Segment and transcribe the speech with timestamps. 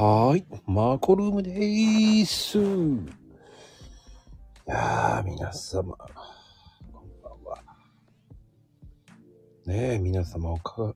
[0.00, 0.46] はーい。
[0.64, 2.56] マコルームでーす。
[2.56, 2.62] い
[4.64, 5.96] やー、皆様。
[6.92, 7.58] こんばんは。
[9.66, 10.94] ねえ、皆様、おかが、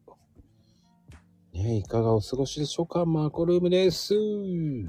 [1.52, 3.04] ねえ、いかがお過ごしでしょうか？
[3.04, 4.14] マコルームです。
[4.14, 4.88] 今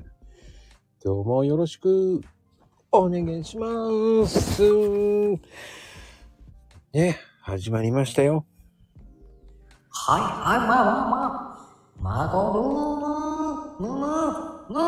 [1.03, 2.21] 日もよろしく
[2.91, 3.67] お願いしま
[4.27, 4.61] す。
[5.31, 5.39] ね
[6.93, 8.45] え、始まりましたよ。
[9.89, 11.53] はいはい、まあまあまあ。
[11.99, 12.92] マゴルーム、
[13.79, 13.95] ムム、
[14.69, 14.83] ムー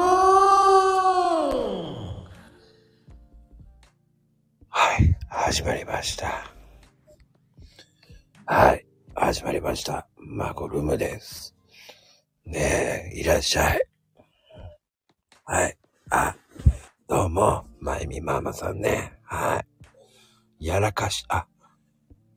[4.70, 6.52] はい、始まりました。
[8.46, 8.86] はい、
[9.16, 10.08] 始まりました。
[10.18, 11.56] マコルームです。
[12.46, 13.82] ねえ、いらっしゃい。
[15.46, 15.78] はい。
[16.12, 16.36] あ、
[17.08, 19.14] どうも、まゆみママさんね。
[19.24, 19.64] は
[20.60, 20.66] い。
[20.68, 21.48] やらかし、あ、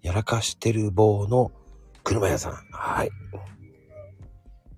[0.01, 1.53] やらかしてる棒の
[2.05, 2.53] 車屋さん。
[2.73, 3.11] はい。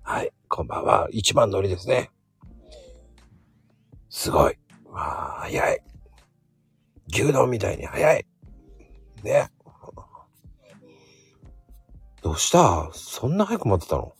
[0.03, 1.07] はい、こんばんは。
[1.11, 2.11] 一番乗りですね。
[4.09, 4.57] すごい。
[4.91, 5.81] まあ、早い。
[7.07, 8.25] 牛丼みたいに早い。
[9.23, 9.49] ね。
[12.21, 12.89] どうした？
[12.91, 14.13] そんな早く待ってたの？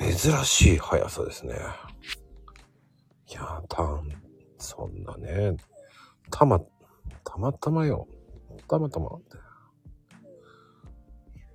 [0.00, 1.56] 珍しい速さですね。
[3.28, 4.08] いや、たん、
[4.56, 5.58] そんなね、
[6.30, 6.58] たま、
[7.22, 8.08] たまたまよ。
[8.66, 9.10] たまたま。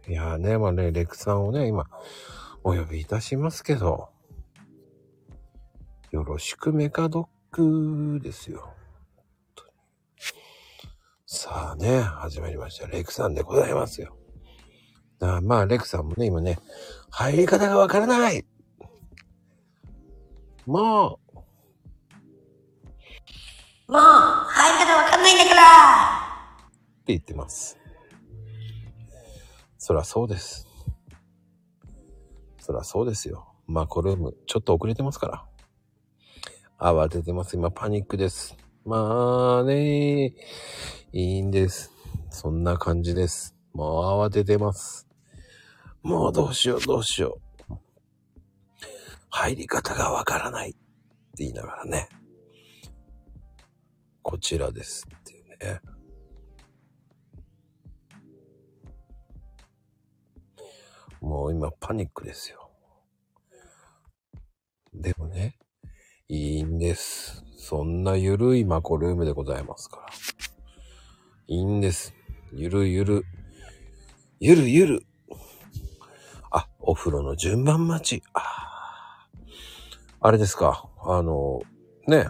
[0.09, 1.85] いやね、まあね、レクさんをね、今、
[2.63, 4.07] お呼びいたしますけど、
[6.11, 8.73] よろしくメカドッグですよ。
[11.25, 12.87] さあね、始まりました。
[12.87, 14.15] レクさんでございますよ。
[15.19, 16.57] あまあ、レクさんもね、今ね、
[17.09, 18.45] 入り方がわからない
[20.65, 21.35] もう、
[23.91, 26.67] もう、入り方わかんないんだからっ
[27.03, 27.76] て言ってます。
[29.87, 30.67] そらそうです。
[32.59, 33.55] そらそうですよ。
[33.67, 35.47] マコルーム、ちょっと遅れてますか
[36.77, 36.91] ら。
[36.91, 37.55] 慌ててます。
[37.55, 38.57] 今、パニックです。
[38.83, 40.33] まあね、
[41.13, 41.93] いいんです。
[42.29, 43.55] そんな感じです。
[43.71, 45.07] もう慌ててます。
[46.01, 47.39] もうどうしよう、どうしよ
[47.69, 47.75] う。
[49.29, 50.79] 入り方がわからないって
[51.37, 52.09] 言いながらね。
[54.21, 55.79] こちらですっていうね。
[61.27, 62.69] もう今パニックですよ。
[64.93, 65.57] でもね、
[66.29, 67.43] いいんです。
[67.57, 70.05] そんなゆるいマコルームでございますから。
[71.47, 72.13] いいんです。
[72.53, 73.25] ゆるゆる。
[74.39, 75.05] ゆるゆる。
[76.49, 78.23] あ、お風呂の順番待ち。
[78.33, 79.27] あ
[80.21, 80.89] あれですか。
[81.01, 81.61] あの、
[82.07, 82.29] ね。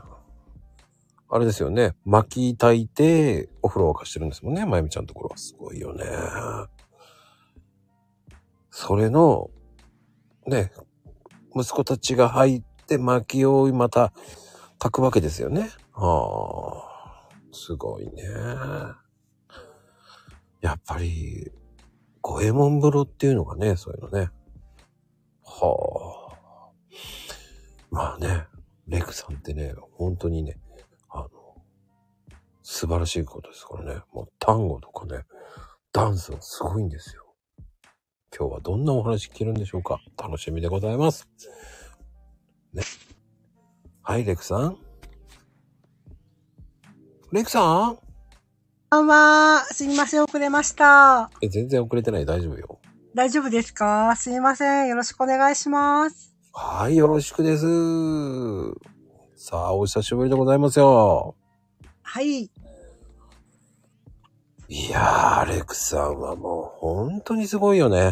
[1.30, 1.94] あれですよね。
[2.04, 4.66] 巻き炊いて、お風呂沸かしてるんですもんね。
[4.66, 5.38] まゆみちゃんのところは。
[5.38, 6.04] すごいよね。
[8.80, 9.50] それの、
[10.46, 10.72] ね、
[11.56, 14.14] 息子たちが入って薪をまた
[14.78, 15.72] 炊くわけですよね。
[15.94, 16.84] は
[17.28, 18.22] あ、すごいね。
[20.62, 21.52] やっぱり、
[22.22, 24.30] 五右衛門風呂っていうのがね、そういうのね。
[25.44, 26.70] はあ。
[27.90, 28.46] まあね、
[28.88, 30.60] レクさんってね、本当にね、
[31.10, 31.30] あの、
[32.62, 34.02] 素晴らしいことですからね。
[34.14, 35.26] もう単語とかね、
[35.92, 37.27] ダンスがすごいんですよ。
[38.40, 40.00] 今日はどんなお話聞けるんでしょうか？
[40.16, 41.28] 楽しみでございます。
[42.72, 42.84] ね。
[44.04, 44.78] はい、レクさん。
[47.32, 47.98] レクさん？
[48.92, 49.66] こんばんは。
[49.72, 51.32] すみません、遅れました。
[51.42, 52.28] え、全然遅れてない。
[52.28, 52.80] 大丈夫よ。
[53.16, 54.16] 大丈夫ですか？
[54.16, 54.88] すみません。
[54.88, 56.36] よろしくお願いします。
[56.54, 57.66] はい、よろしくです。
[59.36, 61.36] さあ、お久しぶりでございますよ。
[62.04, 62.52] はい。
[64.70, 68.12] いやー、レクさんはもう本当にすごいよね。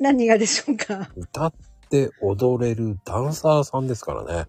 [0.00, 0.14] はい。
[0.14, 1.10] 何がでしょうか？
[1.16, 1.52] 歌っ
[1.90, 4.46] て踊れるダンサーさんですからね。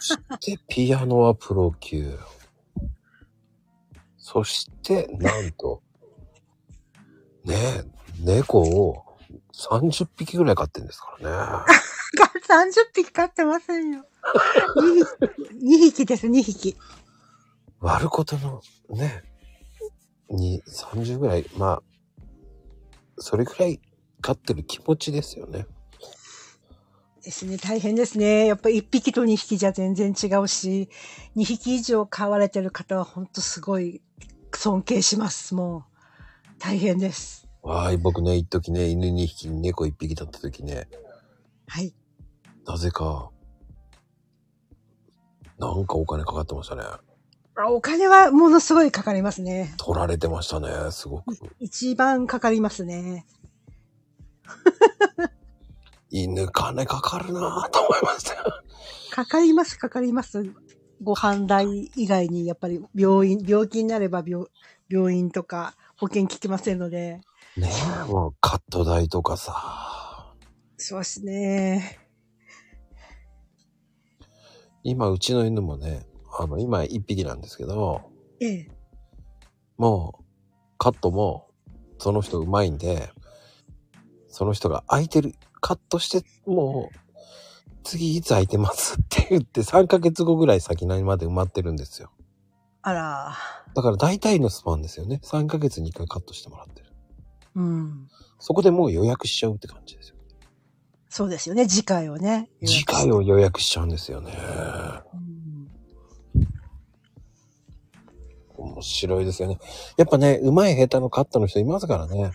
[0.00, 0.18] し
[0.56, 2.18] て ピアノはプロ級。
[4.16, 5.82] そして、なんと、
[7.44, 7.84] ねえ、
[8.22, 9.04] 猫を
[9.54, 11.64] 30匹ぐらい飼ってんですからね。
[12.48, 14.04] 30匹飼ってませんよ。
[14.76, 16.76] 2匹 ,2 匹です、2匹。
[17.80, 19.22] 割ることの、ね、
[20.30, 21.82] に、30ぐらい、まあ、
[23.18, 23.80] それぐらい
[24.20, 25.66] 飼ってる気持ちですよね。
[27.22, 28.46] ですね、大変ですね。
[28.46, 30.88] やっぱ1匹と2匹じゃ全然違うし、
[31.36, 34.00] 2匹以上飼われてる方は本当すごい
[34.54, 35.54] 尊敬します。
[35.54, 35.82] もう、
[36.58, 37.46] 大変です。
[37.62, 40.88] わーい、僕ね、一時ね、犬2匹、猫1匹だった時ね、
[41.66, 41.94] はい。
[42.66, 43.30] なぜか、
[45.58, 46.82] なんかお金かかってましたね。
[47.56, 49.74] あお金はものすごいかかりますね。
[49.78, 51.36] 取られてましたね、すごく。
[51.58, 53.26] 一番かかりますね。
[56.10, 58.44] 犬金かかるなぁと思いましたよ。
[59.10, 60.42] かかります、かかります。
[61.02, 64.46] ご飯代以外に、やっぱり病院、病気になれば病
[64.88, 67.20] 病院とか保険効きませんので。
[67.56, 67.70] ね
[68.04, 70.34] え、もうカット代とかさ。
[70.76, 71.98] そうですね。
[74.82, 76.06] 今、うちの犬もね、
[76.38, 78.10] あの、今一匹なんですけど、
[78.40, 78.68] ええ。
[79.76, 80.24] もう、
[80.78, 81.48] カットも、
[81.98, 83.10] その人うまいんで、
[84.28, 87.18] その人が空いてる、カットして、もう、
[87.84, 92.10] 次いつ空いてますって言って3ヶ月後ぐらい先まで埋まってるんですよ。
[92.82, 93.34] あら。
[93.74, 95.20] だから大体のスパンですよね。
[95.24, 96.88] 3ヶ月に1回カットしてもらってる。
[97.54, 98.08] うん。
[98.38, 100.16] そこでもう予約しちゃうって感じですよ。
[101.08, 101.66] そうですよね。
[101.66, 102.50] 次回をね。
[102.64, 104.32] 次回を予約しちゃうんですよね。
[105.14, 105.28] うん
[108.58, 109.58] 面白いですよね。
[109.96, 112.32] やっぱね、うまい下手のカットの人いますからね。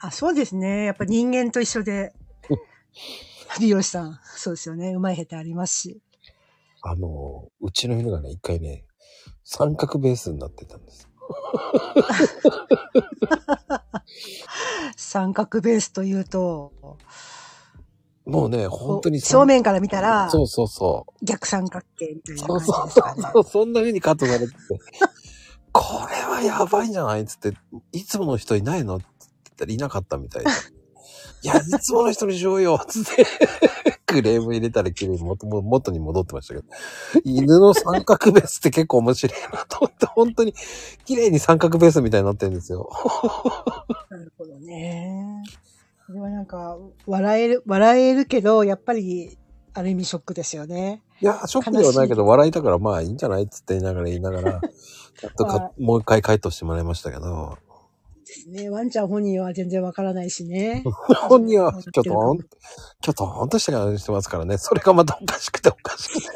[0.00, 0.84] あ、そうですね。
[0.84, 2.12] やっぱ人間と一緒で、
[3.60, 4.92] 美容師さん、そうですよね。
[4.92, 6.00] うまい下手ありますし。
[6.82, 8.84] あの、うちの犬がね、一回ね、
[9.44, 11.08] 三角ベースになってたんです。
[14.96, 16.72] 三角ベースというと、
[18.24, 21.24] もうね、本当に正面から見たら、そうそうそう。
[21.24, 23.20] 逆三角形みたいなそう感じそうそですかね。
[23.20, 24.56] うそう、そんな風にカットされてて、
[25.72, 27.54] これはやばいんじゃないっつって、
[27.92, 29.00] いつもの人いないのっ
[29.64, 30.50] ったらいなかったみたいで。
[31.42, 33.26] いや、いつもの人にしようよつって、
[34.06, 36.66] クレーム入れたら綺麗に元も元に戻ってましたけど、
[37.24, 40.54] 犬の三角ベースって結構面白いなと思って、本当に
[41.04, 42.90] 綺麗に三角ベースみたいになってるんですよ。
[44.10, 45.42] なるほどね。
[46.06, 49.38] これはなんか、笑える、笑えるけど、やっぱり、
[49.72, 51.02] ある意味ショックですよね。
[51.22, 54.60] いや、ショックではないけど、笑いたからまあいいんじゃないっつって言いながら言いながら、
[55.20, 57.58] ちゃんとかはもう一回回答してもらいましたけど、
[58.30, 58.70] ですね。
[58.70, 60.84] ワンちゃん本人は全然わからないしね。
[61.28, 64.56] 本人は、 ちょっとほん、ちょっとほんとした顔してますからね。
[64.56, 66.28] それがまたおかしくておかしくて。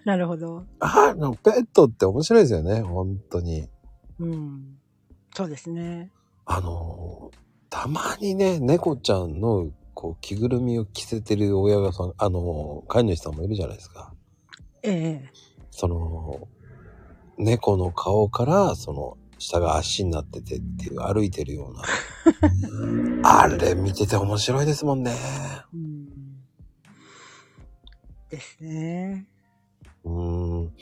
[0.06, 0.64] なるほど。
[0.80, 2.80] あの、ペットって面白いですよね。
[2.80, 3.68] 本当に。
[4.18, 4.78] うん。
[5.34, 6.10] そうですね。
[6.46, 7.30] あの、
[7.68, 14.14] たまにね、猫ちゃんの、こう、着ぐるみを着せてる親御さん、あの、飼い主さんもいるじゃないですか。
[14.82, 15.30] ええ。
[15.70, 16.48] その、
[17.38, 21.82] 猫の顔から、その、下が足になっててっていう、歩いてるような。
[23.42, 25.12] あれ見てて面白いですもんね。
[25.72, 26.06] うん。
[28.28, 29.26] ですね。
[30.04, 30.72] うーん。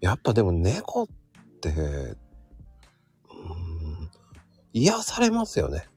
[0.00, 1.06] やっぱでも猫っ
[1.60, 2.16] て、うーん、
[4.72, 5.88] 癒されますよね。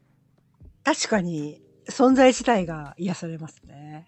[0.84, 4.08] 確かに、存在自体が癒されますね。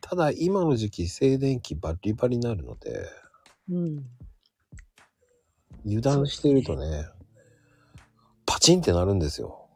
[0.00, 3.08] ただ今の時期静電気バリバリになるので、
[3.68, 4.06] うん。
[5.86, 7.06] 油断してるとね、
[8.44, 9.68] パチンってなるんですよ。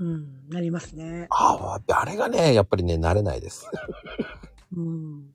[0.00, 0.48] うん。
[0.48, 1.26] なりますね。
[1.30, 3.70] ああ、あれがね、やっぱりね、慣れないです。
[4.76, 5.32] うん。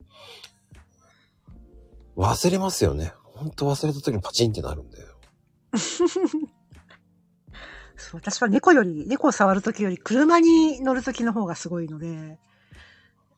[2.15, 3.13] 忘れますよね。
[3.23, 5.07] ほんと忘れた時にパチンってなるんだよ。
[7.95, 12.37] そう、私は猫より、猫を触るときより車に乗るときの方がすごいので、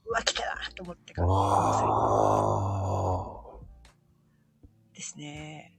[0.05, 1.35] うわ、来たなと思ってからあ
[4.93, 5.74] ですね。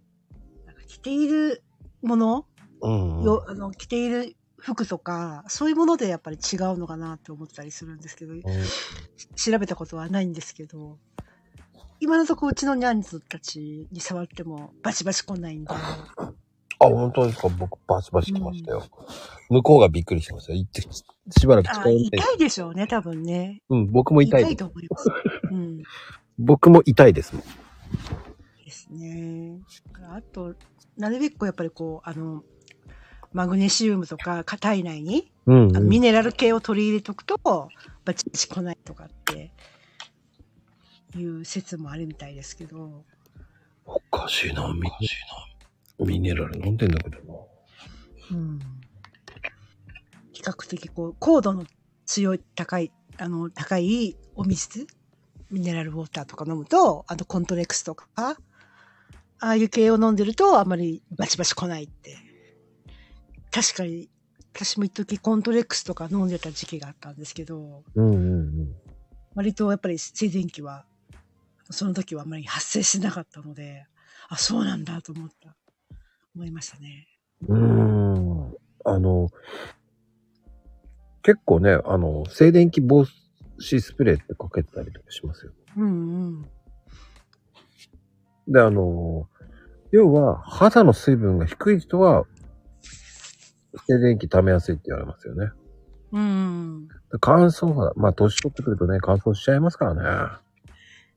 [0.97, 1.63] 着ている
[2.03, 2.47] もの、
[2.83, 2.89] あ。
[2.89, 3.23] うん。
[3.23, 8.43] よあの着ている服とか、そういうものでやっぱり違うのかなって思ったりするんですけど、うん
[9.37, 10.99] 調べたことはないんですけど、
[12.01, 16.33] 今のところうちのニャンズたちに触ってもバチバチ来ないんで、あ、
[16.79, 17.49] 本当ですか？
[17.49, 18.85] 僕バチバチ来ましたよ。
[19.51, 20.59] 向こうがびっくりしてましたよ。
[20.59, 20.83] 行って、
[21.39, 22.05] しばらく使あえない。
[22.07, 23.63] 痛いでしょうね、多分ね。
[23.69, 24.57] うん、僕も痛いです。
[24.57, 25.09] と思います。
[25.51, 25.83] うん。
[26.39, 27.45] 僕も痛いですもん。
[28.65, 29.61] ですね。
[30.11, 30.55] あと、
[30.97, 32.43] なるべくやっぱりこう、あの、
[33.33, 37.39] マグネシウムとか体内に、うん、あのミネラル系を取り入れとくと、
[38.05, 39.53] バチバチ来ないとかって
[41.17, 43.05] いう説もあるみたいですけど、
[43.85, 44.91] おかしいな、ミ
[45.99, 47.35] ミネラル飲んでんだけどな。
[48.33, 48.59] うん。
[50.33, 51.65] 比較的こう、高度の
[52.05, 54.87] 強い、高い、あの、高いお水、
[55.51, 58.37] ミネラルウォーターとか飲むと、あとコントレックスとか、
[59.41, 62.17] ああいう系を飲んでるとあんまりバチバチ来ないって。
[63.51, 64.11] 確かに、
[64.55, 68.17] 私も一時コントレックスとか飲んでた時期があったんですけど、うんうんう
[68.65, 68.77] ん。
[69.35, 70.87] 割とやっぱり静電気は、
[71.71, 73.87] その時はあんまり発生しなかったので、
[74.29, 75.57] あ、そうなんだと思った、
[76.35, 77.07] 思いましたね。
[77.49, 78.55] うーん。
[78.85, 79.31] あの、
[81.23, 83.05] 結構ね、あの、静電気防
[83.59, 85.53] 止スプレーってかけたりとかしますよ。
[85.77, 86.51] うんうん。
[88.49, 89.29] で、あの、
[89.93, 92.25] 要は、肌の水分が低い人は、
[93.87, 95.51] 静電気溜めやすいって言われますよね。
[96.13, 96.89] うん。
[97.21, 100.39] 乾燥が、まあ年取ってくるとね、乾燥しちゃいますからね。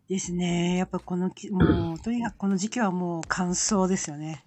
[0.09, 0.77] ですね。
[0.77, 4.45] やっぱこのき、もう、 とにかくこの時期はもう乾燥ですよね。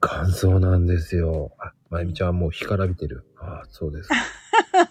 [0.00, 1.52] 乾燥なんですよ。
[1.58, 3.24] あ、まゆみちゃんはもう干からびてる。
[3.38, 4.10] ああ、そうです。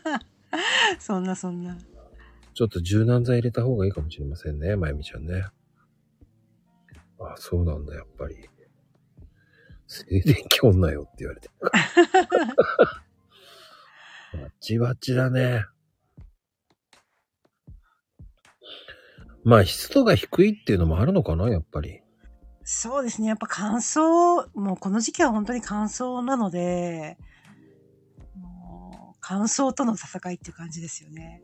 [0.99, 1.77] そんなそんな。
[2.55, 5.45] ちょっと柔軟剤入れた方がいいかもしれませんね、まゆみちゃんね。
[7.31, 8.49] あ、そうなんだ、やっぱり。
[9.87, 11.83] 静電気女よって言われてるから。
[14.43, 15.65] バチバチだね。
[19.43, 22.01] まあ、湿度が低いっていうのもあるのかな、やっぱり。
[22.63, 23.27] そうですね。
[23.27, 27.17] やっぱ乾燥、もうこの時期は本当に乾燥なので、
[28.39, 31.43] もう乾燥との戦いっていう感じですよね。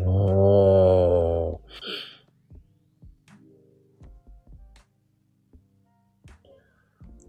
[0.00, 1.66] おー。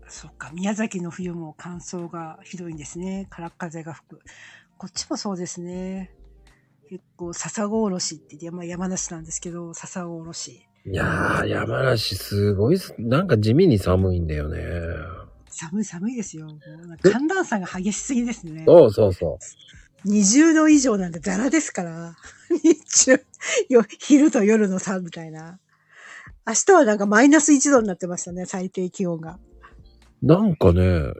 [0.09, 3.27] そっか、宮崎の冬も乾燥がひどいんですね。
[3.29, 4.21] 空っ風が吹く。
[4.77, 6.11] こっちもそうですね。
[6.89, 10.65] 結構、笹子おろしって山山梨なんですけど、笹子おろし。
[10.85, 14.61] いやー、山梨すごいす、なんか地味に寒いんだよね。
[15.49, 16.47] 寒い寒いですよ。
[17.03, 18.63] 寒暖差が激しすぎですね。
[18.65, 19.37] そうそうそう。
[20.07, 22.15] 20度以上なんてザラですから。
[22.63, 23.21] 日中、
[23.69, 25.59] よ、昼と夜の差みたいな。
[26.47, 29.39] 明日はなんかマイナス1度になってましたね、最低気温が。
[30.21, 31.13] なんかね、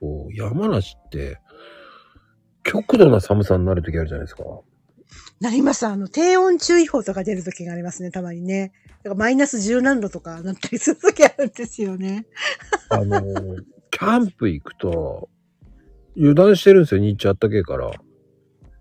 [0.00, 1.38] こう山梨って、
[2.64, 4.44] 極度な寒さになる時あるじゃないですか。
[5.40, 5.86] なります。
[5.86, 8.72] あの、低温注意報とか出る時がありますね、たまにね。
[9.02, 12.26] だからマイナス10何度とかなったりする時あるんですよね。
[12.90, 15.28] あのー、キャンプ行くと、
[16.16, 17.90] 油断してるんですよ、日中あったけえから。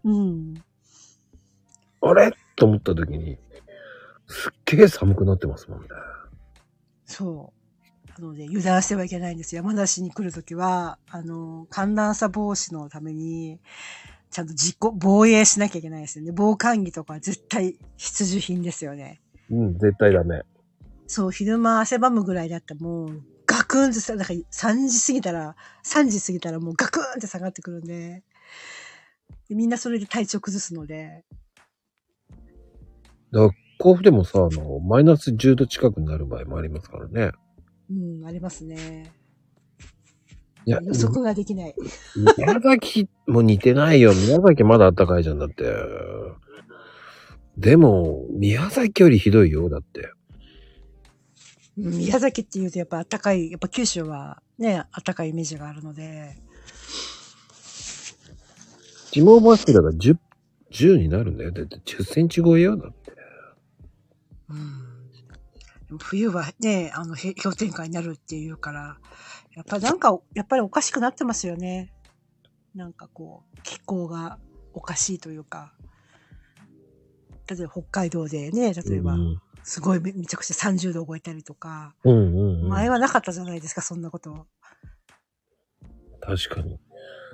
[0.03, 0.63] うん。
[2.01, 2.31] あれ？
[2.55, 3.37] と思った時に、
[4.27, 5.87] すっげえ寒くなってますもんね。
[7.05, 7.53] そ
[8.17, 8.21] う。
[8.21, 9.61] なので、油断してはいけないんですよ。
[9.61, 13.59] 山梨に来るときは、あの、寒暖差防止のために、
[14.29, 16.31] ちゃんと自己防衛しなきゃいけないですよね。
[16.33, 19.21] 防寒着とかは絶対必需品ですよね。
[19.49, 20.43] うん、絶対ダメ。
[21.07, 28.23] そう、昼間汗ばむぐらいだったらもう、ガクンってさ、なんか3時過ぎたら、3時過ぎたらもうガクンって下がってくるんで、
[29.49, 31.23] でみんなそれで体調崩すので、
[33.31, 37.31] だから甲府でもさ、あの、マイナス10度近くになる場合もありますからね。
[37.89, 39.11] うん、ありますね。
[40.65, 41.75] いや、予測ができない。
[42.37, 44.13] 宮崎も似てないよ。
[44.13, 45.63] 宮崎まだ暖かいじゃんだって。
[47.57, 49.69] でも、宮崎よりひどいよ。
[49.69, 50.11] だって。
[51.77, 56.35] うん宮崎っていうとやっぱ暖かい、やっぱ九州はね、暖かいイメージがあるので、
[59.11, 60.17] 地毛バスケだから10、
[60.71, 61.51] 10になるんだよ。
[61.51, 62.77] だって10センチ超えよ。
[62.77, 63.11] だって。
[64.49, 64.91] うん
[65.99, 68.97] 冬はね、あの、へ氷点下になるっていうから、
[69.55, 71.91] やっぱなんか、やっぱりおかしくなってますよね。
[72.73, 74.39] なんかこう、気候が
[74.73, 75.73] おかしいというか、
[77.49, 82.69] 例えば北海道でね、例えばう、んすごいめめちゃくちゃ30度を超えたりとか、うんうん、うん。
[82.69, 84.47] 前はなかったじゃないですか、そんなこと。
[86.21, 86.79] 確かに。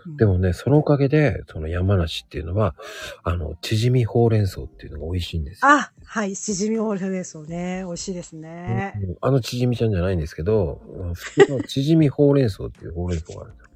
[0.07, 2.75] うんでもね、そのおかげで、その山梨っていうのは、
[3.23, 5.69] あの、縮みほうれん草っていうのが美味しいんですよ。
[5.69, 8.93] あ、はい、しじみオールレースをね、美味しいですね。
[8.95, 13.69] うんあの縮みちゃんじゃないんですけど、うん普通の縮みほうれん草っていうほうれん草があるんですよ。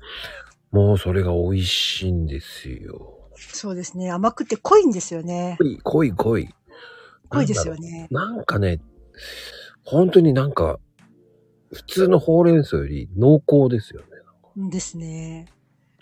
[0.72, 3.18] もうそれが美味しいんですよ。
[3.36, 5.58] そうですね、甘くて濃いんですよね。
[5.60, 6.50] 濃い、濃い、濃い。
[7.30, 8.08] 濃いですよね。
[8.12, 8.80] なんかね、
[9.84, 10.80] 本当になんか、
[11.74, 14.70] 普通のほうれん草より濃厚ですよね。
[14.70, 15.48] ですね。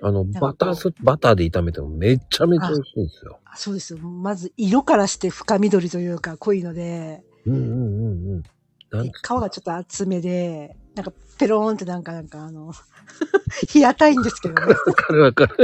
[0.02, 3.40] あの、バタース、バターで炒めてもめちゃめちゃ美味しいんですよ。
[3.46, 4.00] あそうですよ。
[4.00, 8.44] まず色からして深緑というか濃いので、うんうんうんうん。
[8.92, 12.72] なんで皮がちょっと厚めで、なんかペローンってなんかなんかあの、
[13.68, 14.62] 平たいんですけどね。
[14.62, 15.56] わかるわかる。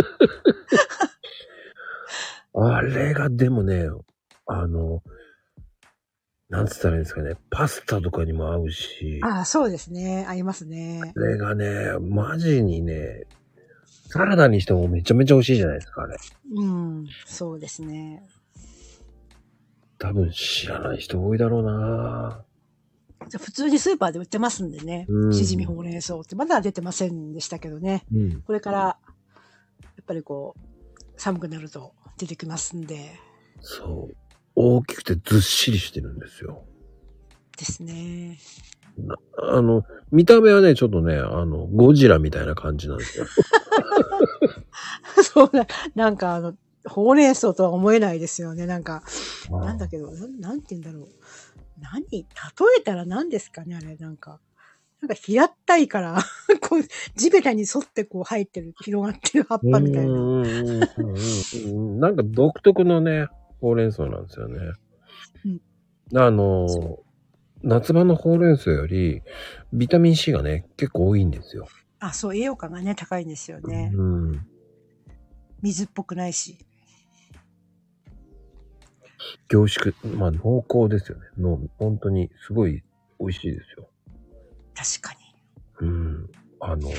[2.54, 3.90] あれがでもね、
[4.48, 5.02] あの、
[6.50, 10.26] なんつったらいいんですかね、パスタとかにも合うし、ああ、そうですね。
[10.28, 11.14] 合いますね。
[11.16, 13.26] あれがね、マジにね、
[14.08, 16.18] サラダにしてもめちゃめちゃ美味しいじゃないですか、あれ。
[16.56, 18.24] うん、そうですね。
[19.98, 22.44] 多分知らない人多いだろうな
[23.30, 25.30] じゃあ普通にスーパーで売ってますんでねう。
[25.30, 28.06] んしじみほうれん草ってまだ出てませんでしたけどね。
[28.14, 28.42] うん。
[28.42, 28.98] これから、や
[30.02, 33.12] っぱりこう、寒くなると出てきますんで。
[33.62, 34.16] そう。
[34.56, 36.66] 大きくてずっしりしてるんですよ。
[37.58, 38.38] ですね。
[39.38, 43.26] あの、見た目はね、ちょっとね、あの、ゴジラみたいな感じなんですよ。
[45.24, 46.56] そうな、なんかあの、
[46.88, 48.66] ほうれん草とは思えないですよね。
[48.66, 49.04] なんか、
[49.52, 51.08] なんだけど、なんなんて言うんだろう。
[51.82, 52.26] 何例
[52.80, 54.40] えたら何ですかねあれ、なんか。
[55.02, 56.18] なんか平ったいから、
[56.62, 56.82] こう、
[57.16, 60.20] 地べたに沿ってこう生えてる、広がってる葉っぱみたいな。
[60.20, 63.28] うんなんか独特のね、
[63.60, 64.60] ほうれん草なんですよね。
[65.46, 65.62] うん
[66.14, 66.68] あの、
[67.66, 69.24] 夏場のほうれん草より、
[69.74, 71.68] ビタミン C がね、結構多いんですよ。
[72.00, 73.92] あ、そう、栄養価がね、高いんですよね。
[73.96, 74.48] うん。
[75.64, 76.60] 水っぽくないし。
[79.50, 81.26] 凝縮、まあ濃厚ですよね。
[81.40, 82.84] の本当にすごい
[83.20, 83.90] 美味しいですよ。
[84.76, 85.20] 確か
[85.82, 85.88] に。
[85.88, 86.30] うん。
[86.60, 86.90] あの、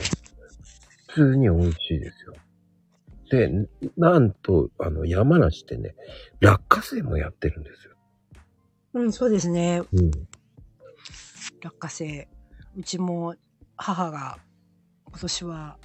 [1.09, 2.35] 普通に美味しいですよ。
[3.31, 5.95] で、なんと、あの、山梨ってね、
[6.41, 7.95] 落花生もやってるんですよ。
[8.95, 9.83] うん、そうですね。
[9.93, 10.11] うん。
[11.62, 12.29] 落花生。
[12.76, 13.35] うちも
[13.76, 14.38] 母が
[15.07, 15.79] 今年は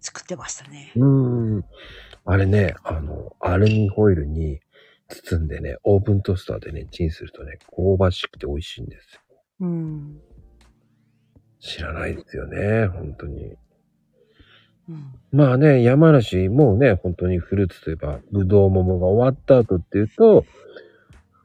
[0.00, 0.92] 作ってましたね。
[0.96, 1.64] うーん。
[2.24, 4.60] あれね、あの、アルミホイルに
[5.08, 9.20] 包んでね、オーブントースターでね、チンするとね、香ばしくて美味しいんですよ。
[9.60, 10.20] うん。
[11.60, 13.54] 知らないですよね、本当に。
[14.88, 15.14] うん。
[15.32, 20.44] まあね、山梨、もうね、本当にフルーツといえば、ぶどう桃が終わった後っていうと、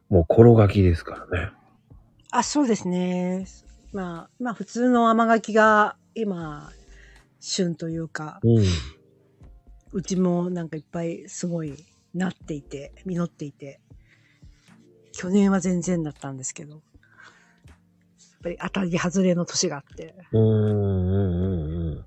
[0.09, 1.51] もう転がきですからね。
[2.31, 3.45] あ、そうですね。
[3.91, 6.71] まあ、まあ普通の甘柿が今、
[7.41, 8.63] 旬というか、うん。
[9.93, 11.75] うちもなんかいっぱいすごい
[12.13, 13.81] なっていて、実っていて、
[15.11, 16.81] 去年は全然だったんですけど、やっ
[18.43, 22.05] ぱり当たり外れの年があって、うーん、うん、うん、うん。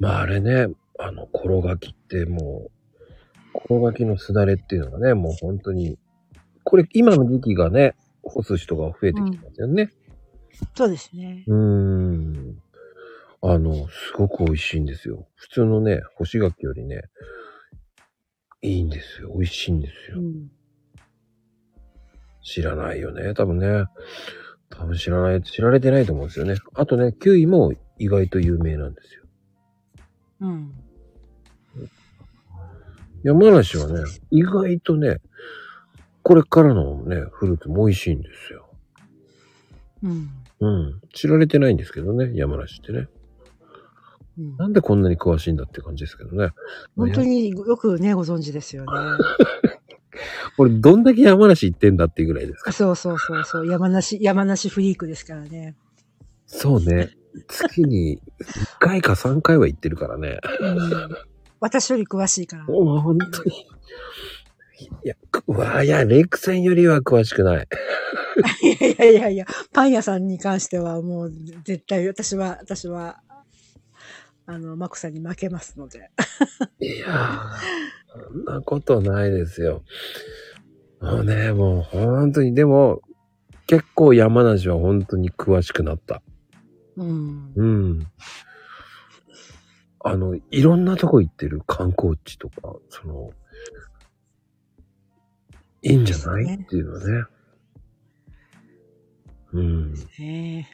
[0.00, 0.66] まああれね、
[0.98, 2.70] あの、転がきっても
[3.54, 5.98] う、転がきのすだれっていうのがね、もう本当に、
[6.64, 7.94] これ今の時期がね、
[8.28, 9.90] 干す人が増えてきてますよね。
[10.74, 11.44] そうですね。
[11.46, 12.58] うーん。
[13.40, 15.28] あの、すごく美味しいんですよ。
[15.36, 17.02] 普通のね、干し柿よりね、
[18.62, 19.30] いいんですよ。
[19.34, 20.18] 美味しいんですよ。
[20.18, 20.50] うん。
[22.42, 23.34] 知らないよね。
[23.34, 23.84] 多分ね。
[24.70, 26.56] 多分知らない、知られてないと思うんですよね。
[26.74, 29.22] あとね、キウイも意外と有名なんですよ。
[30.40, 30.72] うん。
[33.22, 35.18] 山梨はね、意外とね、
[36.28, 38.68] これからのね、フルーツも美味しいんですよ。
[40.02, 40.28] うん。
[40.60, 41.00] うん。
[41.14, 43.08] 知られてないんですけどね、山梨ってね。
[44.38, 46.50] うんなんでこんなに詳しいんだって感じですけどね。
[46.96, 48.90] 本当によくね、ご存知ですよね。
[50.58, 52.72] 俺どんだけ山梨行ってんだっていうぐらいですか。
[52.72, 53.66] そうそうそうそう。
[53.66, 55.76] 山梨、山梨フリークですからね。
[56.44, 57.08] そうね。
[57.48, 60.40] 月に1回か3回は行ってるからね。
[60.60, 61.16] うん。
[61.60, 62.64] 私より詳しいから。
[62.68, 63.52] もう本当に。
[64.80, 65.14] いや、
[65.46, 67.68] うわいや、レイクさんよりは詳しくない。
[68.62, 71.32] いやいやいやいや、パン屋さんに関してはもう
[71.64, 73.20] 絶対私は、私は、
[74.46, 76.10] あの、マコさんに負けますので。
[76.80, 79.82] いやー、そんなことないですよ。
[81.00, 83.02] もうね、もう本当に、でも、
[83.66, 86.22] 結構山梨は本当に詳しくなった。
[86.96, 87.52] うん。
[87.54, 88.06] うん。
[90.00, 93.30] あの、いろんなとこ行ってる観光地とか、その、
[95.82, 97.24] いいんじゃない、ねっていうのはね。
[99.52, 99.94] うん。
[100.18, 100.68] ね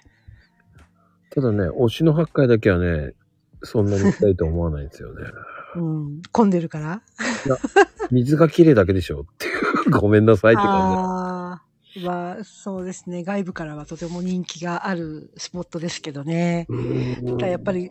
[1.31, 3.15] ただね、推しの八回だけはね、
[3.63, 5.23] そんなに行きたいと思わないんですよね。
[5.77, 6.23] え うん。
[6.33, 7.03] 混んでるから？
[8.11, 9.51] 水が綺麗だけでしょってい
[9.87, 9.91] う。
[9.91, 11.63] ごめんなさいって感あ
[12.03, 13.25] あ、は、そうですね。
[13.25, 16.67] 外部からはとても人気があるスポットですけどね。
[17.27, 17.91] ただやっぱり、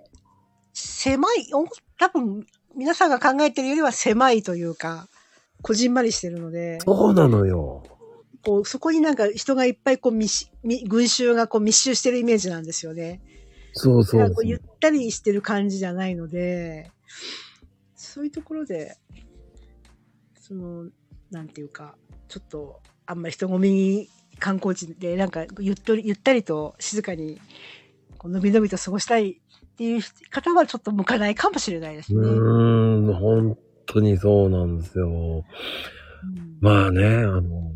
[0.73, 1.65] 狭い、お
[1.99, 2.45] 多分、
[2.75, 5.07] 皆さんが考えてるよりは狭いというか、
[5.63, 7.83] こじんまりしてるので、そうなのよ。
[8.43, 13.21] こう、そこになんか人がいっぱいこう密し、密群衆がこう密集してるイメージなんですよね。
[13.71, 16.91] そうそうそうゆったりしてる感じじゃないので、
[17.95, 18.97] そういうところで、
[20.39, 20.89] その、
[21.31, 21.95] なんていうか、
[22.27, 27.39] ちょっと、あんまり人混みに観光地で、なんかゆっとり、ゆったりと静かに、
[28.17, 32.19] こうのびのびと過ごしたいっていう方はちょっと向かないかもしれないですね。
[32.19, 35.07] うーん、本当にそうなんですよ。
[35.07, 37.73] うんまあね、あの、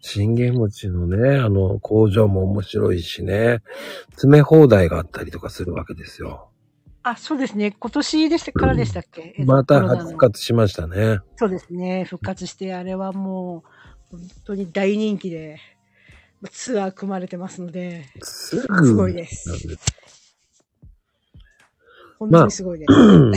[0.00, 3.62] 信玄餅のね、あの、工場も面白いしね、
[4.12, 6.48] 詰め放題があったりとかするわけですよ。
[7.02, 7.72] あ、そうですね。
[7.72, 11.18] 今年でしたからでしたっけ、えっとまた復活しましたね。
[11.34, 12.04] そうですね。
[12.04, 13.64] 復活して、あれはも
[14.12, 15.58] う、本当に大人気で、
[16.40, 19.50] まあツアー組まれてますので、すごいです。
[22.20, 22.92] 本当にすごいです。
[22.92, 22.94] う
[23.30, 23.32] ん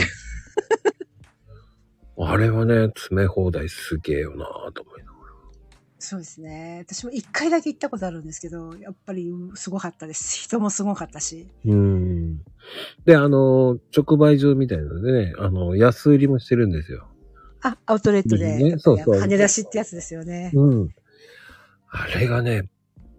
[2.18, 5.12] あれはね、詰め放題すげえよなぁと思いなが
[5.98, 6.84] そうですね。
[6.84, 10.36] 私も一回だけ行ったことあるんですけど、やっぱりすごかったです。
[10.36, 11.46] 人もすごかったし。
[11.64, 11.72] ら。
[11.72, 12.38] うん。
[13.04, 17.06] で、あの、直売所みたいなのでね、あの、安売りもしてるんですよ。
[17.62, 18.56] あ、アウトレットで。
[18.72, 20.50] ねそうそう羽出しってやつですよね。
[20.54, 20.88] うん。
[21.88, 22.68] あれがね、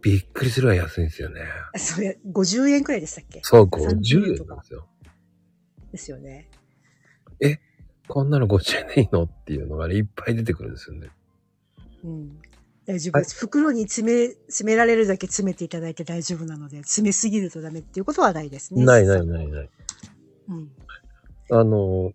[0.02, 1.42] びっくりするわ安いんですよね。
[1.78, 3.40] それ、50円くらいでしたっけ？
[3.44, 4.90] そう、30 50円なんですよ。
[5.94, 6.50] ですよね。
[8.08, 9.24] こんなの50円でいいの？
[9.24, 11.10] っていうのがね、いっぱい出てくるんですよね。
[12.04, 12.42] うん。
[12.86, 13.40] 大丈夫です。
[13.40, 18.84] 袋に詰め、詰められるだけ詰めていただいて大丈夫なので、詰めすぎるとダメっていうことはないですね。
[18.84, 19.70] ないないないない。
[20.50, 20.72] うん。
[21.50, 22.12] あの、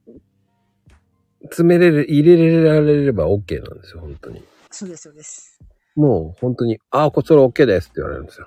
[1.44, 4.42] 詰めれる、入れられれば OK なんですよ、本当に。
[4.70, 5.58] そうです、そうです。
[5.96, 8.46] もう本当に、ああ、これそれ OK ですって言われるんですよ。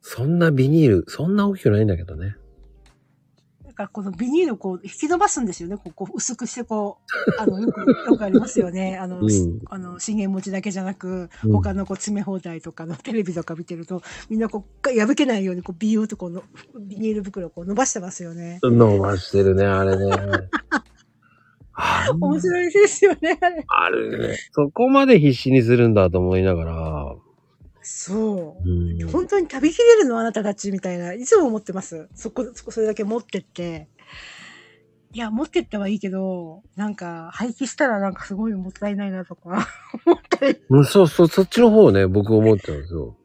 [0.00, 2.36] そんなビニール、そんな大きくないんだけどね。
[3.78, 5.76] だからこのビニールをこう引き伸ばすんですよね。
[5.76, 6.98] こうこう薄くしてこ
[7.38, 8.98] う、あの、よく、よくありますよね。
[9.00, 16.42] あの、うんしあの、資源持ちだけじゃなく、うん他のこう詰め放題とかのテレビとか見てると、みんなこう、破けないようにこうビューっとこうの、
[16.80, 18.58] ビニール袋をこう伸ばしてますよね。
[18.64, 20.10] 伸ばしてるね、あれね。
[21.80, 23.64] あ面白いですよね、あれ。
[23.68, 24.36] あれね。
[24.50, 27.27] そこまで必死にするんだと思いながら。
[27.90, 28.68] そう。
[28.70, 29.08] うん。
[29.10, 32.08] 本当に食べきれるのあなたたちみたいな、いつも思ってます。
[32.14, 33.88] そこ、そこ、それだけ持ってって。
[35.14, 39.66] いや、持ってってはいいけど、なんか、廃棄したらなんかすごいもったいないなとか、
[40.04, 40.58] 思ったり。
[40.68, 43.16] うんそうそう、そっちの方をね、僕思ってたんですよ。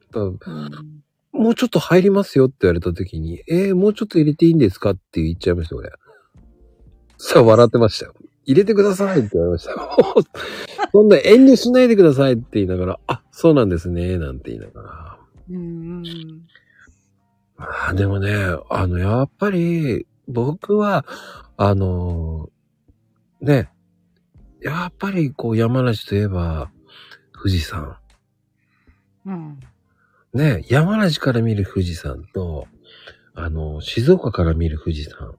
[1.32, 5.90] もうちょっと入りますよって言われた時に、えー、もうちょっと入れていいんですかって言っちゃいました、俺。
[7.18, 8.14] さあ、笑ってましたよ。
[8.46, 9.96] 入れてくださいって言われましたよ。
[10.92, 15.18] そんな遠慮しないでくださいって言いながら、あ、そうなんですね、なんて言いながら。
[15.50, 15.60] うんう
[16.00, 16.02] ん。
[17.56, 18.34] まあ、でもね、
[18.70, 21.04] あの、やっぱり、僕は、
[21.56, 22.48] あの、
[23.40, 23.70] ね、
[24.62, 26.70] やっぱりこう山梨といえば、
[27.32, 27.96] 富士山。
[29.26, 29.60] うん。
[30.32, 32.66] ね、山梨から見る富士山と、
[33.34, 35.34] あの、静岡から見る富士山。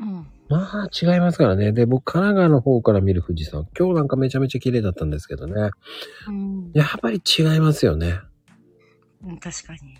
[0.00, 0.26] うん。
[0.50, 1.70] まあ、違いますからね。
[1.70, 3.68] で、僕、神奈川の方から見る富士山。
[3.78, 5.70] 今日なんかめちゃめちゃ綺麗だったんですけどね。
[6.26, 6.72] うん。
[6.74, 8.18] やっぱり違いますよね。
[9.24, 9.96] うん確かに。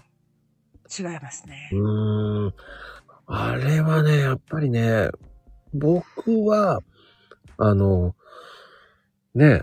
[0.98, 1.76] 違いますねう。
[1.76, 2.54] ーん。
[3.26, 5.10] あれはね、やっぱりね、
[5.72, 6.80] 僕は、
[7.56, 8.16] あの、
[9.36, 9.62] ね、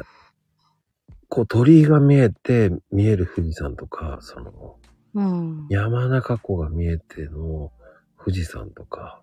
[1.27, 4.77] こう鳥居が見えて見える富士山とか、その、
[5.15, 5.67] うん。
[5.69, 7.73] 山中湖が見えての
[8.23, 9.21] 富士山とか、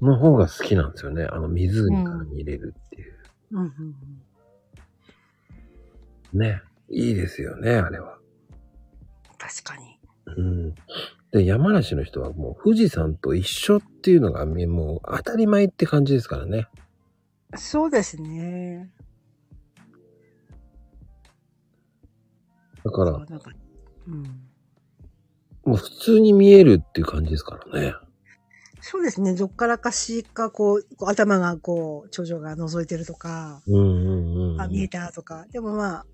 [0.00, 1.24] の方が好きなんですよね。
[1.24, 3.14] あの湖から見れるっていう。
[3.52, 3.72] うんうん
[6.32, 6.40] うん。
[6.40, 6.62] ね。
[6.90, 8.18] いいですよね、あれは。
[9.38, 9.98] 確かに。
[10.26, 10.74] うん。
[11.32, 16.68] で、山梨の人はもう富士山と一緒っていうのがねもう当たり前って感じですからね。
[17.56, 18.90] そうですね。
[22.84, 23.26] だから、そう
[24.08, 24.22] うん。
[25.64, 27.94] もう普通に見えるっていう感じですからね。
[28.80, 29.34] そうですね。
[29.34, 34.60] どっからかしか、こう、頭がこう、頂上が覗いてるとか、うんうんうん。
[34.60, 35.46] あ、見えたとか。
[35.52, 36.06] でもまあ、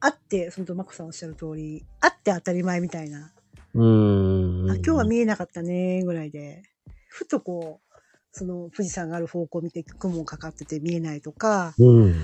[0.00, 3.32] あって、そのとマコさんおっしゃる通り、あって当たり前みたいな。
[3.74, 4.70] うんうんうん。
[4.70, 6.62] あ、今日は見えなかったね、ぐらいで。
[7.08, 7.98] ふとこう、
[8.32, 12.14] その富士山がある方向を見て雲かかってて見えないとか、うん。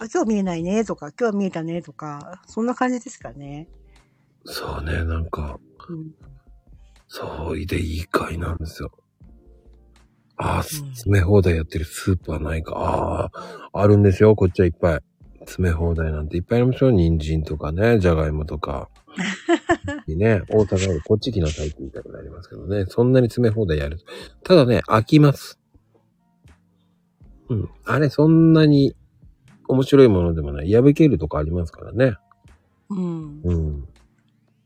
[0.00, 3.68] あ、今日見えないねとか、今日は見えたねとか、そんな感じですかね。
[4.44, 6.12] そうね、なんか、うん。
[7.14, 8.90] そうでいい回なんですよ。
[10.38, 12.74] ああ、うん詰め放題やってるスーパーないか。
[12.74, 15.00] ああ、あるんですよ、こっちはいっぱい。
[15.40, 16.90] 詰め放題なんていっぱいありますよ。
[16.90, 18.88] 人参とかね、じゃがいもとか。
[20.08, 22.86] ね、大阪よりこっち来なさいって言いたくなりますけどね。
[22.88, 24.04] そんなに詰め放題やると。
[24.42, 25.60] ただね、飽きます。
[27.50, 27.68] うん。
[27.84, 28.96] あれ、そんなに
[29.68, 30.72] 面白いものでもない。
[30.72, 32.16] 破けるとかありますからね。
[32.88, 33.40] うん。
[33.42, 33.88] うん。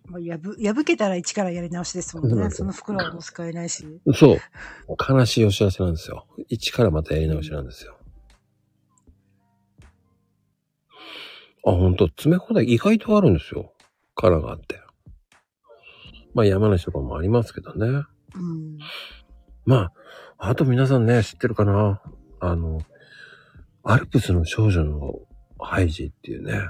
[0.09, 2.51] まあ、やぶ、破けたら一からやり直しですもんね。
[2.51, 4.01] その袋はもう使えないし。
[4.15, 4.39] そう。
[5.09, 6.27] 悲しいお知らせなんですよ。
[6.49, 7.99] 一からまたやり直しなんですよ。
[11.67, 13.73] あ、ほんと、詰め放題意外とあるんですよ。
[14.15, 14.81] 殻があって。
[16.35, 18.05] まあ山梨とかもありますけどね。
[18.35, 18.79] うん。
[19.65, 19.93] まあ、
[20.39, 22.03] あと皆さんね、知ってるかな？
[22.39, 22.83] あの、
[23.83, 25.15] アルプスの少女の
[25.59, 26.61] ハイジっていうね、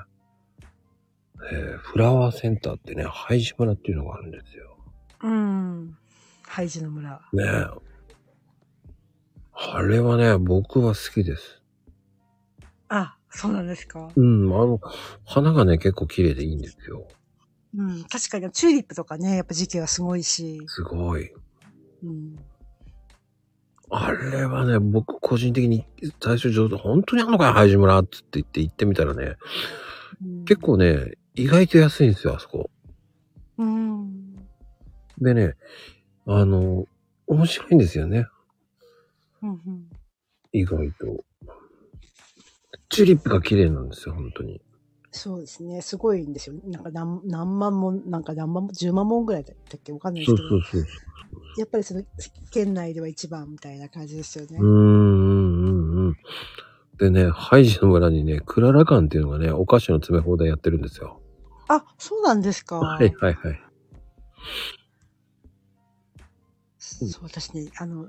[1.53, 4.77] えーフラワーセンターってね、ハイジ村っていうのがあるんですよ。
[5.23, 5.97] うん。
[6.43, 7.21] ハイジの村。
[7.33, 7.67] ねえ。
[9.53, 11.63] あれはね、僕は好きです。
[12.89, 14.11] あ、そうなんですか？
[14.15, 14.81] うん、あの、
[15.25, 17.09] 花がね、結構綺麗でいいんですよ。
[17.77, 18.05] うん。
[18.05, 20.63] 確かにチューリップとかね、やっぱ時期はすごいし。
[20.67, 21.33] すごい。
[22.05, 22.37] うん。
[23.89, 25.87] あれはね、僕個人的に
[26.21, 29.37] 最初上手、本当にあんのかよ、ハイジ村って言って行ってみたらね、
[30.45, 32.70] 結構ね、意外と安いんですよ、あそこ。
[33.59, 34.37] うん。
[35.18, 35.55] でね、
[36.27, 36.87] あの、
[37.27, 38.27] 面白いんですよね、
[39.42, 39.90] うんうん。
[40.53, 41.25] 意外と。
[42.88, 44.62] チューリップが綺麗なんですよ、本当に。
[45.11, 45.83] そうですね。
[45.83, 46.57] すごいんですよ。
[46.64, 49.92] なんか何何万も、なんか何万も、10万本ぐらいだったっけ？
[49.92, 50.49] わかんないですけど。
[50.49, 50.90] そうそうそう
[51.59, 52.03] やっぱりその、
[52.51, 54.59] 県内では一番みたいな感じですよね。
[54.59, 56.16] うーん、うん、うん、うん。
[56.99, 61.20] でね、ハイジの村にね、クララ館っていうのがね、お菓子の詰め放題やってるんですよ。
[61.68, 62.79] あ、そうなんですか。
[62.79, 63.61] はい、はい、はい。
[66.79, 68.07] そう、私ね、あの、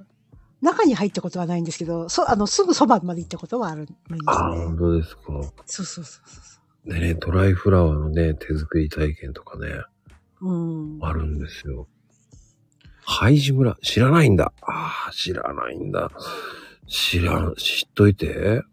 [0.61, 4.19] 中に入ったことはないんですけど、そあの、すぐそばまで行ったことはあるんですね。
[4.25, 5.21] ああ、本当ですか。
[5.65, 9.67] そうそうそうそでね、ドライフラワーのね、手作り体験とかね、
[10.41, 10.49] う。
[10.49, 10.99] うん。
[11.01, 11.87] あるんですよ。
[13.03, 14.53] ハイジ村、知らないんだ。
[14.61, 16.11] ああ、知らないんだ。
[16.87, 18.63] 知らん、知っといて。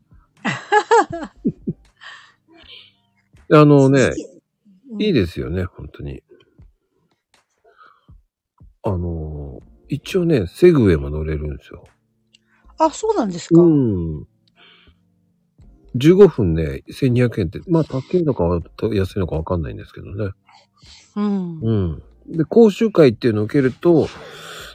[3.53, 4.13] あのね、
[4.99, 6.23] いいでですよね、本当に。
[8.83, 11.85] あの、一応ね、セグウェイも乗れるんですよ。
[12.79, 13.61] あ、そうなんですか。
[13.61, 14.27] うん。
[15.97, 18.45] 15分ね、1200円って、まあ、高いのか
[18.93, 20.33] 安いのかわかんないんですけどね。
[21.17, 21.61] うん。
[21.61, 22.03] うん。
[22.27, 24.09] で、講習会っていうのを受けると、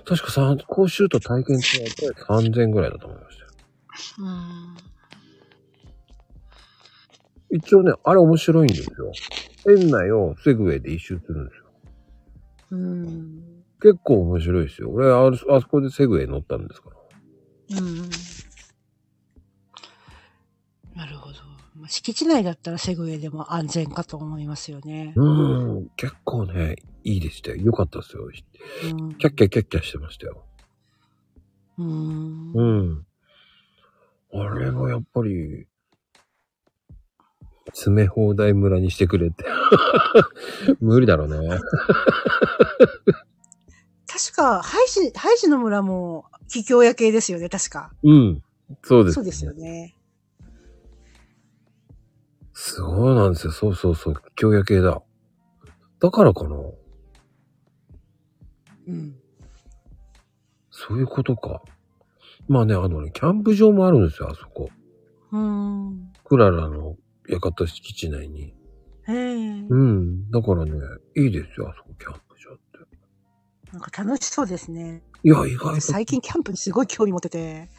[0.06, 1.68] 確か講習と体験って
[2.28, 3.50] 3000円ぐらいだと思いましたよ。
[4.20, 4.78] うん。
[7.52, 9.12] 一応ね、あれ面白いんですよ。
[9.68, 11.66] 園内をセグウェイで一周するんですよ。
[12.72, 13.44] うん。
[13.82, 14.92] 結構面白いですよ。
[14.92, 17.82] 俺、ああそこでセグウェイ乗ったんですから。
[17.82, 18.10] うん。
[20.96, 21.36] なるほど。
[21.76, 25.14] まあ敷地内だったらセグウェイでも安全かと思いますよね。
[25.16, 25.90] うん。
[25.96, 27.58] 結構ね、いいでしたよ。
[27.58, 28.30] よかったですよ。
[28.84, 29.16] うん。
[29.16, 30.46] キャッキャキャッキャしてましたよ。
[31.78, 32.52] うん。
[32.54, 33.06] うん。
[34.32, 35.66] あれはやっぱり、
[37.74, 39.46] 詰め放題村にしてくれって。
[40.80, 41.60] 無理だろうね。
[44.08, 47.92] 確か、ハイジ、ハイジの村も、桔梗屋系ですよね、確か。
[48.04, 48.44] うん。
[48.84, 49.16] そうです。
[49.16, 49.96] そうですよね。
[52.54, 53.54] すごいなんですよ。
[53.54, 54.16] そうそうそう。
[54.36, 55.02] 京夜系だ。
[56.02, 56.56] だからかな。
[58.88, 59.16] うん。
[60.70, 61.62] そういうことか。
[62.48, 64.70] まあね、あのね、キャンプ場もあるんですよ、あそこ。
[65.32, 66.12] うん。
[66.26, 66.98] クララの
[67.36, 68.54] 館敷地内に。
[69.08, 69.66] へえ。
[69.70, 70.30] うん。
[70.32, 70.72] だからね、
[71.16, 73.74] いいですよ、あそこ、キャンプ場って。
[73.74, 75.04] なんか楽しそうですね。
[75.24, 75.82] いや、意外と。
[75.82, 77.70] 最近キャンプにすごい興味持ってて、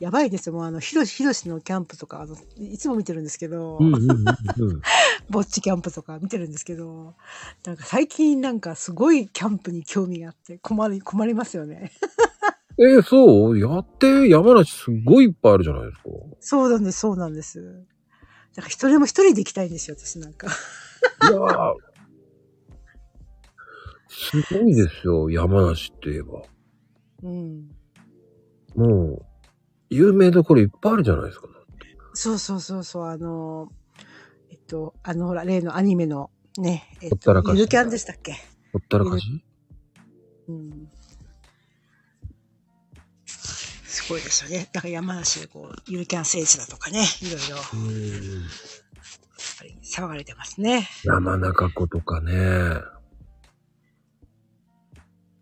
[0.00, 0.54] やばいですよ。
[0.54, 3.78] もうあの、ひろし、ひろしのキャンプとか、あの、いつも見てるんですけど。
[5.30, 7.14] ぼっちキャンプとか見てるんですけど、
[7.66, 11.92] なんか最近なんかすごいキャンプに興味があって困り、困りますよね。
[12.80, 13.58] えーそう？
[13.58, 16.02] やって、山梨すっごいいっぱいあるじゃないですか。
[16.40, 17.84] そうなんです、そうなんです。
[18.58, 20.48] だから一人も一人で行きたいんですよ、私なんか。
[20.48, 20.50] い
[21.26, 21.74] やー
[24.08, 26.42] すごいですよ、山梨って言えば。
[27.22, 27.70] うん。
[28.74, 29.26] もう、
[29.90, 31.46] 有名どころいっぱいあるじゃないですか。
[32.14, 33.68] そうそうそうそう、あの、
[34.50, 38.32] えっと、あのほら、例のアニメのね、えっと、ほったらかしゆるキャンでしたっけ？
[38.72, 39.44] ほったらかし？
[40.48, 40.90] うん。
[44.08, 44.70] すごいですよね。
[44.72, 48.48] だから山梨でこう、ゆるキャン聖地だとかね、いろいろ、やっうん。
[49.58, 50.88] ぱり騒がれてますね。
[51.04, 52.80] 山中湖とかね。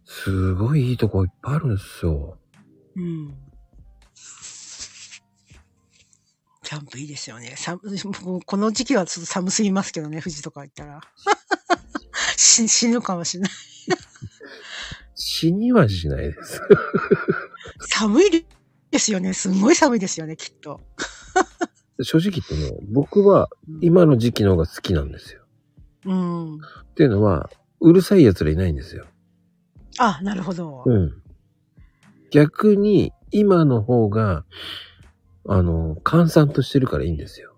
[0.04, 2.38] すごいいいとこいっぱいあるんですよ。
[2.96, 3.34] うん。
[6.64, 7.54] キャンプいいですよね。
[8.46, 11.00] この時期はちょっと寒すぎますけどね、富士とか行ったら。
[12.36, 13.52] 死死ぬかもしれない。
[15.14, 16.60] 死にはしないです。
[17.88, 18.46] 寒い
[18.96, 19.34] ですよね。
[19.34, 20.80] すんごい寒いですよね、きっと。
[22.02, 23.48] 正直言ってね、僕は
[23.80, 25.42] 今の時期の方が好きなんですよ。
[26.06, 26.54] うん。
[26.56, 26.58] っ
[26.94, 29.06] ていうのは、うるさい奴らいないんですよ。
[29.98, 30.82] あ、なるほど。
[30.86, 31.12] うん。
[32.30, 34.44] 逆に、今の方が、
[35.46, 37.56] あの、閑散としてるからいいんですよ。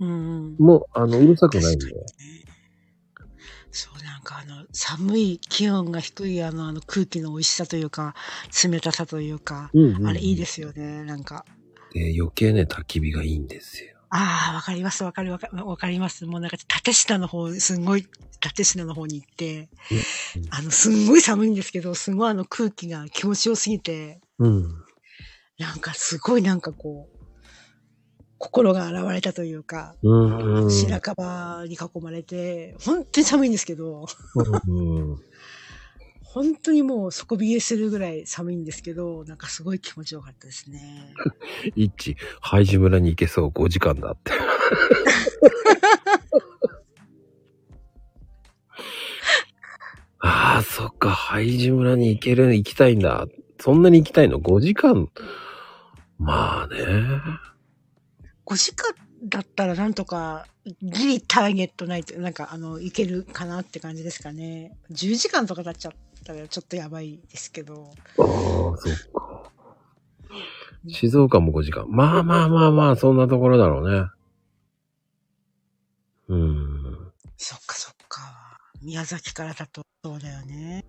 [0.00, 0.56] うんうん。
[0.58, 1.86] もう、あの、うるさくないんで。
[4.20, 8.14] なんかあの、寒い気温が低いあの、あの空気の美味しさというか、
[8.62, 11.46] 冷たさというか、うんうんあれいいですよね、なんか。
[11.92, 13.96] で、余計ね、焚き火がいいんですよ。
[14.10, 16.26] ああ、わかります、わかるわかわかります。
[16.26, 18.06] もうなんか、立科の方、すんごい、
[18.54, 24.84] 立科の方に行って、うんあの、すんごい寒いんですけど、すごいあの空気が気持ちよすぎて、うん。
[25.58, 27.19] なんかすごいなんかこう、
[28.40, 30.62] 心が洗われたというか、うん。
[30.64, 30.70] うん。
[30.70, 34.06] 白樺に囲まれて、本当に寒いんですけど、
[34.66, 35.18] うん。
[36.22, 41.12] 本当にもう底冷えするぐらい寒いんですけど、なんかすごい気持ちよかったですね。
[41.76, 44.32] 一致、ハイジ村に行けそう、5時間だって。
[50.20, 53.26] ああ、そっか、ハイジ村に行ける、行きたいんだ。
[53.58, 55.10] そんなに行きたいの ?5 時間。
[56.18, 57.49] まあね。
[58.50, 60.46] 5時間、だったらなんとか、
[60.82, 64.76] ギリターゲットないと、なんかあの、いけるかなって感じですかね。
[64.90, 65.92] 10時間とか経っちゃっ
[66.24, 67.92] たらちょっとやばいですけど。
[68.18, 69.52] ああ、そっか。
[70.88, 71.86] 静岡も5時間。
[71.88, 74.08] まあまあまあまあ、そんなところだろうね。
[76.28, 77.12] うん。
[77.36, 78.58] そっかそっか。
[78.80, 80.86] 宮崎からだとそうだよね。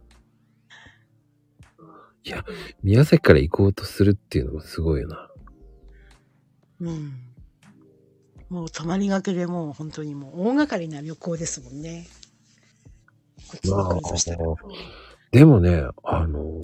[2.82, 5.30] 宮崎から行こうとするっていうのもすごいよな。
[6.80, 7.31] うん。
[8.52, 12.06] もう泊まりがけでもう本当にもう大掛かりな旅行ですもんね。
[13.48, 14.40] こっちにまあ来るとしたら。
[15.32, 16.62] でもね、あの、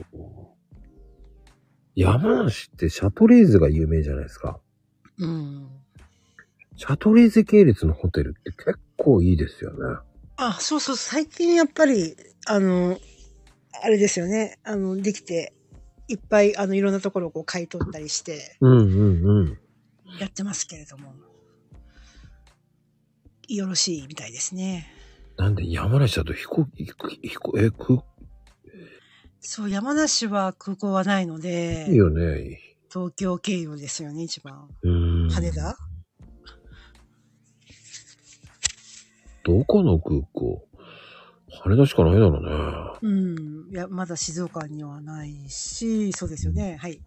[1.96, 4.60] 山梨ってシャトレーゼが有名じゃないですか。
[5.18, 5.70] うん。
[6.76, 9.78] シャトレーゼ系列のホテルって結構いいですよね。
[10.36, 13.00] あ、そうそう、最近やっぱり、あの、
[13.82, 14.60] あれですよね。
[14.66, 15.54] あの、できて、
[16.10, 19.60] いっぱい、あの、いろんなところをこう買い取ったりして、うんうんうん。
[20.20, 21.14] やってますけれども。
[23.48, 24.88] よろしいみたいですね。
[25.38, 26.94] なんで山梨だと飛行機、飛
[27.36, 28.04] 行え、空、
[29.40, 32.60] そう、山梨は空港はないのいいで、よね。
[32.92, 34.68] 東京経由ですよね、一番。
[34.82, 34.90] う
[35.28, 35.30] ん。
[35.30, 35.78] 羽田？
[39.44, 40.68] どこの空港？
[41.64, 43.10] 羽田しかないだろうね。
[43.10, 43.72] うん。
[43.72, 46.78] いや、まだ静岡にはないし、そうですよね。
[46.78, 47.00] はい。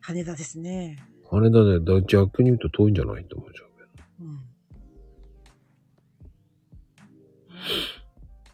[0.00, 0.98] 羽田ですね。
[1.30, 3.24] 羽田ね、だ逆に言うと遠いんじゃない？
[3.24, 3.67] と思っちゃううん。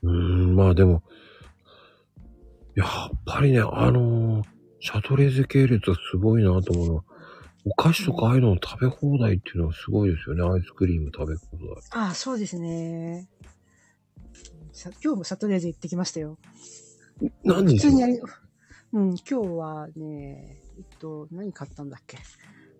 [0.03, 1.03] うーん、まあでも、
[2.75, 2.89] やっ
[3.27, 4.47] ぱりね、あのー
[4.87, 7.05] シャトレーゼ系列はすごいなと思うのは、
[7.65, 10.43] お菓子とかああいうの食べ放題っていうのはすごいですよね。
[10.43, 12.05] アイスクリーム食べ放題。
[12.05, 13.31] ああ、そうですね。
[14.75, 16.37] さ今日もシャトレーゼ行ってきましたよ。
[17.45, 18.21] 何普通にあり、
[18.93, 22.19] うん、今日はね、えっと、何買ったんだっけ？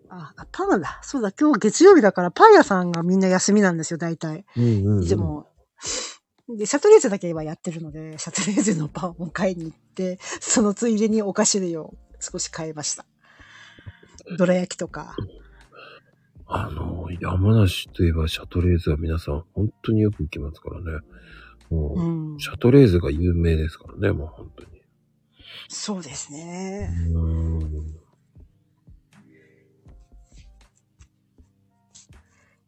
[0.09, 0.99] あ、あパンだ。
[1.01, 4.45] そうだ、今日月曜日だからパン屋さんがみんな休みなんですよ、大体。
[4.55, 5.03] うんうん、うん。
[5.03, 5.49] いつも。
[6.49, 13.05] で、シャトレーゼだけはやってるので、 シャトレーゼのパンを買いに行って、そのついでにお菓子類を少し買いました。
[14.37, 15.15] どら焼きとか。
[16.47, 20.99] あのー山梨といえばシャトレーゼは皆さん本当によく行きますからね。
[21.69, 22.39] もう、うん。
[22.39, 24.69] シャトレーゼが有名ですからね、もう本当に。
[25.67, 26.89] そうですね。
[27.09, 28.04] うーん。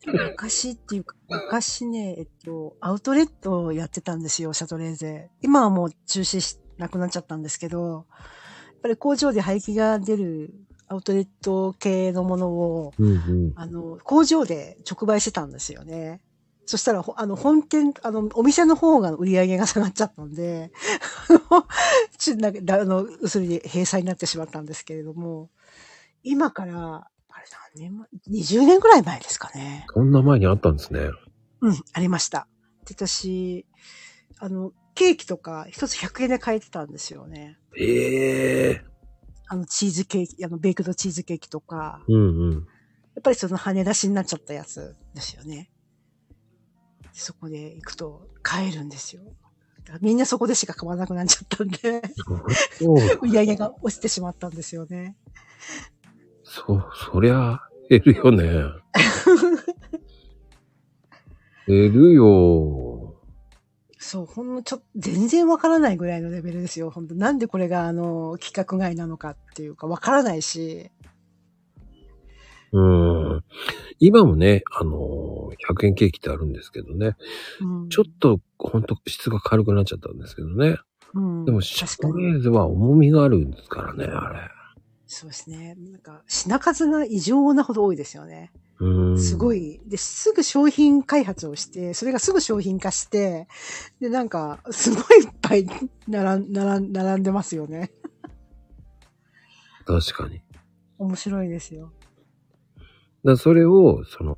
[0.07, 5.29] 昔っていうか、昔ね、えっと、アウトレットをやってたんですよ、シャトレーゼ。
[5.41, 10.53] 今はもう中止しなくなっちゃったんですけど、やっぱり工場で排気が出る
[10.87, 13.53] アウトレット系のものを、うんうん。
[13.55, 16.21] あの、工場で直売してたんですよね。
[16.65, 20.71] そしたら、ほあの、本店、あの、お店の方が売り上げが下がっちゃったんで、
[21.29, 21.67] あの、
[22.17, 25.49] ちなんか、だあの、要するに閉鎖になってしまったんですけれども、
[26.23, 27.45] 今から、あれ
[27.77, 28.07] 何年前
[28.41, 29.85] ?20 年くらい前ですかね。
[29.93, 31.09] そんな前にあったんですね。
[31.61, 32.47] うん、ありました。
[32.85, 33.65] で、私、
[34.39, 37.57] あの、ケーキとか一つ100円で買えてたんですよね。
[37.77, 38.85] ええ
[39.49, 42.53] あの、チーズケーキ、あの、ベイクドチーズケーキとか、うんうん。
[42.53, 42.59] や
[43.19, 45.69] っぱりその跳ね出しになっちゃったやつですよね。
[47.13, 49.21] そこで行くと買えるんですよ。
[50.01, 52.01] みんなそこでしか買わなくなっちゃったんで、
[53.21, 55.15] 売り上げが落ちてしまったんですよね。
[56.65, 58.47] そう、そりゃ、減るよね。
[61.67, 63.15] 減るよ。
[63.99, 66.89] そう、ほんのちょっと、全然わからないぐらいのレベルですよ。
[66.89, 70.89] 本当なんでこれが、あの、規格外なのかっていうか、わからないし。
[72.71, 73.43] うん。
[73.99, 77.15] 今もね、あのー、100円ケーキってあるんですけどね。
[77.61, 80.77] うん、ちょっと、ほんと質が軽くなっちゃったんですけどね。
[81.13, 82.33] うん、でも、シャト確かに。
[82.33, 84.56] レーゼは重みがあるんですからね、あれ。
[85.07, 85.75] そうですね。
[85.75, 88.51] なんか、品数が異常なほど多いですよね。
[88.79, 89.19] うん。
[89.19, 89.75] すごい。
[89.75, 89.89] い。
[89.89, 93.47] で、すぐ商品開発をして、それがすぐ商品化して、
[94.01, 95.65] で、なんか、すごいいっぱい
[96.07, 97.91] 並ん並ん並んでますよね。
[99.85, 100.41] 確かに。
[100.97, 101.93] 面白いですよ。
[102.75, 102.85] だか
[103.23, 104.37] らそれを、その、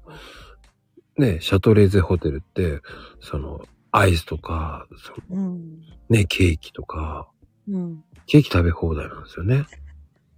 [1.18, 2.82] ね、シャトレーゼホテルって、
[3.22, 5.82] その、アイスとか、そのうん。
[6.10, 7.28] ね、ケーキとか、
[7.68, 8.04] うん。
[8.28, 9.66] ケーキ食べ放題なんですよね。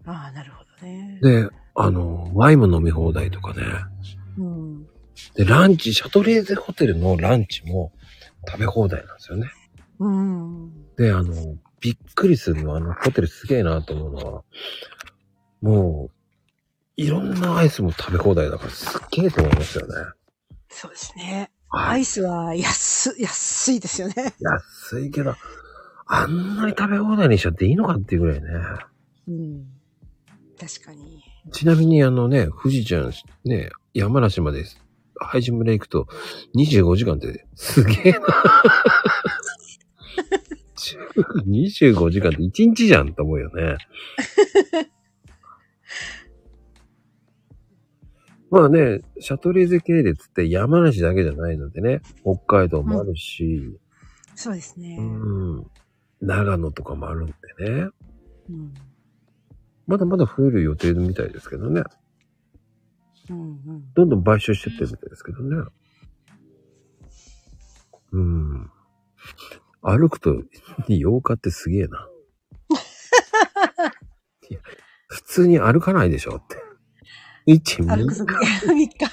[0.05, 1.19] ああ、なるほどね。
[1.21, 3.63] で、あの、ワインも飲み放題とかね。
[4.37, 4.85] うん。
[5.35, 7.91] で、ランチ、シャトレーゼホテルのランチも
[8.47, 9.51] 食べ放題なんですよね。
[9.99, 10.95] うん。
[10.95, 11.33] で、あの、
[11.79, 14.43] びっくりするのは、あの、ホテルすげえなと思うのは、
[15.61, 16.11] もう、
[16.97, 19.93] いろんなアイスも食べ放題だからすっげえと思いますよね。
[20.69, 21.51] そうですね。
[21.69, 21.89] はい。
[21.91, 24.33] アイスは安、安いですよね。
[24.39, 25.35] 安いけど、
[26.07, 28.47] あんなに食べ放題にしちゃっていいのかっていうぐらいね。
[29.27, 29.80] うん。
[30.61, 31.23] 確かに。
[31.51, 33.11] ちなみにあのね、富士ちゃん、
[33.45, 34.63] ね、山梨まで、
[35.15, 36.07] ハイジムレ行くと、
[36.55, 38.19] 25時間って、すげえな。
[41.47, 43.77] 25時間って1日じゃんと思うよね。
[48.51, 53.79] まあね、シャトレーゼ系列って山梨だけじゃないのでね、北海道もあるし、
[54.35, 54.97] そうですね。
[54.99, 55.65] うん、
[56.19, 57.89] 長野とかもあるんでね。
[58.49, 58.73] うん。
[59.91, 61.83] まだまだ増える予定みたいですけどね。
[63.29, 63.93] うんうん。
[63.93, 65.65] どんどん買収してってるみたいですけどね。
[68.13, 68.71] うん。
[69.81, 70.43] 歩くと
[70.87, 72.07] 8日ってすげえな。
[74.49, 74.61] いや
[75.07, 76.55] 普通に歩かないでしょって。
[77.47, 78.89] 1、2歩くぞ、3日。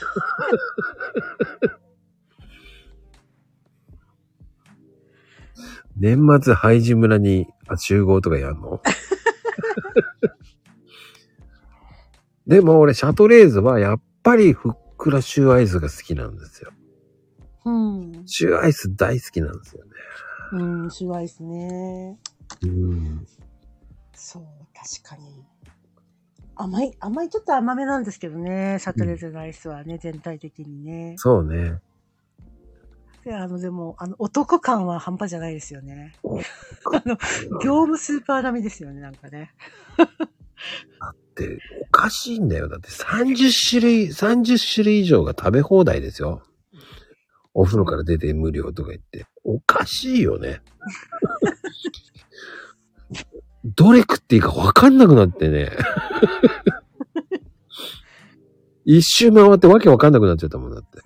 [5.97, 8.81] 年末ハイジ村にあ集合とかやんの？
[12.49, 16.72] でも俺シャトレーズはやっぱりふっくらシューアイスが好きなんですよ。
[17.66, 18.22] うん。
[18.26, 19.90] シューアイス大好きなんですよね。
[20.53, 22.18] うん、シュワイスね。
[22.62, 23.26] うん。
[24.14, 24.44] そう、
[24.74, 25.44] 確かに。
[26.57, 31.14] 甘い、甘い、ちょっと甘めなんですけどね、シャトレーゼのアイスはね、全体的にね。
[31.18, 31.78] そうね。
[33.24, 36.14] で、あの、でも、あの、男感は半端じゃないですよね。
[36.24, 37.16] あの、
[37.62, 39.53] 業務スーパー並みですよね、なんかね。
[41.47, 42.68] って、おかしいんだよ。
[42.68, 46.43] だって30種類、30種類以上が食べ放題ですよ。
[47.55, 49.26] お風呂から出て無料とか言って。
[49.45, 50.61] おかしいよね。
[53.64, 55.70] どれ食っていいかわかんなくなってね。
[58.84, 61.01] 一周回ってわけわかんなくなっちゃったもんだって。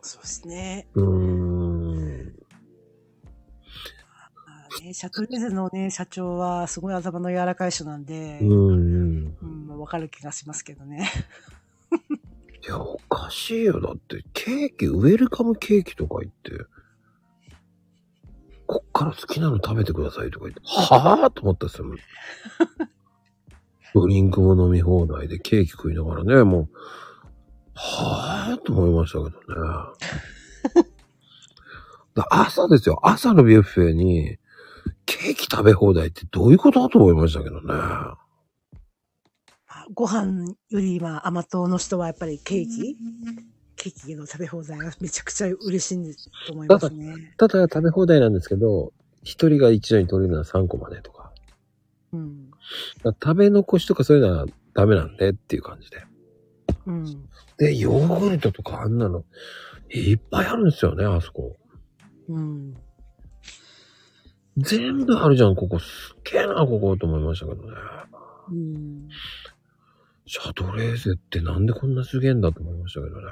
[0.00, 0.88] そうですね。
[0.94, 2.19] うーん。
[4.92, 9.36] シャトレーゼのね、社長はすごい頭の柔らかい人なんで、うんうん。
[9.68, 11.08] うん、わかる気がしますけどね。
[12.62, 13.80] いや、おかしいよ。
[13.80, 16.64] だって、ケーキ、ウェルカムケーキとか言って、
[18.66, 21.86] こっから好きなの食べてくださいとか言って、はぁと思ったんですよ。
[23.94, 26.68] ドリンクも飲み放題でケーキ食いながらね、もう、
[27.74, 30.90] はぁと思いましたけどね。
[32.14, 33.00] だ朝ですよ。
[33.02, 34.38] 朝のビュッフェに、
[35.10, 37.66] ケーキ食べ放題ってどういうことだと思いましたけどね。
[37.72, 38.16] あ
[39.92, 42.96] ご飯より今甘党の人はやっぱりケーキ？
[43.74, 47.34] ケーキの食べ放題がめちゃくちゃ嬉しいんですと思いますね。
[47.38, 48.92] ただ食べ放題なんですけど、
[49.24, 51.32] 一人が一度に取れるのは3個までとか。
[52.12, 52.50] うん。
[53.04, 56.04] 食べ残しとかそういうのはダメなんでっていう感じで。
[56.86, 57.28] うん。
[57.58, 59.24] で、ヨーグルトとかあんなの、
[59.92, 61.56] いっぱいあるんですよね、あそこ。
[62.28, 62.74] うん。
[64.62, 65.78] 全部あるじゃん、ここ。
[65.78, 67.76] すっげえな、ここと思いましたけどね。
[68.50, 69.08] うん。
[70.26, 73.22] シャトレーゼってなんでこんなすげえんだと思いましたけどね。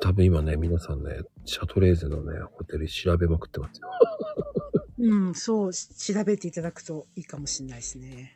[0.00, 3.88] 多分今ね、皆さんね、シャトレーゼのね、ホテル調べまくってますよ。
[4.98, 8.33] うん、そう、し調べていただくといいかもしれないですね。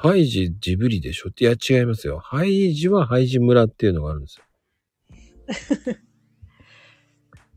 [0.00, 1.30] ハイジジブリでしょ？
[1.30, 2.20] って、いや違いますよ。
[2.20, 4.44] ハイジはハイジ村っていうのがあるんですよ。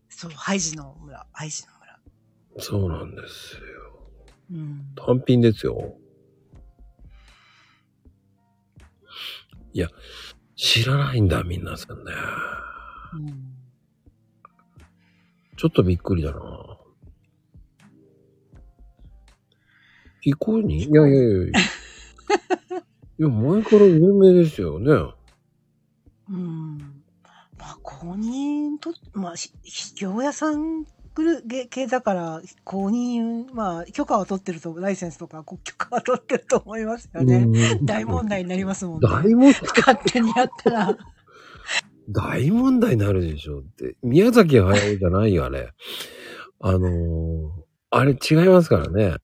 [0.10, 2.00] そう、ハイジの村、ハイジの村。
[2.64, 3.62] そうなんですよ。
[4.54, 4.92] うん。
[4.96, 5.96] 単品ですよ。
[9.74, 9.88] いや、
[10.56, 12.12] 知らないんだ、皆さんね。
[13.14, 13.56] うん。
[15.58, 16.40] ちょっとびっくりだな。
[20.24, 20.84] 行こうに？
[20.86, 21.60] いやいやいや
[23.20, 23.30] いや。
[23.30, 25.14] 前から有名ですよね。
[26.30, 26.78] うん。
[27.58, 30.86] まあ、公認と、まあ、ひ秘境屋さん
[31.70, 37.36] 系だから、公認、まあ、許可は取ってると、ライセンスとか、許可は取ってると思いますよね。
[37.36, 39.08] うん大問題になりますもんね。
[39.08, 40.98] 大問題、勝手にやったら。
[42.10, 43.96] 大問題になるでしょって。
[44.02, 45.72] 宮崎駿じゃないよ、あれ。
[46.62, 47.50] あのー、
[47.90, 49.16] あれ違いますからね。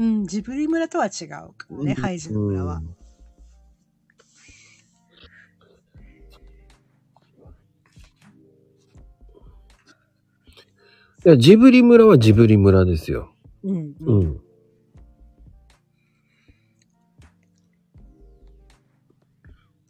[0.00, 2.80] うん、ジブリ村とは違うからね、ハイジの村はう。
[2.80, 2.96] ん
[11.22, 13.30] いや、ジブリ村はジブリ村ですよ。
[13.62, 13.76] うん。
[13.76, 14.26] ううん。
[14.28, 14.40] ん。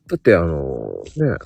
[0.08, 1.36] だってあのね、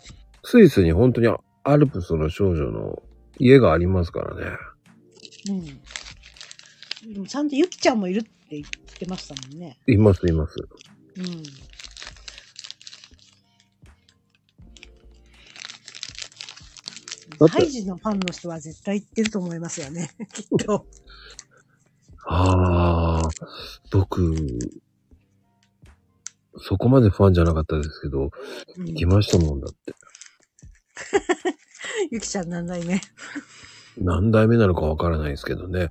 [0.42, 1.28] スイスに本当に
[1.64, 3.02] アルプスの少女の
[3.38, 4.56] 家がありますからね。
[5.50, 5.64] うん。
[7.12, 9.78] でもちゃんとユキちゃんもいるって言ってましたもんね。
[9.86, 10.56] います、います。
[11.16, 11.42] うん。
[17.38, 20.10] だってハイジのファンの人は絶対行ってると思いますよね。
[20.32, 20.86] きっと。
[22.26, 23.28] ああ、
[23.90, 24.34] 僕、
[26.58, 28.30] そこまでファンじゃなかったですけど、
[28.76, 29.94] うん行きましたもんだって。
[32.10, 33.00] ゆきちゃん何代目？
[33.98, 35.90] 何代目なのかわからないですけどね。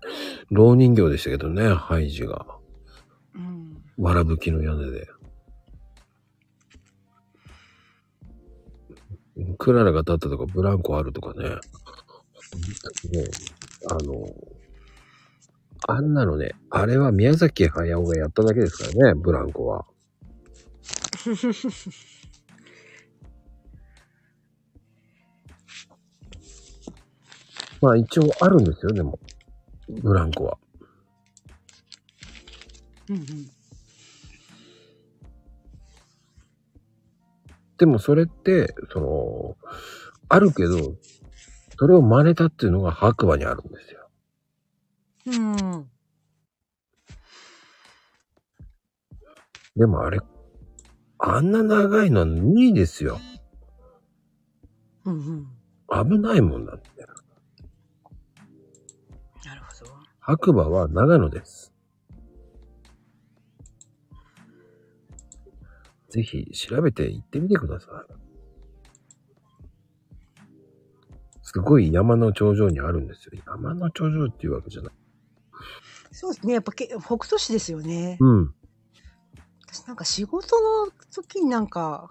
[0.50, 2.46] 老人形でしたけどね、ハイジが。
[3.36, 3.78] うん。
[3.98, 5.08] わらぶきの屋根で。
[9.58, 11.50] クララが立ったとか、ブランコあるとかね。
[11.50, 11.58] ね、
[13.90, 14.28] あの、
[15.88, 19.86] あんなのね、あれは宮崎駿がやっただけですからね、ブランコは。
[27.84, 29.20] まあ一応あるんですよ、でも。
[29.90, 30.58] ブランコは。
[33.10, 33.26] うんうん。
[37.78, 39.58] でもそれって、その、
[40.30, 40.96] あるけど、
[41.78, 44.10] それを真似たっていうのが白馬にあるんですよ。
[45.26, 45.30] う
[45.76, 45.90] ん。
[49.76, 50.22] でもあれ、
[51.18, 53.20] あんな長いのは無理ですよ。
[55.04, 55.48] うんうん。
[56.10, 56.94] 危ないもんだって。
[60.26, 61.74] 白馬は長野です。
[66.10, 68.14] ぜひ調べて行ってみてください。
[71.42, 73.34] すごい山の頂上にあるんですよ。
[73.46, 74.94] 山の頂上っていうわけじゃない。
[76.14, 76.54] そうですね。
[76.54, 78.18] やっぱけ北斗市ですよね。
[78.22, 78.54] うん。
[79.68, 82.10] 私なんか仕事の時になんか、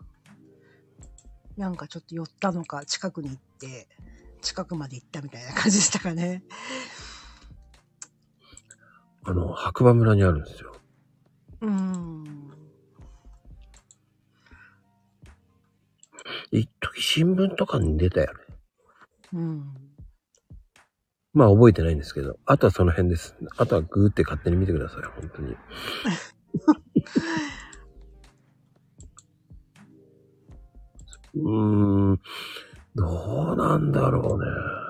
[1.57, 3.89] なんかちょっと寄ったのか、近くに行って、
[4.43, 6.43] 近くまで行ったみたいな感じでしたかね。
[9.25, 10.73] あの、白馬村にあるんですよ。
[11.61, 12.25] うん。
[16.51, 18.39] 一時新聞とかに出たよね。
[19.35, 19.65] うん。
[21.35, 23.37] まあ覚えてないんですけど、あとはその辺です。
[23.57, 25.57] あとはグーって勝手に見てください、本当に。
[31.35, 32.21] うーん、
[32.95, 34.82] どうなんだろうね。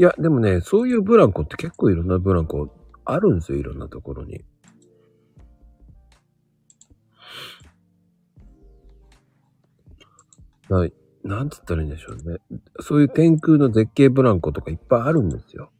[0.00, 2.74] いや、でもね、そういうブランコって結構いろんなブランコ
[3.04, 4.42] あるんですよ、いろんなところに。
[10.70, 10.94] はい。
[11.22, 12.38] なんつったらいいんでしょうね。
[12.80, 15.70] そういう天空の絶景ブランコとかいっぱいあるんですよ。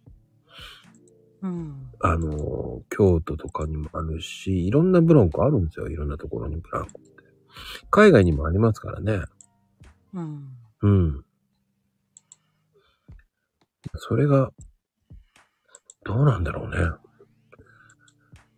[1.40, 1.90] うん。
[2.00, 5.88] あの、京都とかにもあるし、いろんなブランコあるんですよ。
[5.88, 7.24] いろんなところにブランコって。
[7.88, 9.22] 海外にもありますからね。
[10.12, 10.48] うん。
[10.82, 11.24] うん。
[13.94, 14.50] それが、
[16.04, 16.76] どうなんだろうね。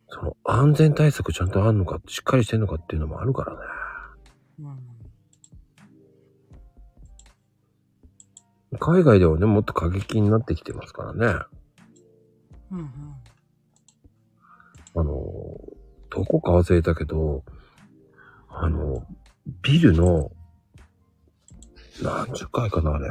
[0.08, 3.58] その安全対策ちゃんとあんのか、しっかりしてんのかっていうのもあるからね。
[4.60, 4.68] う
[8.76, 8.78] ん。
[8.78, 11.44] 海外ではね、もっと過激になってきてますからね。
[12.70, 12.78] うん。
[12.78, 12.88] うん。
[14.94, 15.12] あの、
[16.10, 17.44] どこか忘れたけど、
[18.48, 19.06] あの、
[19.62, 20.30] ビルの、
[22.02, 23.08] 何十階かな、あれ。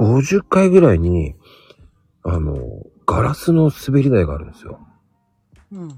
[0.00, 1.34] 50階ぐらいに、
[2.22, 2.56] あの、
[3.06, 4.80] ガラスの滑り台があるんですよ。
[5.72, 5.90] うん。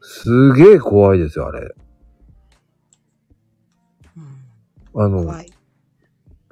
[0.00, 1.74] すげえ怖いですよ、あれ。
[4.16, 4.20] う
[4.98, 5.02] ん。
[5.02, 5.44] あの。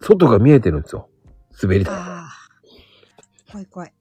[0.01, 1.09] 外が見えてるんですよ。
[1.63, 1.99] 滑り台。
[3.51, 3.93] 怖い怖い。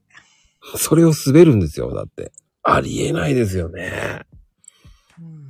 [0.76, 2.30] それを滑るんですよ、だって。
[2.62, 4.26] ありえないですよね。
[5.18, 5.46] うん。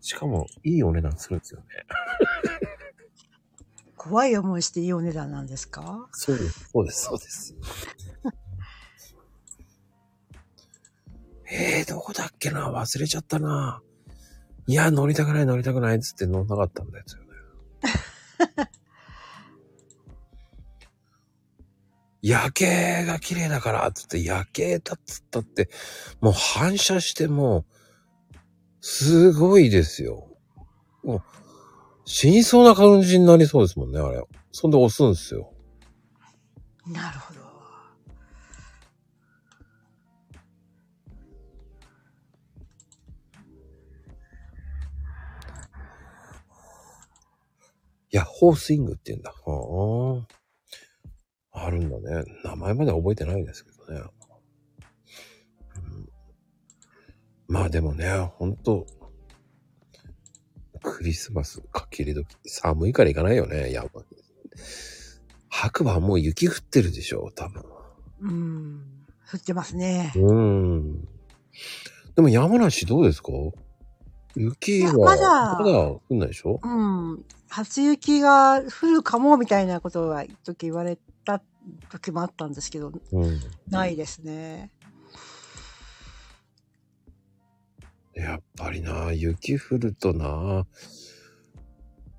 [0.00, 1.66] しかも、いいお値段するんですよね。
[4.02, 6.08] 怖い思いしていいお値段なんですか？
[6.12, 7.54] そうです、そうです、そうです。
[11.52, 12.70] えー、どこだっけな？
[12.72, 13.82] 忘れちゃったな。
[14.66, 17.28] いや、乗りたくない、乗りたくないっつって乗んなかったんですよね。
[22.22, 25.68] 夜景が綺麗だからっつって、夜景だっつったって、
[26.22, 27.66] もう反射しても
[28.32, 28.36] う、
[28.80, 30.26] すごいですよ。
[31.02, 31.22] もう、
[32.12, 34.20] 死にそうな感じになりそうですもんね、あれ。
[34.50, 35.54] そんで押すんですよ。
[36.84, 37.40] なるほど。
[48.10, 49.32] いや、ホースイングって言うんだ。
[49.46, 50.26] は
[51.52, 51.64] あ。
[51.64, 52.24] あるんだね。
[52.42, 54.02] 名前までは覚えてないですけどね。
[55.76, 56.08] うん、
[57.46, 58.84] まあでもね、ほんと、
[60.82, 64.04] クリスマスかき入れ時、寒いから行かないよね、山に。
[65.48, 67.62] 白馬はもう雪降ってるでしょ、多分。
[68.22, 68.82] うん。
[69.32, 70.12] 降ってますね。
[70.16, 71.08] うーん。
[72.14, 73.32] でも山梨どうですか？
[74.36, 76.60] 雪は、まだまだ降んないでしょ？
[76.62, 77.24] うん。
[77.48, 81.42] 初雪が降るかもみたいなことは一時言われた
[81.90, 83.40] 時もあったんですけど、うん。
[83.68, 84.70] ないですね。
[88.14, 90.66] やっぱりな、雪降るとな、っ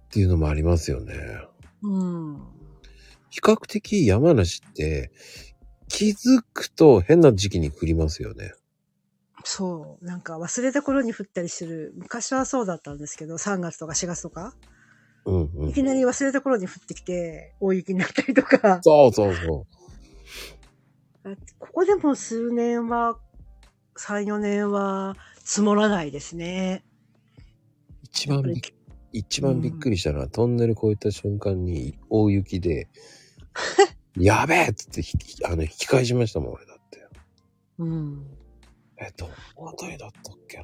[0.10, 1.16] ていうのもありますよね。
[1.84, 2.38] うん。
[3.30, 5.12] 比較的山梨って、
[5.88, 8.54] 気づくと変な時期に降りますよね。
[9.44, 10.06] そう。
[10.06, 11.94] なんか忘れた頃に降ったりする。
[11.96, 14.56] 昔はそうだったんですけど、3月とか4月とか、
[15.26, 15.74] うんうんい。
[15.74, 18.80] きなり忘れた頃に降ってきて、大雪になったりとか。
[18.82, 19.66] そうそうそ
[21.60, 23.18] ここでも数年は、
[23.98, 26.84] 3、4年は積もらないですね。
[28.04, 28.06] う。
[28.06, 28.56] 一番びっ
[29.14, 32.88] 一番びっくりしたのは、トンネル越えた瞬間に大雪で、
[34.18, 37.08] やべえっつって引き、あの、引き返しましたもん、俺だって。
[37.80, 38.26] うん。
[38.98, 40.64] え、どのあたりだったっけな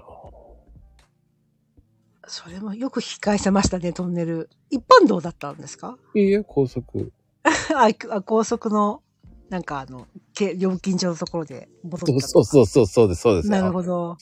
[2.30, 4.50] それもよく引き返せましたね、トンネル。
[4.70, 5.98] 一般道だったんですか？
[6.14, 7.12] いいえ、高速。
[7.44, 9.02] あ、あ高速の、
[9.50, 13.50] なんかあの、け料金所のところで戻ったそうそうそうそう、そうです、そうです。
[13.50, 14.18] なるほど。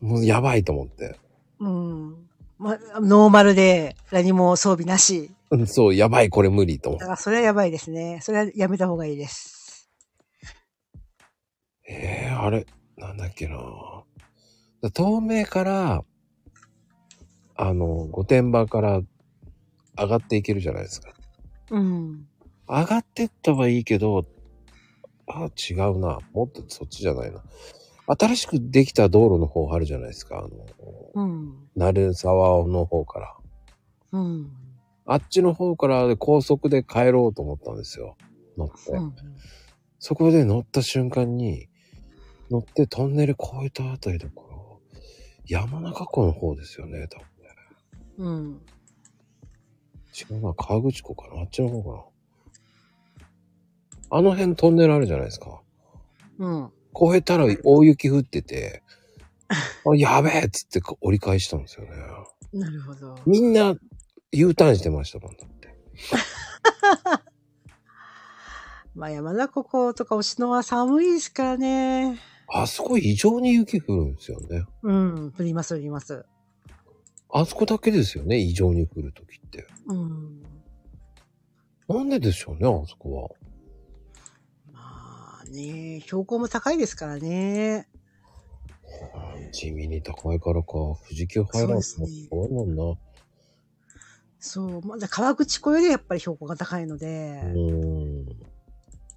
[0.00, 1.16] もうやばいと思って。
[1.60, 2.16] うん。
[2.58, 5.30] ま、ノーマルで何も装備なし。
[5.50, 7.02] うんそう、やばい、これ無理と思って。
[7.02, 8.20] だからそれはやばいですね。
[8.22, 9.90] それはやめた方がいいです。
[11.88, 12.66] ええあれ、
[12.96, 13.58] なんだっけな
[14.94, 16.04] 東名から、
[17.54, 19.00] あの、御殿場から
[19.96, 21.12] 上がっていけるじゃないですか。
[21.70, 22.26] うん。
[22.68, 24.24] 上がってったはいいけど、
[25.26, 26.18] あ、違うな。
[26.32, 27.42] もっとそっちじゃないな。
[28.18, 30.38] 新しくできた道路の方あるじゃないですか。
[30.38, 30.50] あの、
[31.14, 31.68] うん。
[31.76, 33.36] 鳴沢の方から。
[34.12, 34.50] うん。
[35.04, 38.16] あっちの方から高速で帰ろうと思ったんですよ。
[38.56, 38.92] 乗って。
[38.92, 39.14] うん。
[39.98, 41.68] そこで乗った瞬間に、
[42.50, 44.46] 乗ってトンネル越えたあたりだから、
[45.46, 47.48] 山中湖の方ですよね、多分ね。
[48.18, 48.60] うん。
[50.30, 51.40] 違うな、川口湖かな？
[51.40, 51.90] あっちの方か
[54.10, 54.18] な？
[54.18, 55.62] あの辺トンネルあるじゃないですか。
[56.38, 56.70] うん。
[56.94, 58.82] 越えたら大雪降ってて、
[59.48, 61.90] あやべえっつって折り返したんですよね。
[62.52, 63.18] なるほど。
[63.26, 63.74] みんな
[64.32, 65.74] U ターンしてましたもんだって。
[68.94, 72.18] まあ山中湖とか牛野は寒いですからね。
[72.48, 74.66] あそこ異常に雪降るんですよね。
[74.82, 75.32] うん。
[75.38, 76.26] 降ります降ります。
[77.30, 79.66] あそこだけですよね、異常に降るときって。
[79.86, 80.42] うん。
[81.88, 83.28] なんででしょうね、あそこは。
[85.52, 87.86] まあね、標高も高いですからね。
[89.52, 91.98] 地味に高いからか、富士急ハイランドもす
[92.30, 92.98] ごいもんな。
[94.40, 94.82] そう。
[94.82, 98.26] まだ川口湖よりやっぱり標高が高いので、うーん。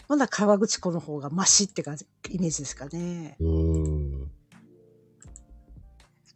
[0.10, 3.38] まだ川口湖の方がマシって感じ、イメージですかね。
[3.40, 4.32] うーん。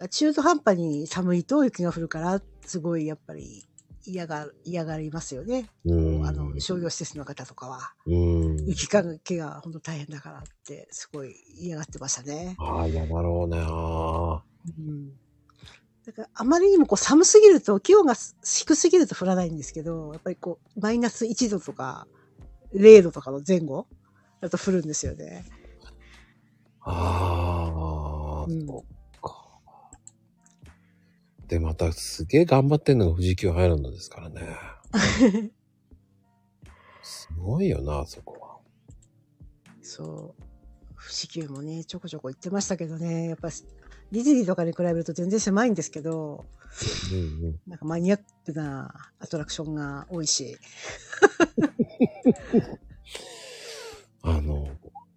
[0.09, 3.68] 中途半端に寒いと雪が降るから、すごいやっぱり
[4.09, 5.69] 嫌が、嫌がりますよね。
[5.85, 6.25] うーん。
[6.25, 7.93] あの、商業施設の方とかは。
[8.05, 8.65] うーん。
[8.67, 12.55] 雪かきが本当大変だからって、すごい嫌がってましたね。
[12.59, 13.57] ああ、嫌だろうね。
[13.61, 14.43] あ
[14.77, 15.11] うん。
[16.05, 22.07] だから、あまりにもこう寒すぎると、気温が低すぎると降らないんですけど、やっぱりこう、マイナス1度とか、
[22.73, 23.87] 0度とかの前後
[24.41, 25.45] だと降るんですよね。
[26.81, 28.98] あー、うん。
[31.49, 34.47] で、またすげえ頑張ってんのが富士急ハイランドですからね。
[37.01, 38.59] すごいよな、あそこは。
[39.81, 40.41] そう。
[40.95, 43.49] 富士急もね、ちょこちょこ行ってましたけどね、やっぱ
[44.11, 46.45] ディズニーとかに比べると全然狭いんですけど、
[47.11, 47.59] うんうん。
[47.65, 50.55] なんかマニアックなアトラクションが多いし。
[54.21, 54.58] あの、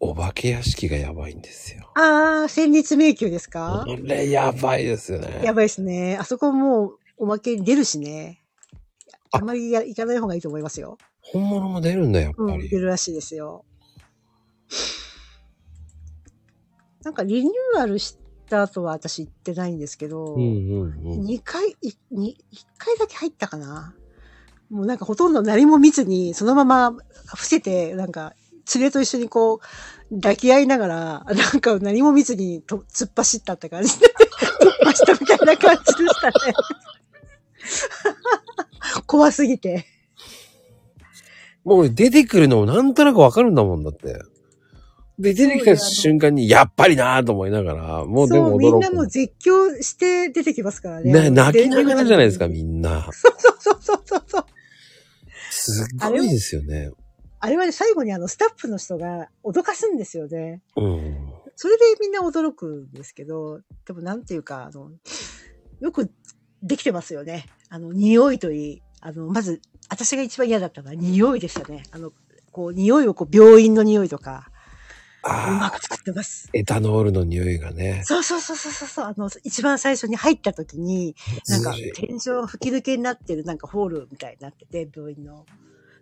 [0.05, 1.89] お化け屋敷がやばいんですよ。
[1.95, 3.83] あー、戦慄迷宮ですか？
[3.83, 5.43] あれやばいですよね。
[5.45, 6.17] やばいですね。
[6.21, 8.43] あそこもうおまけに出るしね。
[9.31, 10.99] ああんまりや行かない方がいいと思いますよ。
[11.21, 12.69] 本物も出るんだ、やっうん、ぱり。
[12.69, 13.65] 出るらしいですよ。
[17.05, 18.19] なんかリニューアルし
[18.51, 21.27] た後は私行ってないんですけど、うんうんうん。
[21.27, 23.95] 2回、いに1回だけ入ったかな。
[24.69, 26.93] もうなんかほとんど何も見ずに、そのまま
[27.27, 28.35] 伏せて、なんか、
[28.75, 29.61] 連れと一緒にこ
[30.11, 34.07] う、抱き合いながら、なんか何も見ずにと突っ走ったって感じで、
[34.61, 36.35] 突破したみたいな感じでしたね。
[39.07, 39.87] 怖すぎて。
[41.65, 44.21] もう出てくるのもなんとなくわかるんだもんだって。
[45.19, 48.59] で、出てきた瞬間に、やっぱりなぁと思いながら、もうでも驚く。
[48.59, 51.13] みんなもう絶叫して出てきますからね。
[51.13, 52.49] ね、泣きながらじゃないですか。
[52.49, 53.09] みんな。
[53.13, 54.45] そうそうそうそうそう。
[55.51, 56.91] すっごいですよね。
[57.45, 60.63] あれはね、最後にあの、スタッフの人が脅かすんですよね。
[60.77, 61.33] うん。
[61.57, 64.93] それでみんな驚くんですけど、でもなんていうか、あの、
[65.81, 66.09] よく
[66.63, 67.47] できてますよね。
[67.69, 71.83] あの、匂いといい、あの、まず、私が一番嫌だったのは匂いでしたね。
[71.91, 72.13] あの、
[72.53, 74.47] こう、匂いをこう、病院の匂いとか、
[75.25, 76.49] うまく作ってます。
[76.53, 78.03] エタノールの匂いがね。
[78.05, 79.05] そうそうそうそうそうそう。
[79.07, 81.17] あの、一番最初に入った時に、
[81.49, 85.45] なんか天井吹き抜けになってるなんかホールみたいになってて、病院の。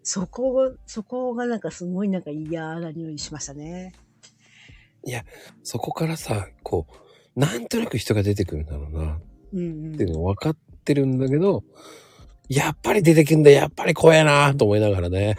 [0.03, 3.93] そこが、そこがなんかすごいなんか嫌な匂いしましたね。
[5.63, 6.87] そこからさ、こ
[7.37, 9.21] う、なんとなく人が出てくるんだろうな、
[9.53, 11.65] うんっていうのが分かってるんだけど、
[12.49, 15.37] やっぱり出てくんだ、やっぱり怖えなと思いながらね。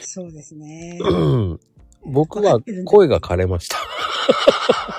[0.00, 0.98] そうですね。
[1.00, 1.60] うん
[2.04, 3.76] 僕は声が枯れました。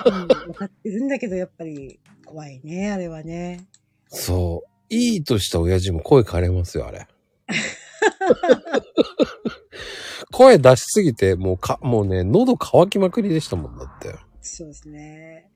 [0.06, 3.66] うん、分かってるんだけど、やっぱり怖いね、あれはね。
[4.08, 4.94] そう。
[4.94, 7.06] いいとした親父も声枯れますよ、あれ。
[10.32, 14.16] 声出しすぎて、もうか、もうね、喉乾きまくりでしたもんだって。
[14.40, 15.50] そうですね。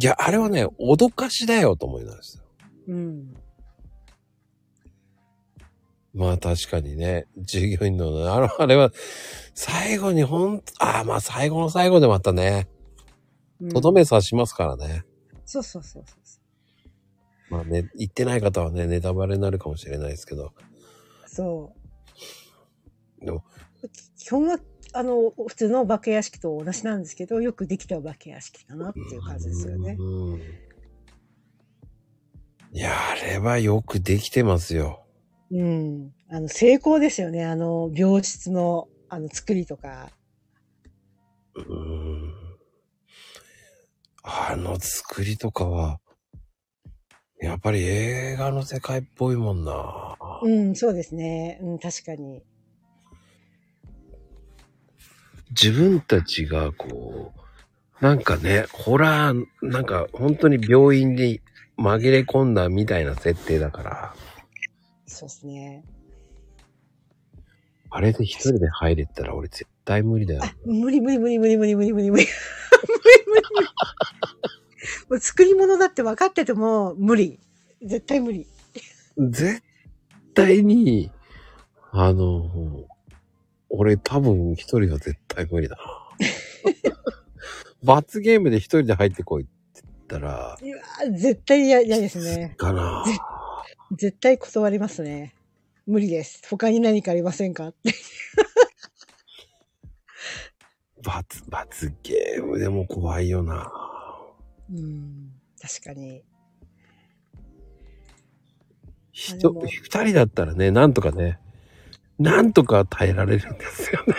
[0.00, 2.44] いや、あれはね、脅かしだよと思いますよ。
[2.88, 3.34] うん。
[6.14, 8.92] まあ確かにね、従業員の、あの、あれは、
[9.54, 12.68] 最後にほんと、ああ、まあ最後の最後でまたね、
[13.60, 15.04] うんとどめ刺しますからね。
[15.44, 16.40] そうそうそうそうそ
[17.50, 20.50] まあね、言ってない方はね、ネタバレになるかもしれないですけど、う。
[21.34, 21.74] そ
[23.22, 23.24] う。
[23.24, 23.44] でも、
[24.16, 24.60] 基本は、
[24.92, 29.96] あの、普通のお化け屋敷と同じなんですけど、よくできたお化け屋敷かなっていう感じですよね。
[29.98, 30.40] うん。
[32.72, 35.04] いや、あれはよくできてますよ。
[35.50, 36.12] うん。
[36.28, 37.44] あの、成功ですよね。
[37.44, 40.10] あの、病室の、あの、作りとか。
[41.56, 42.32] うん。
[44.22, 46.00] あの作りとかは、
[47.44, 50.16] やっぱり映画の世界っぽいもんな。
[50.42, 51.58] うん、そうですね。
[51.62, 52.42] うん、確かに。
[55.50, 57.32] 自分たちがこ
[58.00, 61.40] う、なんかね、ホラー、なんか本当に病院に
[61.78, 64.14] 紛れ込んだみたいな設定だから、
[65.06, 65.84] そうですね。
[67.90, 70.40] あれで一人で入れたら俺絶対無理だよ。
[70.42, 72.18] あ、無理無理無理無理無理無理無理無理。
[72.18, 72.26] 無理
[73.28, 73.68] 無理無理。
[75.08, 77.38] もう作り物だって分かってても無理。
[77.82, 78.46] 絶対無理。
[79.18, 79.62] 絶
[80.34, 81.10] 対に、
[81.92, 82.50] あの、
[83.68, 85.82] 俺多分一人は絶対無理だな。
[87.82, 92.54] 罰ゲームで一人で入ってこいって言ったら、いやー絶対嫌嫌ですね。
[92.56, 93.04] かな。
[93.92, 95.34] 絶対断りますね。
[95.86, 96.42] 無理です。
[96.48, 97.68] 他に何かありませんか？
[97.68, 97.92] って。
[101.02, 103.70] 罰、罰ゲームでも怖いよな。
[104.72, 105.32] うん。
[105.60, 106.22] 確かに。
[109.12, 111.38] 人、でも二人だったらね、なんとかね、
[112.18, 114.14] なんとか耐えられるんですよね。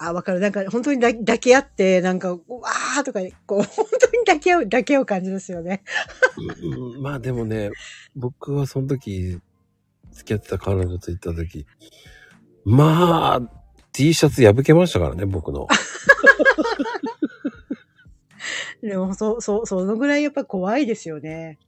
[0.00, 0.40] あ、わかる。
[0.40, 5.82] なんか本当にだ抱き合って、なんか、うわーとか、こう、 本当に抱き合う、抱き合う感じですよね。
[6.62, 7.70] うんまあでもね、
[8.16, 9.38] 僕はその時、
[10.12, 11.66] 付き合ってた彼女と行った時、
[12.64, 15.68] まあ、T シャツ破けましたからね、僕の。
[18.84, 21.58] でも、そう、そう、そのぐらいやっぱ怖いですよね。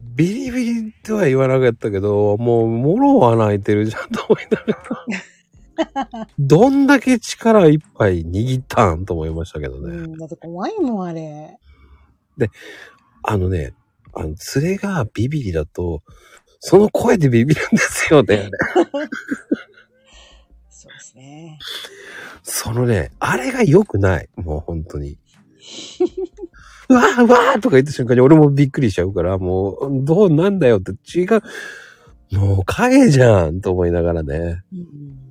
[0.00, 4.66] ビリビリとは言わなかったけど、もう、もろは泣いてるじゃんと思いなが
[6.16, 6.26] ら。
[6.38, 9.96] どんだけ力いっぱい握ったんと思いましたけどね。
[9.96, 11.56] うん、だって怖いもん、あれ。
[13.22, 13.74] あのね、
[14.12, 16.02] あの、連れがビビリだと、
[16.58, 18.50] その声でビビるんですよね。
[20.68, 21.58] そうですね。
[22.42, 24.28] そのね、あれが良くない。
[24.36, 25.18] もう本当に。
[26.88, 31.42] う わーうわーとか言った瞬間に俺もびっくりしちゃうから、もう、どうなんだよって違う。
[32.32, 34.62] もう影じゃんと思いながらね。
[34.72, 35.24] うん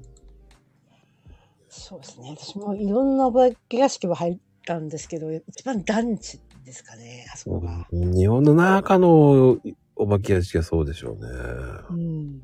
[1.94, 2.36] そうですね。
[2.38, 7.88] 私もいろんなお化け屋敷は入ったんですけど、一番団地ですかね、あそこが。
[7.92, 9.58] 日本の中の
[9.96, 11.30] お化け屋敷はそうでしょうね。
[11.90, 12.42] うん。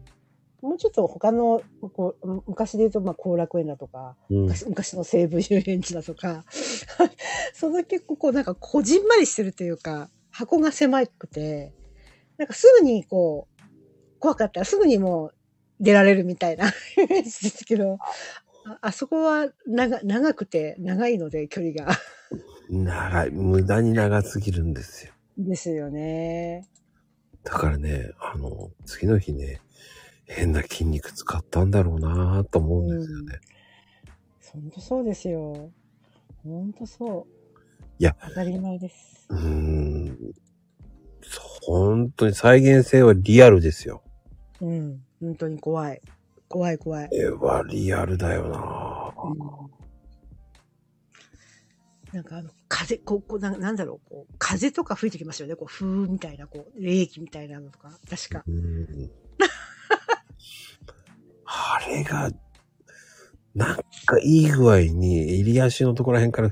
[0.62, 1.62] もうちょっと他の、
[1.94, 4.38] こう昔で言うと、まあ、後楽園だとか、うん。
[4.44, 6.46] 昔昔の西武遊園地だとか、
[7.54, 11.74] その結構こうなんかこじんまりしてるというか、箱が狭くて、
[12.38, 15.36] なんかすぐにこう、怖かったらすぐにもう
[15.80, 17.98] 出られるみたいな イメージですけど、
[18.66, 21.98] ああそこは長長くて長いので距離が。
[22.70, 23.32] 長い。
[23.32, 25.14] 無駄に長すぎるんですよ。
[25.38, 26.68] ですよね。
[27.44, 29.62] だからね、あの、次の日ね、
[30.30, 33.40] 変な筋肉使ったんだろうなと思うんですよね。
[34.54, 35.72] 本当そうですよ。
[36.44, 37.60] 本当そう。
[37.98, 39.26] いや当たり前です。
[39.30, 40.34] うーん。
[41.64, 44.04] 本当に再現性はリアルですよ。
[44.62, 45.02] うん。
[45.20, 46.02] 本当に怖い。
[46.48, 47.10] 怖い怖い。
[47.12, 49.14] えはリアルだよな
[52.14, 55.56] なんかあの、風、こう、こうななんだろう、こう、風とか吹いてきますよね。
[55.56, 57.92] こう、風みたいな、こう、冷気みたいなのとか。
[58.10, 58.44] 確か。
[58.48, 59.12] うん。
[61.52, 62.30] あれが、
[63.56, 63.76] なん
[64.06, 66.50] かいい具合に襟足のところら辺から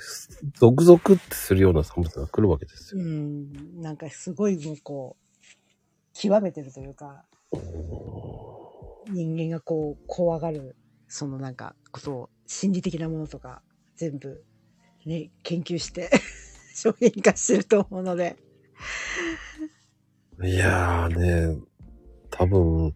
[0.56, 3.06] ゾクゾクってするような寒さが来るわけですうよ。
[3.06, 3.80] ん。
[3.80, 5.38] なんかすごいもうこう、
[6.14, 7.26] 極めてるというか、
[9.12, 10.76] 人間がこう、怖がる、
[11.08, 13.62] そのなんか、ことを、心理的なものとか、
[13.98, 14.44] 全部、
[15.06, 16.10] ね、研究して、
[16.74, 18.36] 商品化してると思うので。
[20.44, 21.62] いやーね、
[22.32, 22.94] 多分、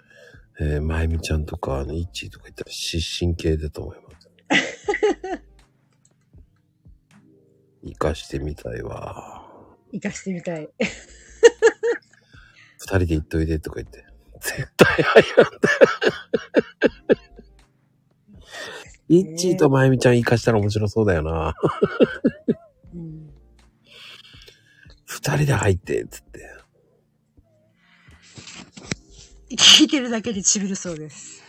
[0.64, 4.30] えー、まゆみちゃんとか、あの、イッチーとか言ったら失神系だと思います。
[7.84, 9.50] 生かしてみたいわ。
[9.92, 10.70] 活かしてみたい。
[12.78, 14.06] 二人で行っといでとか言って。
[14.40, 15.60] 絶対入らんだ。
[19.10, 21.56] イッチーとまゆみちゃん生かしたら面白そうだよな。
[22.94, 23.34] うん。
[25.06, 26.51] 二人で入って、つって。
[29.56, 31.42] 聞いてるだけで痺るそうです。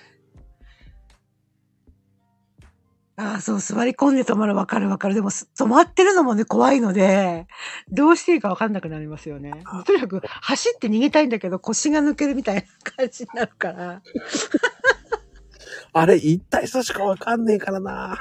[3.17, 5.15] ああ、そう、座り込んで止まるわかるわかる。
[5.15, 7.47] でも、す止まってるのもね、怖いので、
[7.91, 9.53] どうしていいかわかんなくなりますよね。
[9.87, 12.63] とにかく、走って逃げたいんだけど、腰が抜けるみたいな
[12.97, 14.03] 感じになるから。
[15.93, 18.19] あれ、一体そしかわかんねえからな。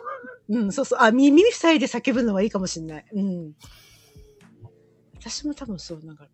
[0.48, 0.98] うん、そうそう。
[1.00, 3.06] あ、耳塞いで叫ぶのはいいかもしれない。
[3.12, 3.52] うん。
[5.18, 6.26] 私も多分そう、なんか、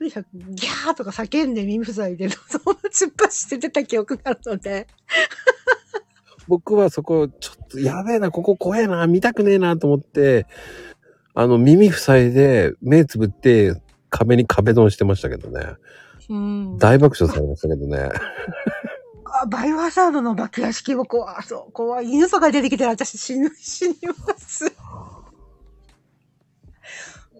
[0.00, 4.86] とにかく、ギャーとか叫んで耳塞いで、 そのまま突っ走って出た記憶があるので。
[6.48, 10.46] 僕はそこ、ちょっと、やべえな、ここ怖えな、見たくねえなと思って、
[11.34, 13.78] あの、耳塞いで、目つぶって、
[14.08, 15.74] 壁に壁ドンしてましたけどね。
[16.30, 16.78] うん。
[16.78, 18.08] 大爆笑されましたけどね。
[19.42, 21.42] あ、バイオハザードの爆屋敷も怖い。
[21.42, 22.10] そう、怖い。
[22.10, 23.96] 犬とか出てきたら私死ぬ、死に
[24.26, 24.64] ます。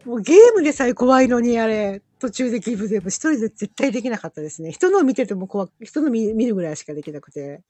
[0.04, 4.70] もうゲームでさえ怖いのに、あれ、途中でギブでも一人で絶対できなかったですね。
[4.70, 7.62] 人のを見てても怖く、人の見見るぐらいしかできなくて。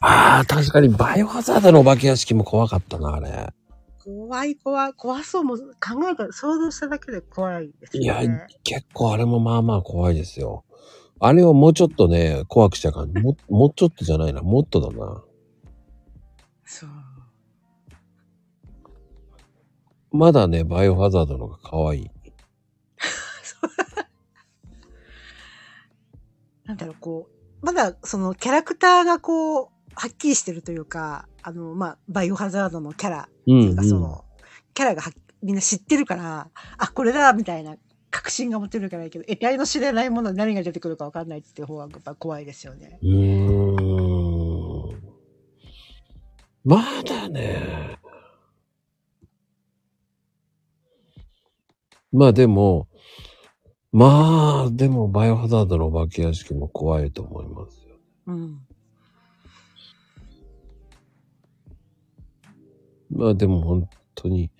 [0.00, 3.52] ああ、確かにバイオハザードのお化け屋敷も怖かったな、あれ。
[4.04, 5.64] 怖い、怖い、怖そうも考
[6.12, 10.64] えた、想像しただけで怖いですいやね。、結構あれもまあまあ怖いですよ。
[11.18, 15.24] あれをもうちょっとね、怖くしちゃうから、も、もうちょっとじゃないな、もっとだな。
[16.64, 16.90] そう。
[20.12, 22.10] まだね、バイオハザードの方が可愛い。
[26.66, 27.28] なんだろう、こ
[27.62, 33.88] う、まだそのキャラクターがこう、はっきりしてるというか、あの、まあ、バイオハザードのキャラうん、なんかうん。
[33.88, 34.24] その、
[34.74, 35.12] キャラがはっ
[35.42, 37.76] みんな知ってるから、あ、これだみたいな
[38.10, 42.98] 確信が持てるからいいけど、得体の知れないもので何が出てくるか分かんないっていう方がやっぱ怖いですよね。
[43.02, 43.76] うー
[44.92, 44.96] ん。
[46.64, 47.98] まだね。
[52.12, 52.88] まあでも、
[53.96, 57.96] まあ、でも、バイオハザードのお化け屋敷も怖いと思いますよ。
[58.26, 58.60] うん。
[63.10, 64.50] まあでも本当に、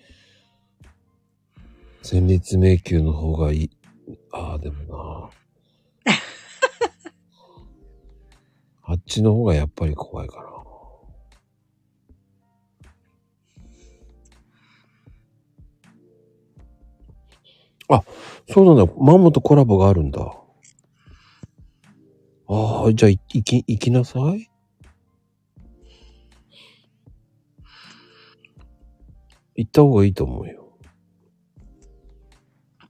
[2.00, 3.70] 戦慄迷宮の方がいい。
[4.32, 5.30] ああ、でも
[6.06, 6.14] な。
[8.84, 10.46] あっちの方がやっぱり怖いかな。
[17.88, 18.02] あ、
[18.48, 18.92] そうなんだ。
[18.98, 20.20] マモとコラボがあるんだ。
[22.48, 24.48] ああ、じゃあ、い行き、行きなさい。
[29.56, 30.78] 行った方がいいと思うよ。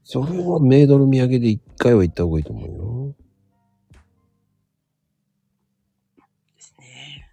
[0.04, 3.14] それはメイドの土産で一回は行った方がいいと思うよ。
[6.56, 7.28] ですね。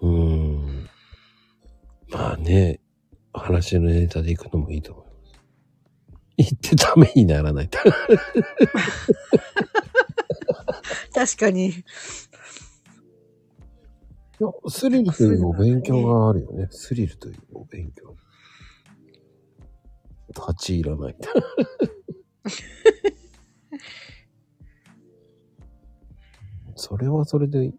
[0.00, 0.88] うーん。
[2.10, 2.80] まあね、
[3.32, 5.18] 話のネタで行くのもいいと思います。
[6.38, 7.78] 行ってためにならないと。
[11.14, 11.68] 確かに。
[11.68, 11.72] い
[14.40, 16.68] や、スリルというお勉強があるよね。
[16.70, 18.14] スリルというお勉強。
[20.28, 21.16] 立ち入らない。
[26.76, 27.74] それはそれでいい、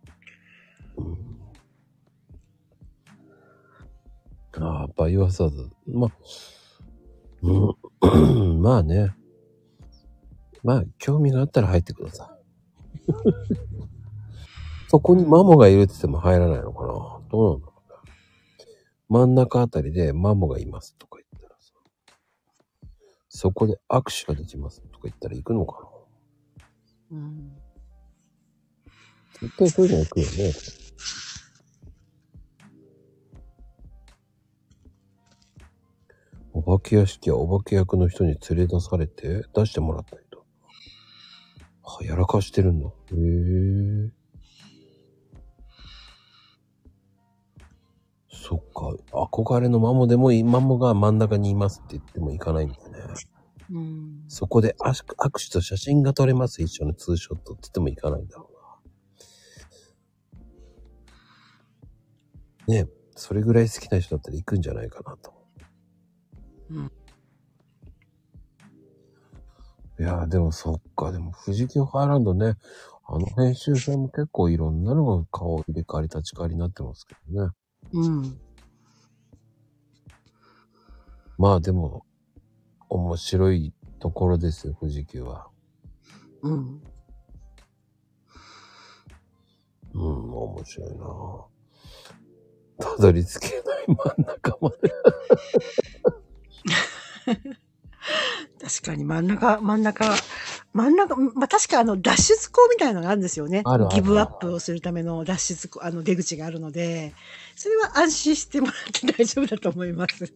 [0.97, 1.39] うん、
[4.58, 5.70] ああ、バイオハザード。
[5.88, 6.12] まあ、
[7.41, 9.16] うん、 まあね。
[10.64, 12.36] まあ、興味があったら入ってくださ
[13.08, 13.12] い。
[14.89, 16.93] そこにマモがいるって言っても入らないのかな
[17.30, 18.14] どうなんだろうね。
[19.08, 21.74] 真ん中あたりでマモがいますとか言ったらさ。
[23.30, 25.88] そこで握手ができますとか言ったら行くのか
[27.12, 27.56] うん。
[29.41, 30.54] 絶対そういうの行くよね。
[36.60, 40.43] お化け屋敷はお化け役の人に連れ出されて出してもらったりと。
[41.84, 42.88] はやらかしてるんだ。
[42.88, 44.12] へえ。
[48.30, 48.93] そっか。
[49.14, 52.84] 憧れのマモでもマモが真ん中にいますって言ってもいかないんだね。
[53.72, 54.24] うん。
[54.28, 56.62] そこで握手握手と写真が撮れます。
[56.62, 58.49] 一緒のツーショットって言ってもいかないんだろ
[62.68, 62.74] うな。
[62.76, 65.39] ねえ、それぐらい好きな人だったら行くんじゃないかなと。
[66.72, 66.91] うん
[69.99, 71.11] いやーでもそっか。
[71.11, 72.55] でも富士急ハイランドね、
[73.05, 77.51] あの編集さんも結構いろんなのが顔入れ替わり立ち替わりになってますけどね。
[77.91, 78.39] うん。
[81.38, 82.05] まあでも、
[82.88, 85.47] 面白いところですよ、富士急は。
[86.43, 86.82] うん。
[89.95, 91.05] うん、面白いな
[92.95, 94.93] たどり着けない真ん中まで。
[98.61, 100.15] 確かに真ん中、真ん中、
[100.74, 103.63] 真ん中、まあ確かあの脱出口みたいなのがあるんですよね。
[103.91, 107.13] ギブアップをするための脱出口、あの出口があるので、
[107.55, 110.34] それは安心してもらって 大丈夫だと思います。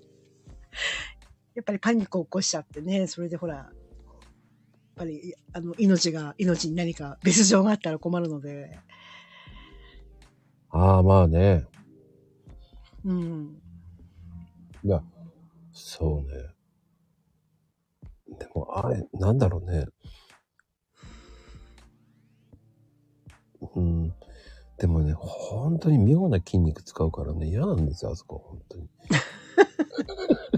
[1.55, 3.71] やっぱりパニックを起こしちゃってね、それでほら、やっ
[4.95, 8.79] ぱり、あの、命が、命に何か別状があったら困るので、
[10.75, 11.65] ああ、まあね。
[13.05, 13.61] うん。
[14.83, 15.03] いや、
[15.71, 16.52] そうね。
[18.37, 19.85] でも、あれ、なんだろうね。
[23.75, 24.13] うん。
[24.77, 28.89] でもね、本当に妙な筋肉使うからね、嫌なんですよ、あそこ、本当に。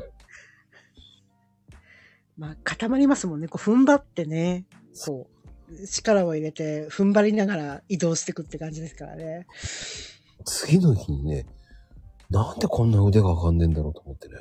[2.38, 3.47] まあ、固まりますもんね。
[3.47, 4.65] こう、踏ん張ってね、
[5.05, 5.28] こ
[5.69, 9.47] う、力を入れて、踏ん張りながら移動していくって感じですからね。
[10.43, 11.45] 次の日にね、
[12.30, 14.36] なんでこんな腕が上がんねえんだろうと思ってね。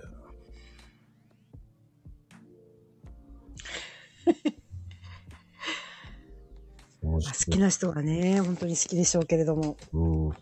[7.02, 7.20] 好。
[7.20, 9.76] きな人はね、本当に好きでしょうけれども。
[9.92, 10.32] うん。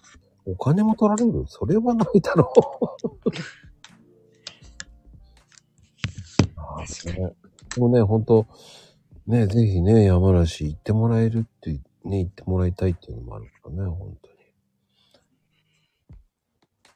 [0.44, 3.30] お金も取られるそれはないだろう。
[6.56, 7.34] あ あ確かね。
[7.74, 8.46] でもね、本当
[9.26, 11.70] ね、ぜひね、山梨行ってもらえるって、
[12.04, 14.34] ね、行ってもらいたいっていうのもあるからね、本当に。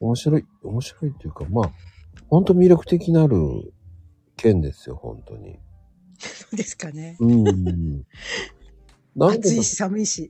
[0.00, 1.70] 面白い、面白いっていうか、まあ、
[2.28, 3.72] 本当魅力的なる
[4.36, 5.58] 県ですよ、本当に。
[6.50, 7.16] そうですかね。
[7.20, 8.04] うん。
[9.16, 10.28] なんでだ暑いし寒いし。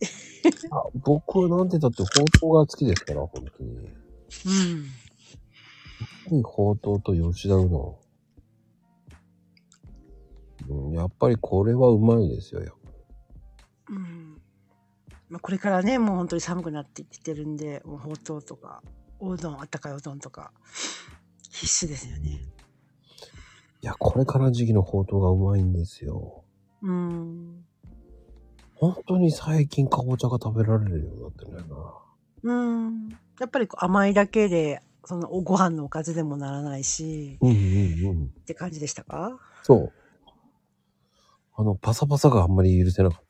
[0.70, 3.90] あ僕はなんでだってほうとうが好きですから、本当に。
[6.32, 6.42] うん。
[6.42, 8.06] ほうとうと吉田うどん。
[10.68, 12.90] うん、やっぱりこれはうまいですよ、やっぱ
[13.90, 14.40] うん。
[15.28, 18.82] まあ、これからね、もう本当に寒くなってきてるんで、もうほうとうとか、
[19.18, 20.52] おうどん、あったかいうどんとか、
[21.50, 22.40] 必須ですよね。
[23.86, 26.42] いや、これから時期のほうとうがうまいんですよ。
[26.82, 27.64] うん。
[28.74, 31.76] 本当に最近かぼちゃが食べられるようになってないな。
[32.42, 32.52] う
[32.90, 33.08] ん。
[33.38, 38.24] やっぱり甘いだけで、そのおご飯のおかずでもならないし、うんうんうん。
[38.24, 39.38] って感じでしたか？
[39.62, 39.92] そう。
[41.54, 43.25] あの、パサパサがあんまり許せなかっ。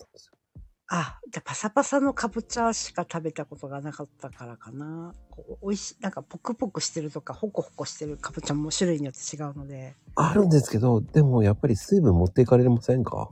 [0.89, 5.12] あ、じゃあパサパサのかぼちゃしか食べたことがなかったからかな。
[5.30, 9.97] こう美味しい、なんかポクポクしてるとか、ホコホコしてるかぼちゃも種類によって違うので。
[10.14, 13.30] あるんですけど、でもやっぱり水分持っていかれませんか？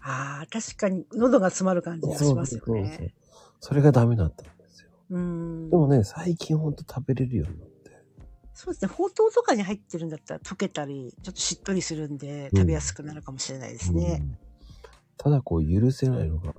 [0.00, 3.14] ああ、確かに喉が詰まる感じがしますよそうそうね。
[3.58, 4.90] それがダメだったんですよ。
[5.10, 5.76] うんで。
[5.76, 7.90] もね、最近ほんと食べれるようになって。
[8.54, 8.88] そうですね。
[8.88, 14.18] ほうとうとかに入ってるんだったら溶けたり、ちょっとしっとりするんで、うん食べやすくなるかもしれないですね。
[14.22, 14.38] うん
[15.18, 16.54] ただこう許せないのが、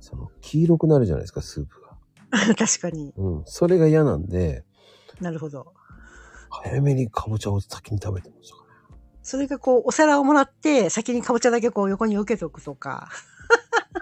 [0.00, 1.90] その黄色くなるじゃないですか、スープが。
[2.56, 3.12] 確かに。
[3.16, 3.42] うん。
[3.44, 4.64] それが嫌なんで、
[5.20, 5.74] なるほど。
[6.48, 8.62] 早めにかぼちゃを先に食べてましたか
[9.22, 13.08] それがこう、お皿をもらって、先にかぼちゃだけこう横に受けておくとか。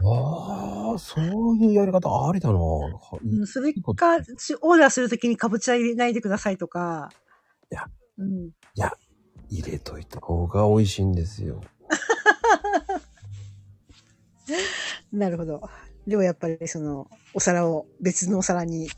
[0.01, 0.07] ら。
[0.11, 2.59] ああ、そういうやり方ありだな。
[2.59, 7.11] はうんそれか、しオーダーするときにかぼちゃ入れないでくださいとか。
[7.73, 7.87] いや。
[8.19, 8.51] うん。
[9.51, 11.63] 入れといた方が美味しいんですよ。
[15.13, 15.63] なるほど。
[16.07, 18.89] でもやっぱりその、お皿を別のお皿に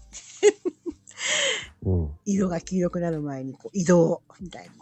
[1.83, 2.11] うん。
[2.25, 4.73] 色が黄色くなる前にこう移動みたいな。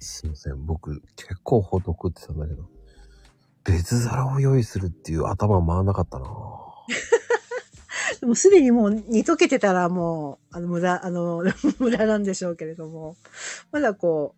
[0.00, 0.66] すいません。
[0.66, 2.68] 僕、結構ほどくってたんだけど、
[3.64, 6.26] 別皿を用意するっていう頭回んなかったな。
[8.20, 11.44] でもすでにもう煮溶けてたらもう、あの無駄、あの、
[11.78, 13.16] 無駄なんでしょうけれども、
[13.70, 14.34] まだこ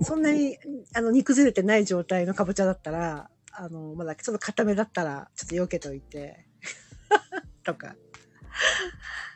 [0.00, 0.58] う、そんなに、
[0.94, 6.46] あの、煮崩れてない状態のかぼちゃだったら、あの、まだちょっと固めだったら、ちょっと避けといて。
[7.64, 7.94] とか。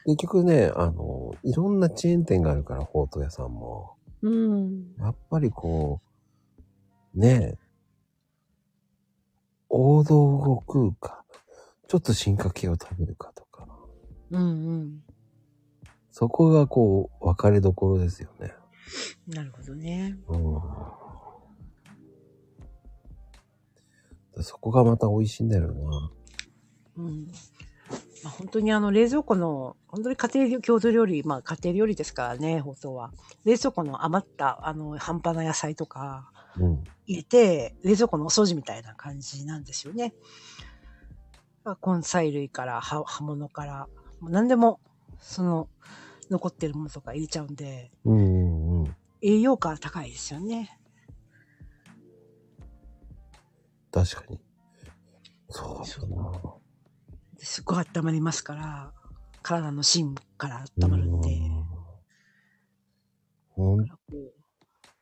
[0.05, 3.97] 結局ね、あの、いろんなチェーン店があるから、ほうとう屋さんも。
[4.23, 4.95] うん。
[4.99, 6.01] やっぱりこ
[7.15, 7.59] う、ねえ、
[9.69, 11.25] 王道を食うか、
[11.87, 13.67] ちょっと進化系を食べるかとか、
[14.31, 15.03] うんうん。
[16.11, 18.53] そこがこう、分かれどころですよね。
[19.27, 20.17] なるほどね。
[20.27, 20.61] うん。
[24.43, 26.11] そこがまた美味しいんだよな。
[26.97, 27.27] うん。
[28.23, 33.13] まあ、本当にあの冷蔵庫の、本当に家庭郷土料理、まあ家庭料理ですからね、本当は。
[33.45, 36.85] 冷蔵庫の余った、あの、半端な野菜とかうん。
[37.07, 40.15] 入れて、冷蔵庫のお掃除みたいな感じなんですよね。
[41.65, 43.89] まあ根菜類から、葉葉物から、
[44.21, 44.81] もう何でも、
[45.21, 45.69] その、
[46.31, 48.97] 残ってるものとか入れちゃうんで、うんうんうん。
[49.23, 50.79] 栄養価高いですよね。
[54.05, 54.41] 確かに。
[55.49, 56.33] そうだな。
[57.39, 58.93] すごい温まりますから、
[59.43, 61.65] 体の芯から温まるんで、うん
[63.51, 63.85] 本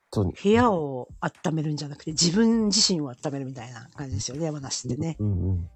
[0.09, 0.33] 当に。
[0.33, 5.15] 部屋を温めるんじゃなくて自分自身を温めるみたいな感じですよね、山梨ってね。
[5.19, 5.69] うんうん。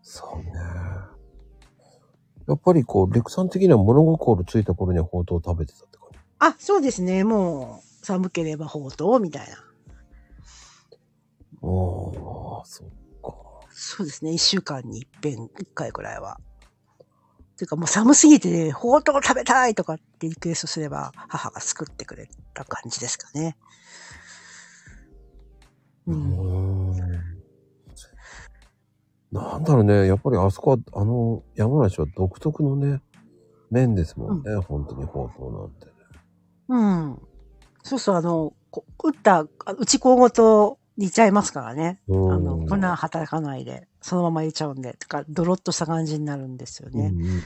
[0.00, 0.52] そうね。
[2.48, 6.18] やっぱりこう、レクさん的には物心ついた頃にはほうとうを食べてたって感じ？
[6.38, 9.56] あ、そうですね、もう寒ければほうとうみたいな。
[11.68, 12.88] おー、そっ
[13.22, 13.34] か。
[13.70, 16.38] そうですね、一週間に一遍、一回くらいは。
[17.56, 23.56] ていうかもう寒すぎて、ほうとう食べたいとかってリクエストすれば、母が作ってくれた感じですかね。
[26.06, 26.38] ううん。
[26.38, 27.36] ーん。
[29.32, 30.06] なんだろうね。
[30.06, 33.00] やっぱりあそこは、あの、山梨は独特のね、
[33.70, 34.56] 麺ですもんね。
[34.56, 35.92] 本当にほうとうなんてね。
[36.68, 36.78] う
[37.12, 37.18] ん。
[37.82, 42.00] そうそう、あの、こ打った、あ内子ごと煮ちゃいますからね。
[42.08, 47.12] うんあの、粉働かないで、そのまま入れちゃうんで、とか、ドロッとした感じになるんですよね。
[47.12, 47.42] うんうんうん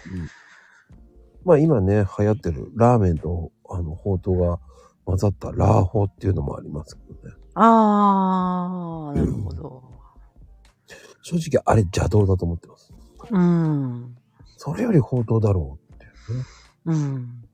[1.43, 4.61] まあ今ね、流行ってるラーメンと、あの、ほうとうが
[5.07, 7.35] 混ざったラーホーっていうのもありますけどね。
[7.55, 9.83] あー、なるほど。
[11.23, 12.93] 正直あれ邪道だと思ってます。
[13.31, 14.17] うん。
[14.57, 16.45] それよりほうとうだろうっていうね。
[16.87, 17.45] うん。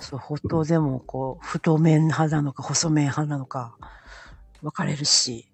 [0.00, 3.76] そう、ほとうでも、こう、太麺派なのか、細麺派なのか、
[4.62, 5.46] 分かれるし。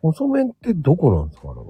[0.00, 1.66] 細麺ってどこなんですかあれは？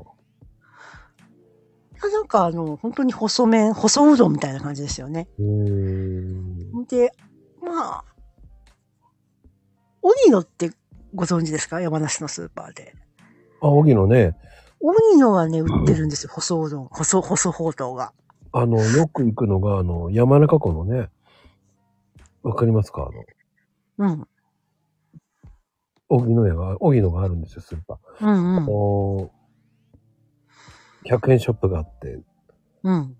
[2.11, 5.29] なんか、あの、本当に細麺、細うどんみたいな感じですよね。
[6.89, 7.13] で、
[7.63, 8.05] まあ、
[10.03, 10.73] 荻野って
[11.15, 11.81] ご存知ですか？
[11.81, 12.95] 山梨のスーパーで。
[13.61, 14.37] あ、荻野ね、
[14.81, 16.31] 荻野はね、売ってるんですよ。
[16.33, 16.89] 細うどん。
[16.89, 18.13] 細、細ほうとうが。
[18.53, 21.09] あの、よく行くのが、あの、山中湖のね、
[22.43, 23.09] わかりますか？
[23.99, 24.29] あの、うん。
[26.17, 28.27] 荻野屋が、荻野があるんですよ、スーパー。
[28.27, 28.67] うんうん。
[28.69, 29.31] お
[31.07, 32.21] 100円ショップがあって、
[32.83, 33.17] うん。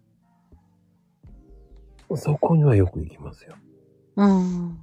[2.17, 3.57] そこにはよく行きますよ。
[4.17, 4.79] うん。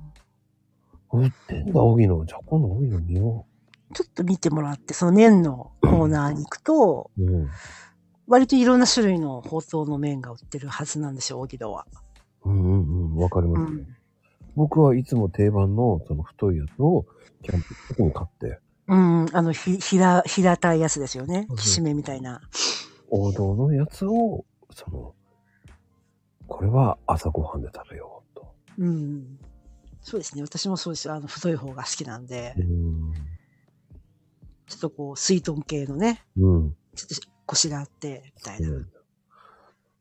[1.12, 2.26] 売ってんだ、荻野。
[2.26, 3.46] じゃあ今度荻野見よ
[3.94, 7.24] ちょっと見てもらって、その麺のコーナーに行くと、う。
[7.24, 7.50] うん。
[8.28, 11.86] 割といろんな種類の包装の麺が売ってるはずなんですよ、荻野は。
[12.44, 13.88] うんうんうん、わかりうます、ん。
[14.56, 17.06] 僕はいつも定番の、その太いやつを、
[17.44, 19.26] キャンプの時に買って、うん。
[19.34, 21.56] あの、ひ、平、平たいやつですよねうん。
[21.58, 22.42] きしめんみたいな。
[23.12, 25.14] 王道のやつを、その、
[26.48, 28.52] これは朝ごはんで食べようと。
[28.80, 29.40] うん。
[30.02, 30.42] そうですね。
[30.42, 31.14] 私もそうですよ。
[31.14, 33.14] あの、太い方が好きなんで、うん。
[34.66, 36.76] ちょっとこう、水豚系のね、うん。
[36.96, 38.70] ちょっとコシがあって、みたいな。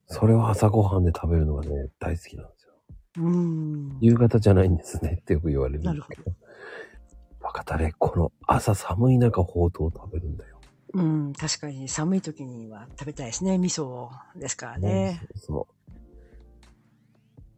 [0.06, 2.52] それを朝ごはんで食べるのがね、大好きなんで。
[4.00, 6.32] 夕方じゃないんですねってよく言われるんですけなど。
[7.40, 10.60] バカタレ、この朝寒い中、ほうとうを食べるんだよ。
[10.94, 11.32] うん。
[11.32, 13.58] 確かに寒い時には食べたいですね。
[13.58, 15.20] 味噌ですからね。
[15.20, 15.68] そうそ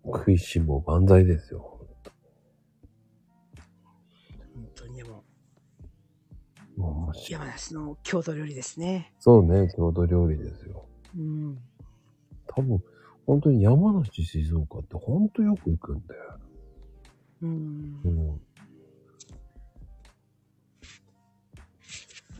[0.05, 0.09] う。
[0.12, 1.78] 食いしん坊万歳ですよ。
[4.55, 5.24] 本当にでも、
[6.77, 9.12] もう山梨の郷土料理ですね。
[9.19, 10.87] そうね、郷土料理ですよ。
[11.16, 11.59] うん。
[12.47, 12.82] 多分、
[13.31, 16.40] 本当に山梨、静岡って本当よく行くんだよ。
[17.43, 18.09] うんう。
[18.09, 18.40] ん。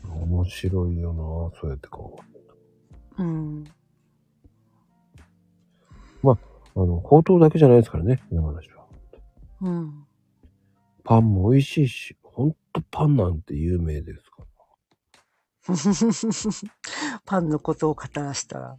[0.03, 1.21] 面白いよな
[1.57, 2.43] そうやって考える
[3.19, 3.63] うん。
[3.63, 3.71] と。
[6.33, 6.37] あ
[6.75, 8.85] の、ほうとうだけじゃないですからね、山梨は。
[9.61, 10.05] うん。
[11.05, 15.71] パンも美味しいし、ほんとパンなんて有名ですから。
[17.23, 18.77] パンのことを語らしたら、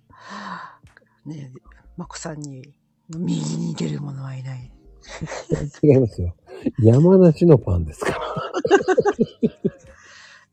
[1.24, 1.54] ね
[2.02, 2.74] え、まこさんに
[3.16, 4.72] 右に出る者はいない。
[5.82, 6.34] 違いますよ。
[6.80, 8.18] 山梨のパンですから。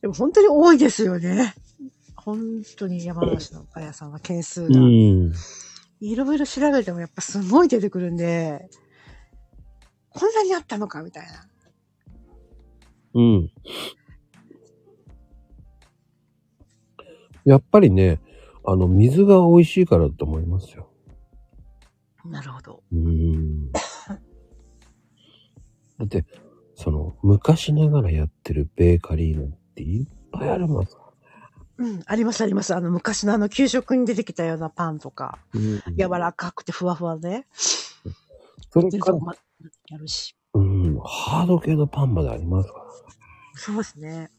[0.01, 1.55] でも本当に多いですよね。
[2.15, 4.79] 本当に山梨のパン屋さんは件数うが。
[4.79, 5.33] ん。
[6.01, 8.69] いろいろ調べてもやっぱすごい出てくるんで、
[10.09, 11.49] こんなにあったのかみたいな。
[13.15, 13.51] うん。
[17.43, 18.21] やっぱりね、
[18.63, 20.88] あの、水が美味しいからだと思いますよ。
[22.29, 22.83] なるほど。
[22.91, 23.71] うーん。
[23.71, 23.79] だ
[26.05, 26.25] って、
[26.75, 31.01] その、昔ながらやってるベーカリーなんていっぱいありますか
[31.77, 32.75] うん、ありますあります。
[32.75, 35.59] あの、昔のあの、給食に出てきたようなパンとか、ら。
[35.61, 35.81] うん。
[35.97, 37.45] 柔らかくてふわふわで、
[38.71, 39.33] それから、ま
[39.89, 40.35] やるし。
[40.53, 42.79] うん、ハード系のパンまでありますか？
[42.79, 42.85] ら。
[43.55, 44.29] そうですね。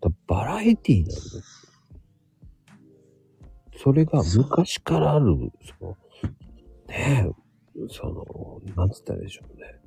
[0.00, 1.61] だバラエティーなんです。
[3.82, 5.50] それが昔からある、
[5.80, 5.96] その、
[6.86, 9.80] ねえ、その、なんつったらいいでしょうね。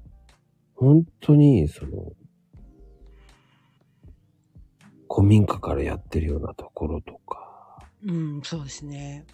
[0.75, 2.11] 本当に、その、
[5.09, 9.25] 古民家からやってるようなところとか、うん、そうですね。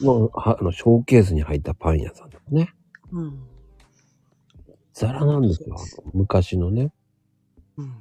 [0.00, 2.72] もう、はあの、ショーケースに入ったパン屋さんとかね。
[3.10, 3.40] うん。
[4.92, 5.74] ザラなんですよ。
[5.76, 6.92] あの昔のね、
[7.76, 7.92] うん。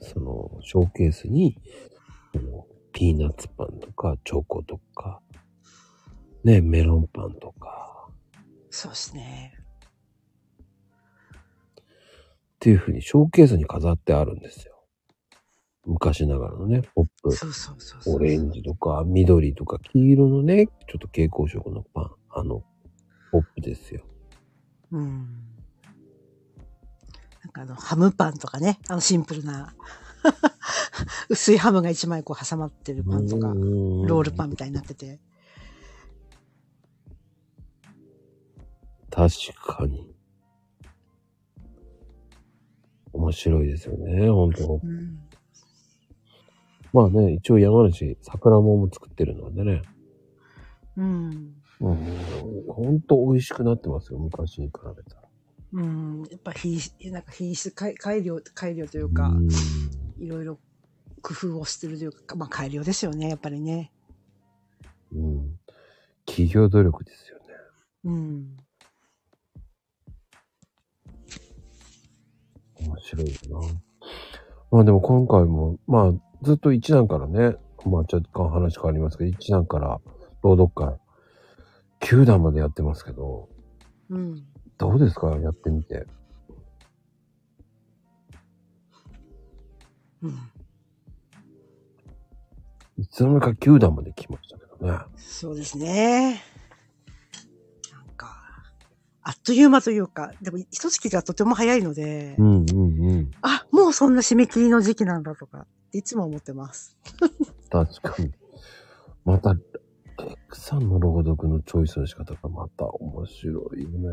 [0.00, 1.56] その、ショーケースに、
[2.34, 5.20] そのピーナッツパンとか、チョコとか、
[6.44, 8.08] ね、メロンパンとか、
[8.70, 9.54] そうですね。
[11.40, 14.74] っていう風にショーケースに飾ってあるんですよ。
[15.84, 18.16] 昔ながらのね、ポップ、そうそうそうそう。
[18.16, 22.62] オレンジとか、緑とか、黄色のね、ちょっと蛍光色のパン、あの、
[23.32, 24.04] ポップですよ。
[24.90, 25.28] うん。
[27.42, 29.74] なんかあの、ハムパンとかね、あのシンプルな、
[31.28, 35.20] 薄いハムが一枚こう挟まってるパンとか、ロールパンみたいになってて。
[39.10, 39.30] 確
[39.64, 40.14] かに。
[43.12, 45.18] 面白いですよね、本当うん。
[46.92, 49.82] まあね、一応山梨、桜もも作ってるのでね。
[50.96, 51.54] うん。
[51.80, 51.96] うん、
[52.68, 55.28] 本当美味しくなってますよ、昔に比べたら。
[55.72, 56.22] うん。
[56.30, 59.48] やっぱ品質、なんか品質改改良、改良というか、うん
[60.18, 60.58] いろいろ
[61.20, 63.92] 工夫をしてるというか、まあ改良ですよね、やっぱりね。
[65.12, 65.58] うん。
[66.26, 67.44] 企業努力ですよね。
[68.04, 68.56] うん。
[72.80, 73.68] 面白いよな。
[74.70, 76.12] まあでも今回も、まあ
[76.42, 80.00] ずっと一段からね、まあ若干話変わりますけど、一段から
[80.42, 80.98] 朗読会、
[82.00, 83.48] 九段までやってますけど、
[84.10, 84.46] うん。
[84.76, 85.36] どうですか？
[85.38, 86.06] やってみて。
[90.22, 90.38] うん。
[92.98, 94.98] いつの間にか九段まで来ましたけどね。
[95.16, 96.42] そうですね。
[97.92, 98.36] なんか、
[99.22, 103.30] あっという間というか、でも一月がとても早いので、うんうんうん。
[103.42, 106.96] あ、もうそんな締め切りの時期なんだとか、いつも思ってます。
[107.70, 108.32] 確かに。
[109.24, 109.60] また、レ
[110.20, 114.08] ックさんの朗読のチョイスの仕方がまた面白いよね。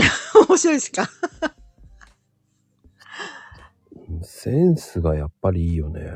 [0.48, 1.06] 面白いですか？
[4.22, 6.10] センスがやっぱりいいよね。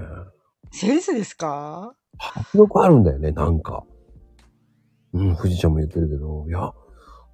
[0.72, 1.94] センスですか？
[2.16, 3.84] 迫力あるんだよね、なんか。
[5.12, 6.72] うん、富士ちゃんも言ってるけど、いや、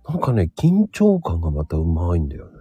[0.08, 2.52] なんかね、緊張感がまたうまいんだよね。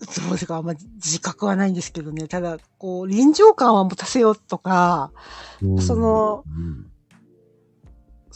[0.00, 2.28] そうですか、あんま自覚はないんですけどね。
[2.28, 5.12] ただ、こう、臨場感は持たせようとか、
[5.60, 6.90] うんその、うん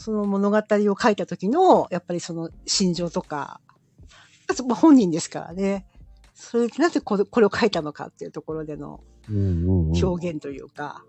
[0.03, 3.61] その物語を書いた時の、やっぱりその心情とか、
[4.67, 5.87] まあ本人ですからね。
[6.33, 11.05] それでなぜこれこれを書いたのかっていうところでの表現というか、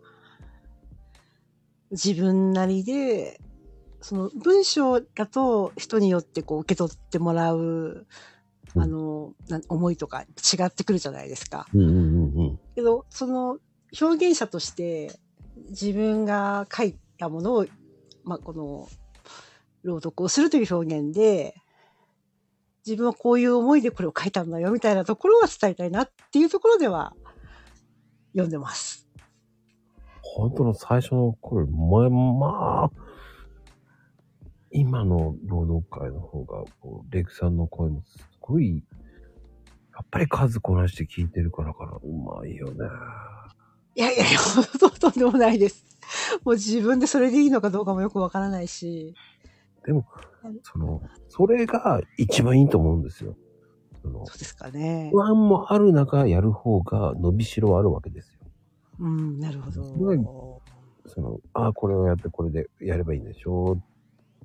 [1.95, 3.41] 自分なりで、
[4.01, 7.61] その文章だと人によってこう受け取ってもらう、う
[8.01, 8.07] ん
[8.77, 11.67] あの、な思いとか違ってくるじゃないですか。
[11.75, 12.61] うんうんうんうん。
[12.75, 13.59] けど、その
[14.01, 15.13] 表現者として
[15.71, 17.67] 自分が書いたものを、
[18.25, 18.89] まあ、この
[19.85, 21.55] 朗読をするという表現で、
[22.85, 27.15] 自分はこういう思いでこれを書いたんだよみたいなところは伝えたいなっていうところでは
[28.33, 29.04] 読んでます。
[30.37, 32.91] 本当の最初の頃、前、まあ、
[34.73, 38.83] 今の朗読会の方が、こうレイクさんの声もすごい、
[39.93, 42.75] やっぱり数こなして聞いてるからから、うまいよね。
[43.95, 44.39] いやいやいや、
[44.99, 45.85] とんでもないです。
[46.45, 49.15] もう自分でそれでいいのかどうかもよくわからないし。
[49.87, 50.05] でも、
[50.65, 53.37] その、それが一番いいと思うんですよ。
[54.03, 55.11] そのそうですかね。
[55.13, 58.34] 不安もある中やる方が伸びしろはあるわけですよ。
[58.99, 60.63] うん、なるほすど。
[61.07, 63.81] その、ああ、これをやってこれでやればいいんでしょうっ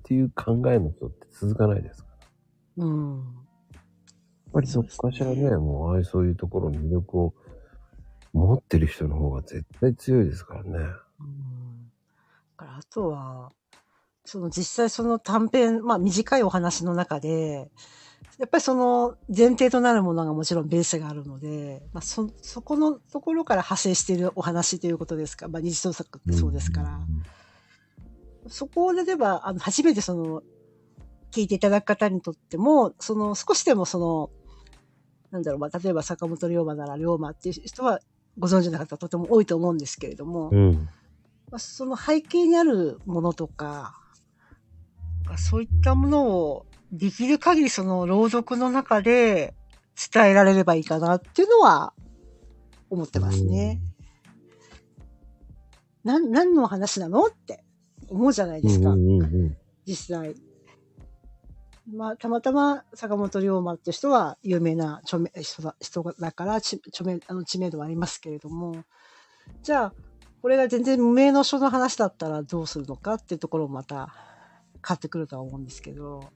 [0.04, 2.10] ていう考えの人って続かないですか？
[2.78, 2.86] ら。
[2.86, 3.24] うん。
[4.52, 7.34] ぱりそっかしらね、もうああいうそういうところに魅力を
[8.34, 10.70] 持ってる人の方が絶対強いですからね。
[11.20, 11.92] うん。
[12.58, 13.52] だからあとは、
[14.26, 17.72] その実際その短編、まあ短いお話の中で、
[18.40, 26.99] やっぱりその前提となるものがもちろんベースがあるので、まあそ、そこのところから派生しているお話ということですか、まあ二次創作ってそうですから、
[28.48, 30.41] そこを例えば、あの、初めてその、
[31.32, 34.30] 聞いていただく方にとっても、その少しでもその、
[35.32, 37.99] なんだろう、まあ、例えば坂本龍馬なら龍馬っていう人は
[38.40, 40.90] ご存知の方とても多いと思うんですけれども、うん。
[41.52, 43.95] まあ、その背景にあるものとか、
[45.26, 49.53] まあそういったものをできる限りその朗読の中で
[50.14, 51.94] 伝えられればいいかなっていうのは
[52.90, 53.80] 思ってますね。
[56.03, 57.64] なん、何の話なのって
[58.07, 59.57] 思うじゃないですか、うんうんうん。
[59.86, 60.36] 実際。
[61.91, 68.84] まあ、たまたま坂本龍馬って人は有名な著名人だ人だから知著名あの知名度はありますけれども、
[69.64, 69.94] じゃあ、
[70.41, 74.14] これが全然無名の書の話だったらどうするのかっていうところもまた
[74.86, 76.30] 変わってくるとは思うんですけど、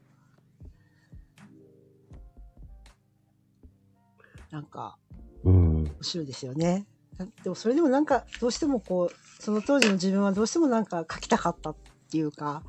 [4.53, 4.99] なんか
[5.43, 5.84] うん。
[5.84, 6.85] 面白いですよね。
[7.17, 11.75] なでもそれでもなんかどうしてもこう、その当時の自分はどうしてもなんか書きたかったっ
[12.11, 12.63] ていうか、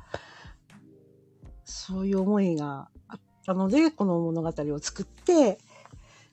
[1.63, 5.59] そういう思いがあったので、この物語を作って、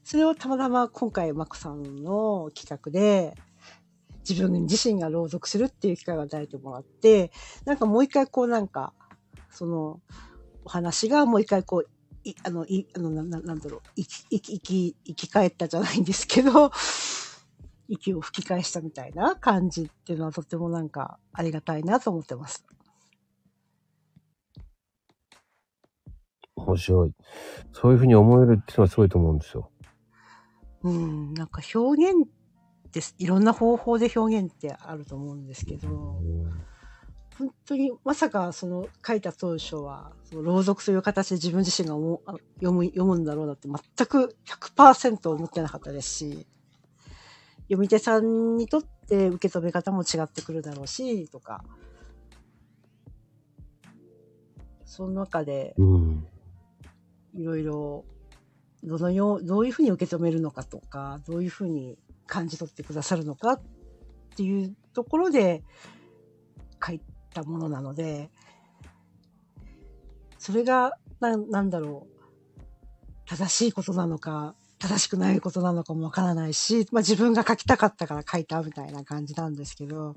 [0.02, 3.34] それをたまたま今回マコさんの企画で、
[4.26, 7.30] 自分自身が朗読するっていう機会を与えてもらって、
[7.66, 8.94] なんかもう一回こうなんか、
[9.50, 10.00] その、
[10.64, 11.90] お話がもう一回こう、
[12.24, 16.70] いあの、い、あの、な、ななんだろう、生き、生き、生き、生き返ったじゃないんですけど、
[17.88, 22.64] 息を吹き返したみたいな感じっていうのはとてもなんかありがたいなと思ってます。
[26.54, 27.12] 面白い。
[27.72, 29.70] そういうふうに思えるっていうのはすごいと思うんですよ。
[30.82, 32.28] うん、なんか表現
[32.92, 33.14] です。
[33.18, 36.20] いろんな方法で表現ってあると思うんですけど、
[37.42, 46.46] 本当にまさかその書いた当初は、その朗読という形で自分自身が読む読むんだろうなって全く100%思ってなかったですし、
[47.62, 51.64] 読み手さんにとって受け止め方も違ってくるだろうし、とか。
[54.84, 55.74] その中で。
[57.34, 58.04] いろいろ、
[58.84, 63.62] どのよう、どういうふうに受け止めるのかとか、どういうふうに感じ取ってくださるのかっ
[64.36, 65.64] ていうところで
[66.84, 67.00] 書い
[67.32, 68.30] たものなので、
[70.38, 72.22] それが、ななんだろう、
[73.26, 80.16] 正しいことなのか、正しくないことなのかもわからないし、まあ自分が書きたかったから書いたみたいな感じなんですけど、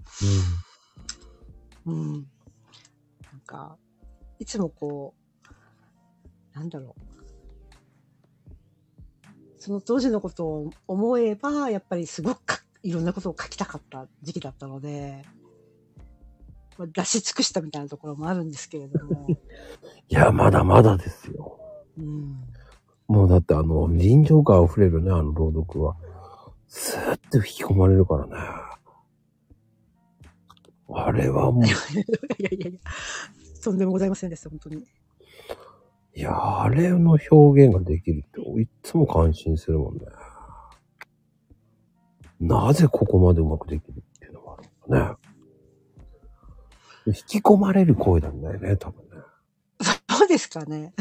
[1.85, 2.13] うん。
[3.31, 3.77] なんか、
[4.39, 5.13] いつもこ
[6.53, 7.01] う、なんだろう。
[9.59, 15.23] その当時のことを思えば、やっぱりすごくかいろんなことを書きたかった時期だったので、
[16.77, 21.59] まあ、出し尽くしたみたいなところもあるんですけれども、いや、まだまだですよ。
[21.97, 22.43] うん。
[23.07, 25.95] もうだってあの、臨場感溢れるね、あの朗読は。
[26.67, 28.33] スーッて引き込まれるからね。
[30.93, 31.75] あれはもう、いや
[32.49, 32.79] いやいや、
[33.63, 34.85] とんでもございませんでした、本当に。
[36.15, 40.01] いや、あれの表現ができるって、いっつも感心するもんね。
[42.39, 45.15] なぜここまでうまくできるっていうのはあるんだね。
[47.07, 49.23] 引き込まれる声なんだよね、多分ね。
[50.09, 50.93] そうですかね。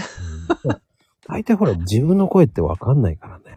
[1.27, 3.57] 大体ほら、自分の声ってわかんないからね。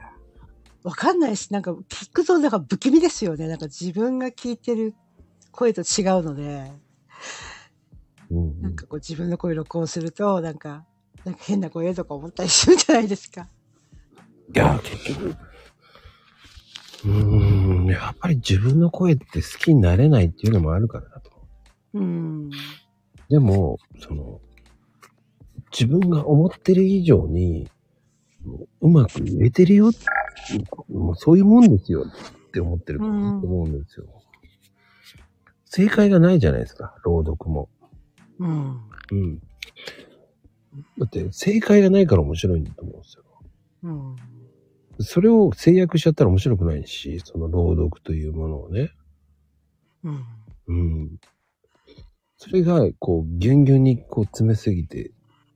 [0.83, 3.47] わかんないし、なんか聞くとなんか不気味ですよね。
[3.47, 4.95] なんか自分が聞いてる
[5.51, 6.71] 声と違うので、
[8.29, 10.85] うんなんかこう自分の声録音すると、なんか、
[11.25, 13.47] なんか変な声とか思ったりするじゃないですか。
[14.53, 15.35] いや、結局、
[17.05, 21.36] うーん、やっぱり自分の声って好きになれないっていうのもあるからだと。
[21.97, 22.49] うん。
[23.29, 24.39] でも、その、
[25.71, 27.69] 自分が思ってる以上に、
[28.81, 29.91] うまく言えてるよ
[30.87, 34.05] もうそういうもんですよって思ってるとうん思うんですよ。
[35.65, 37.69] 正解がないじゃないですか、朗読も。
[38.39, 38.81] うん。
[39.11, 39.39] うん。
[40.97, 43.23] だって、正解がないから面白いんだと思うんですよ。
[43.83, 44.15] うん。
[44.99, 48.91] それを制約しちゃったら面白くないし、その朗読というものをね。
[50.03, 50.25] うん。
[50.67, 51.17] うん。
[52.37, 55.11] それが、こう、ギュンギュンにこう詰めすぎて、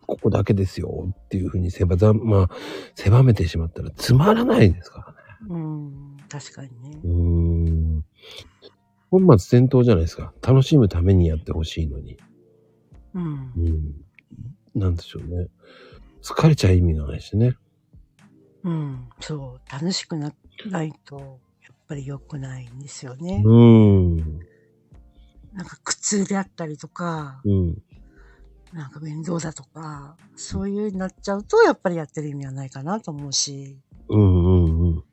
[0.08, 2.50] ここだけですよっていうふうに狭ざ、まあ、
[2.96, 5.56] 狭めてしまったらつまらないですからね。
[5.56, 6.18] うん。
[6.28, 7.08] 確かにねう。
[7.08, 8.06] ーん。
[9.10, 10.34] 本末転倒じゃないですか。
[10.42, 12.18] 楽しむためにやってほしいのに。
[13.14, 13.60] うんう。
[13.60, 14.06] ん。
[14.76, 15.48] なんでしょうね。
[16.22, 17.56] 疲れちゃ意味がないしね。
[18.64, 20.34] うん、そう、楽しくな
[20.70, 23.42] ないと、やっぱり良くないんですよね。
[23.44, 24.40] うん。
[25.54, 27.82] なんか苦痛であったりとか、うん。
[28.74, 33.78] なんか面倒だとか、そういうになっちゃうと、やっぱりやってる意味はないかなと思うし。
[34.08, 35.04] うんうんうん。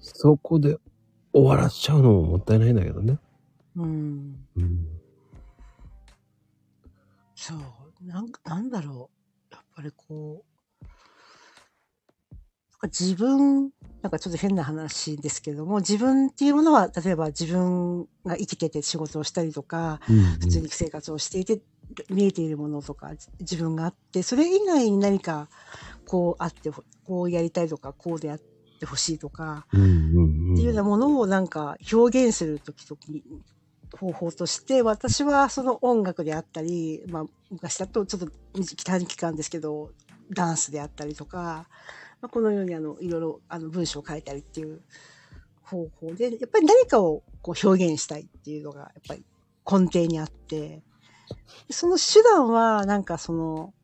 [0.00, 0.78] そこで
[1.32, 3.18] 終わらしちゃうのももったいないんだけどね。
[3.76, 4.46] うん。
[4.56, 4.86] うん。
[7.34, 7.58] そう。
[8.06, 9.10] なんか、なんだろ
[9.50, 9.54] う。
[9.54, 10.51] やっぱりこう、
[12.88, 13.70] 自分、
[14.02, 20.00] なんかちょっと変な話ですけども、自分っていうものは、例えば自分が生きてて仕事をしたりとか、
[20.40, 21.60] 普通に生活をしていて、
[22.10, 25.48] 見えているものとか、自分があって、それ以外に何か、
[26.06, 28.40] こうあってほ、こうやりたいとか、こうであっ
[28.80, 30.54] てほしいとか、うんうんうん。
[30.54, 33.22] っていうようなものをなんか表現するときとき
[33.98, 38.28] 方法として、私はその音楽であったり、まあ昔だとちょっと
[38.84, 39.90] 短期間ですけど、
[40.30, 41.68] ダンスであったりとか、
[42.22, 44.80] まあ、このようにあの、いろいろあの文章を書いたりっていう
[45.64, 49.24] 方法で、やっぱり何かをこう表現したいっていうのがやっぱり
[49.70, 50.82] 根底にあって、
[51.68, 53.74] その手段はなんかその、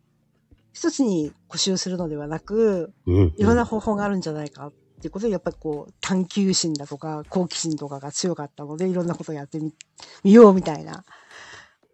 [0.73, 9.75] 一つに固執するのではなく、うんいろんな方法があるんじゃないかっていうことで、やっぱりこう、探求心だとか、好奇心とかが強かったので、いろんなことをやってみ、
[10.23, 11.05] みようみたいな。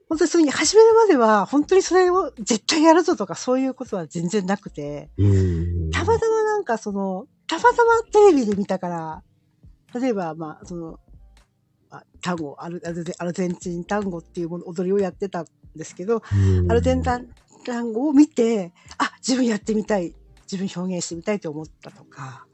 [0.09, 5.91] 本当にそういうふうに始めるまでは、本当にそれを絶対やるぞとか、そういうことは全然なくて、うん。
[5.91, 9.23] たまたまなんかその、たまたまテレビで見たから、
[9.99, 10.99] 例えば、まあ、その、
[11.91, 17.29] あ単語、アルアルゼアルゼンチン単語っていうもの踊りをやってたんですけど、うんアルゼン単
[17.65, 20.15] 単語を見て、あ、自分やってみたい、
[20.51, 22.47] 自分表現してみたいと思ったとか、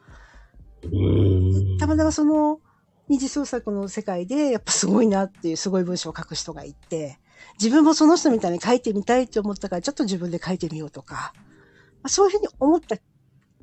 [0.84, 1.78] うん。
[1.78, 2.60] たまたまその
[3.08, 7.18] 二次創作の世界でやっぱすごいなっていうすごい文章を書く人がいて、
[7.60, 12.96] 自分もその人みたいに書いてみたいと思ったからちょっと自分で書いてみようとか、まあ、そういうふうに思った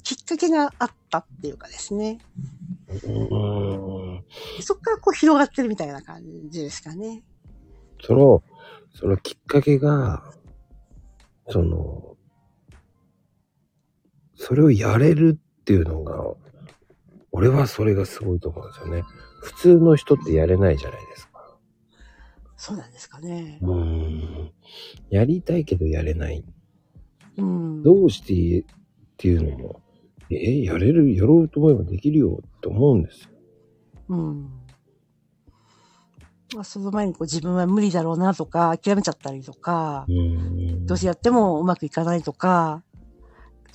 [0.03, 2.19] きっかけがあったっていうかですね。
[2.89, 4.23] うん。
[4.61, 7.23] そこからこう広がってるみたいな感じですかね。
[8.01, 8.43] その、
[8.95, 10.23] そのきっかけが、
[11.49, 12.15] その、
[14.35, 16.23] それをやれるっていうのが、
[17.31, 19.03] 俺はそれがすごいと思うんですよね。
[19.41, 21.26] 普通の人ってやれないじゃないですか。
[22.57, 23.59] そうなんですかね。
[23.61, 24.51] うん。
[25.09, 26.43] やりたいけどやれない。
[27.37, 27.83] うん。
[27.83, 28.65] どうしてっ
[29.15, 29.81] ていうのも、
[30.29, 33.29] え、やれる、やろうと思えばできるよって思うんですよ。
[34.09, 34.49] うん。
[36.55, 40.85] まあ、その前にこう自分は無理だろうなとか、諦めちゃったりとか、うん。
[40.87, 42.83] どうせやってもうまくいかないとか、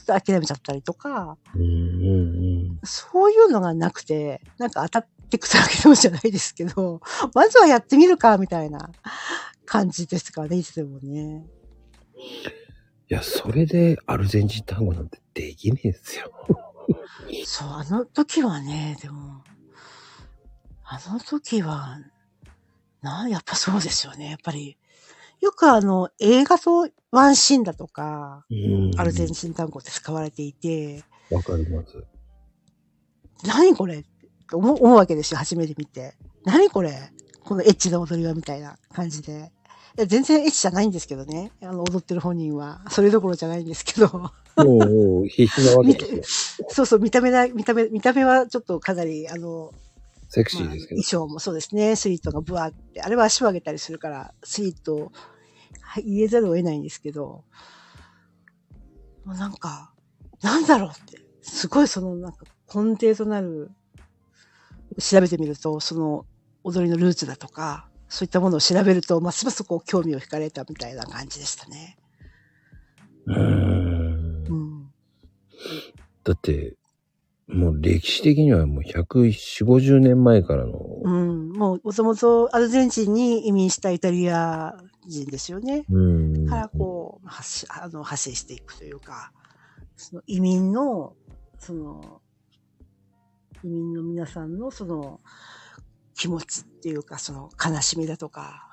[0.07, 7.01] 諦めちゃったりとか、うんうんそういうのがなくて、なんか当たってくるわけでもじゃないですけど、
[7.35, 8.91] まずはやってみるか、みたいな
[9.65, 11.45] 感じですかね、いつでもね。
[12.15, 16.31] いや、それでアルゼンチン単語なんてできねえですよ。
[17.45, 19.43] そう、あの時はね、でも、
[20.85, 21.99] あの時は、
[23.01, 24.31] な、やっぱそうですよね。
[24.31, 24.79] やっぱり、
[25.41, 32.05] よくあの、映画とワンシーンだとか、うんアルゼンチン単語って使われていて、わかります。
[33.45, 34.05] 何これ
[34.59, 36.15] って思うわけですよ、初めて見て。
[36.45, 36.93] 何これ？
[37.45, 39.51] このエッチな踊りはみたいな感じで。
[39.99, 41.53] いや全然エッチじゃないんですけどね。
[41.63, 42.83] あの、踊ってる本人は。
[42.91, 44.31] それどころじゃないんですけど。
[44.57, 46.73] もう、必死なわけ見ですよて。
[46.75, 49.73] そうそう、見た目だ、見た目、見た目はちょっとかなり、あの、
[50.29, 51.27] セクシまあ、ーですけど衣。
[51.27, 51.95] 装もそうですね。
[51.97, 55.13] スリットがブワーって、あれは足を上げたりするから、スリットを
[55.83, 57.45] はい入れざるを得ないんですけど、
[59.27, 59.93] もうなんか、
[60.41, 63.71] なんだろうって、すごいそのなんか根底となる、
[64.99, 66.27] 調べてみると、その
[66.65, 71.97] 踊りのルーツだとか、そういったものを調べると、ますますこう興味を惹かれたみたいな感じでしたね。
[73.27, 74.55] うーんう。
[74.55, 74.93] ん。
[76.25, 76.77] だって、
[77.49, 81.49] もう歴史的にはもう140、50年前からの、うん。
[81.51, 84.75] もう、もともとアルゼンチンに移民したイタリア
[85.07, 85.85] 人ですよね。
[85.91, 86.47] うん。
[86.47, 89.33] からこう、発し、あの、発信していくというか、
[89.97, 91.15] その移民の、
[91.59, 92.22] その、
[93.65, 95.21] 移民の皆さんのその
[96.15, 98.69] 気持ちっていうか、その悲しみだとか、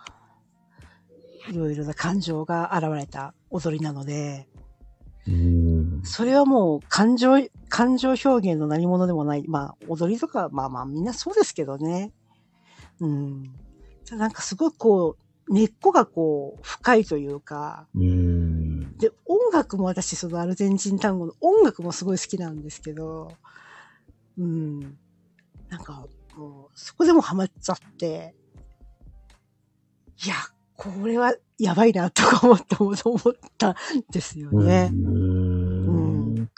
[1.49, 4.47] いろいろな感情が現れた踊りなので、
[5.27, 6.01] うん。
[6.03, 7.33] それはもう感情、
[7.69, 9.43] 感情表現の何者でもない。
[9.47, 12.11] まあ、踊りとか、まあまあみんなそうですけどね。
[12.99, 13.43] うん。
[14.11, 15.17] なんかすごくこ
[15.47, 18.97] う、根っこがこう、深いというか、うん。
[18.97, 23.31] で、音楽も私、そのアルゼンチン単語の音楽もすごい好きなんですけど、
[24.39, 24.79] うん。
[25.69, 28.33] なんか、もう、そこでもハマっちゃって、
[30.25, 30.35] いや、
[30.75, 33.19] これはやばいな、とか思った、思っ
[33.57, 33.75] たん
[34.11, 34.89] ですよね。
[34.93, 36.49] うん。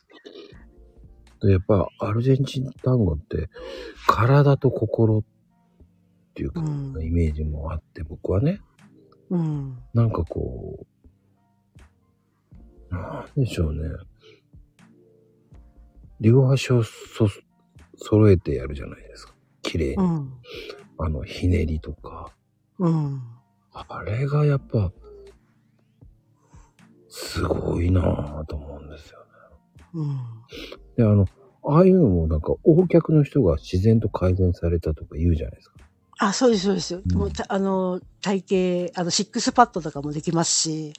[1.41, 3.49] でやっぱアルゼンチン単語って
[4.07, 5.23] 体と心っ
[6.35, 8.61] ていうか、うんイメージもあって僕はね、
[9.31, 9.77] うん。
[9.93, 10.85] なんかこ
[12.91, 13.89] う、なんでしょうね。
[16.19, 17.27] 両足をそ
[18.01, 19.33] 揃えてやるじゃないですか。
[19.61, 19.95] 綺麗に。
[19.95, 20.33] うん。
[20.97, 22.31] あの、ひねりとか。
[22.79, 23.21] うん。
[23.73, 24.91] あれがやっぱ、
[27.09, 29.25] すごいなぁと思うんですよね。
[29.93, 30.19] うん。
[30.97, 31.27] で、あの、
[31.63, 35.75] ああいうのもなんか、横脚の人が自然と改善されたとか言うじゃないですか。
[36.17, 36.97] あ、そうです、そうです。
[36.97, 40.93] んもうた、あの、体型、あの、シックスパッドとかもできますし、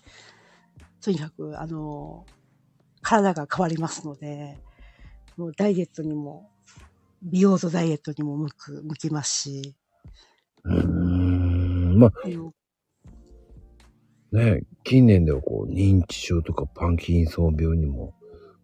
[1.01, 2.27] とにかく、あの、
[3.03, 4.59] 体が変わりますので、
[5.37, 6.51] もうダイエットにも、
[7.23, 9.77] 美容とダイエットにも向く、向きますし、
[10.65, 11.99] うーん。
[11.99, 12.12] まあ、
[14.36, 18.15] ね、近年ではこう、認知症とかパンキンソン病にも、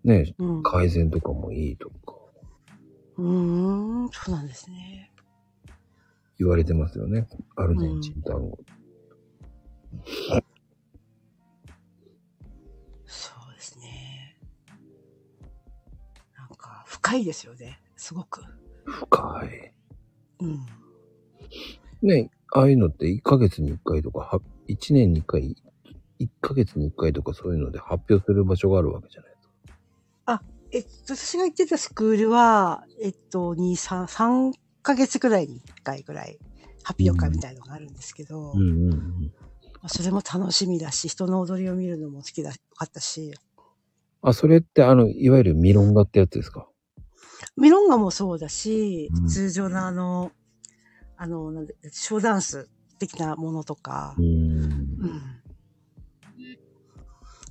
[0.05, 0.59] ね、うん。
[0.61, 5.13] う改善とかもいいとかーん、そうなんですね。
[6.39, 7.27] 言われてますよね。
[7.57, 8.59] アルゼンチン単語。
[13.07, 14.37] そうですね。
[16.37, 17.81] なんか、深いですよね。
[17.99, 18.43] すごく。
[18.85, 19.75] 深い。
[20.41, 20.67] うん。
[22.01, 25.55] ね、ああいうのって1ヶ月に1回とか、は1年に1回、
[26.21, 30.43] 1ヶ月に1回とかそういうので発表する場所があるわけじゃないですか。
[30.71, 34.53] えっと、私が行ってたスクールは、えっと、2、3、3
[34.83, 36.39] ヶ月くらいに1回ぐらい
[36.83, 39.33] 発表会みたいのがあるんですけど、うんうんうん。
[39.81, 42.55] まあそれも楽しみだし、人の踊りを見るのも好きだ、っ
[42.91, 43.33] たし、
[44.21, 46.69] あ、それってあの、いわゆるミロンガってやつですか？
[47.59, 50.33] ミロンガもそうだし、うん通常のあの、
[51.17, 52.69] あの、なんでショーダンス
[52.99, 54.29] 的なものとかう、ーん。
[54.29, 55.23] うん、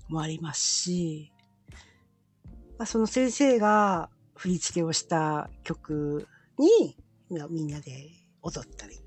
[0.07, 1.33] もありますし、
[2.77, 6.27] まあ、その先生が振り付けをした曲
[6.57, 6.97] に、
[7.29, 7.91] まあみんなで
[8.41, 9.01] 踊ったり、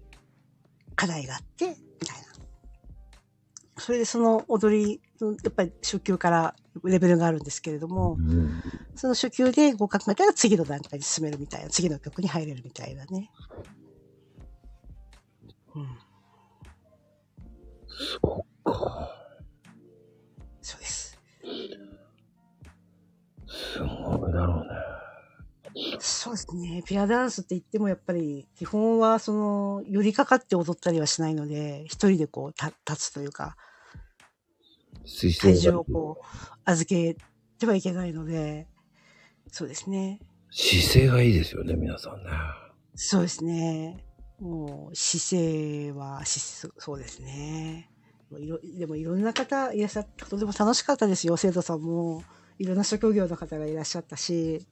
[0.96, 2.29] 課題があって、みたいな。
[3.80, 6.54] それでその踊り、やっぱり初級から
[6.84, 8.62] レベルがあるんですけれども、うん
[8.94, 13.30] その初級で合格が出たら次の段階に進めるみたいな、次の曲に入れるみたいなね。
[15.74, 15.88] うん。
[18.22, 19.10] そっか。
[20.60, 21.18] そうです。
[23.46, 25.00] すごいだろうね。
[25.98, 26.82] そうですね。
[26.86, 33.69] ペアダンスって言ってもやっぱり、基本はその、寄りかかって踊ったりはしないので、一人でこう、た立つというか、水
[35.10, 36.24] 体重をこう、
[36.64, 37.16] 預け
[37.58, 38.68] てはいけないので、
[39.50, 40.20] そうですね。
[40.50, 42.30] 姿勢がいいですよね、皆さんね。
[42.94, 44.04] そうですね。
[44.40, 46.40] もう、姿勢はし、
[46.78, 47.90] そうですね。
[48.38, 51.36] いろでもいろんな方いらっしゃって、とても楽しかったですよ。
[51.36, 52.22] 生徒さんも、
[52.58, 54.66] いろんな職業の方がいらっしゃったし、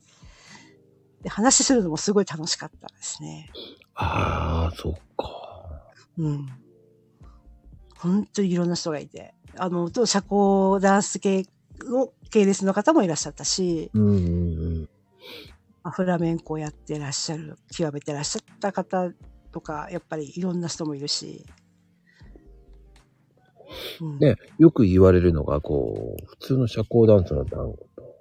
[1.23, 3.51] で話するのもすごい楽しかったですね。
[3.94, 5.82] ああ、そっか。
[6.19, 6.47] うん。
[7.99, 9.35] 本当にいろんな人がいて。
[9.57, 11.45] あの、と社交ダンス系
[11.85, 14.89] の系列の方もいらっしゃったし、うんうんうん。
[15.83, 19.11] まあフラメンコをやってらっしゃる、極めてらっしゃった方
[19.53, 21.45] とか、やっぱりいろんな人もいるし。
[24.01, 28.16] うん、ね、よく言われるのが、こう、普通の社交ダンスの単語と、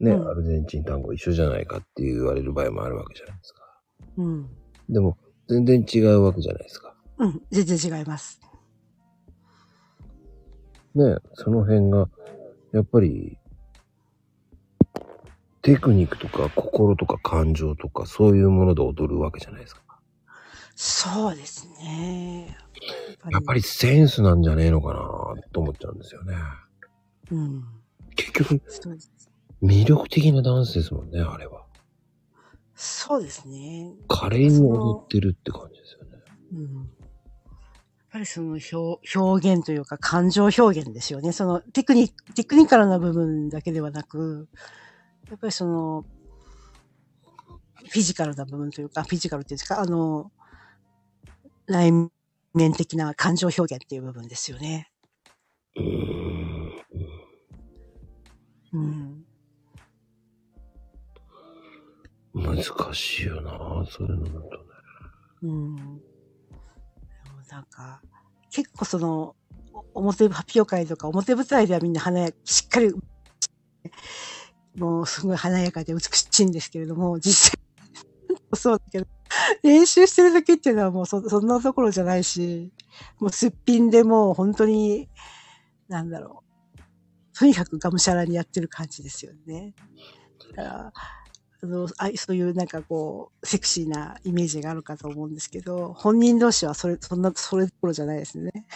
[0.00, 3.62] ね、うんアルゼンチン単語一緒じゃないかって言われる場合もあるわけじゃないですか。
[4.16, 4.48] うん。
[4.88, 5.16] でも、
[5.48, 6.95] 全然違うわけじゃないですか。
[7.18, 7.42] うん。
[7.50, 8.40] 全然違います。
[10.94, 12.08] ね、その辺が、
[12.72, 13.38] やっぱり、
[15.62, 19.82] テクニックとか心とか感情とかそういうもので踊るわけじゃないですか。
[20.76, 22.56] そうですね。
[23.30, 26.34] やっぱりセンスなんじゃねえのかなと思っちゃうんですよね。
[27.30, 27.64] うん。
[28.14, 28.62] 結局、
[29.62, 31.64] 魅力的なダンスですもんね、あれは。
[32.74, 33.92] そうですね。
[34.06, 36.22] 華麗に踊ってるって感じですよね。
[36.52, 36.90] うん。
[38.16, 41.32] ぱりその表表現というか感情表現ですよね。
[41.32, 44.48] そのテクニテクニカルな部分だけではなく、
[45.28, 46.04] やっぱりその、
[47.90, 50.32] フィジカルな部分というか、フィジカルっていうんですか、あの、
[51.66, 51.92] 内
[52.54, 54.90] 面的な感情表現っていう部分ですよね。
[55.76, 56.86] うーん。
[58.72, 59.26] うん。
[62.34, 63.50] 難しいよな
[63.90, 64.48] そういうのだとね。
[65.42, 66.15] うん。
[67.50, 68.02] なんか、
[68.50, 69.36] 結構その、
[69.94, 72.92] 表発表会とか表舞台ではみんな華やか、しっかり、
[74.76, 77.58] もうすごい華やかで美しいんですけれども、実際、
[78.54, 79.06] そうだけど、
[79.62, 82.72] 練習してる時っていうのはもうそそんなところじゃないし、
[83.18, 85.08] もうすっぴんでもう本当に、
[85.88, 87.38] なんだろう。
[87.38, 89.74] とにかくがむしゃらにやってる感じですよね。
[90.56, 90.92] だから
[91.62, 98.50] のあそういうなんかこう、セクシーなイメージがあるかと思うんですけど、本人同士はそれ、そんな、それどころじゃないですね。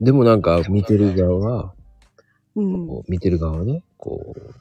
[0.00, 1.74] でもなんか見てる側は、
[2.54, 2.86] うん。
[2.86, 4.54] こう見てる側はね、こう、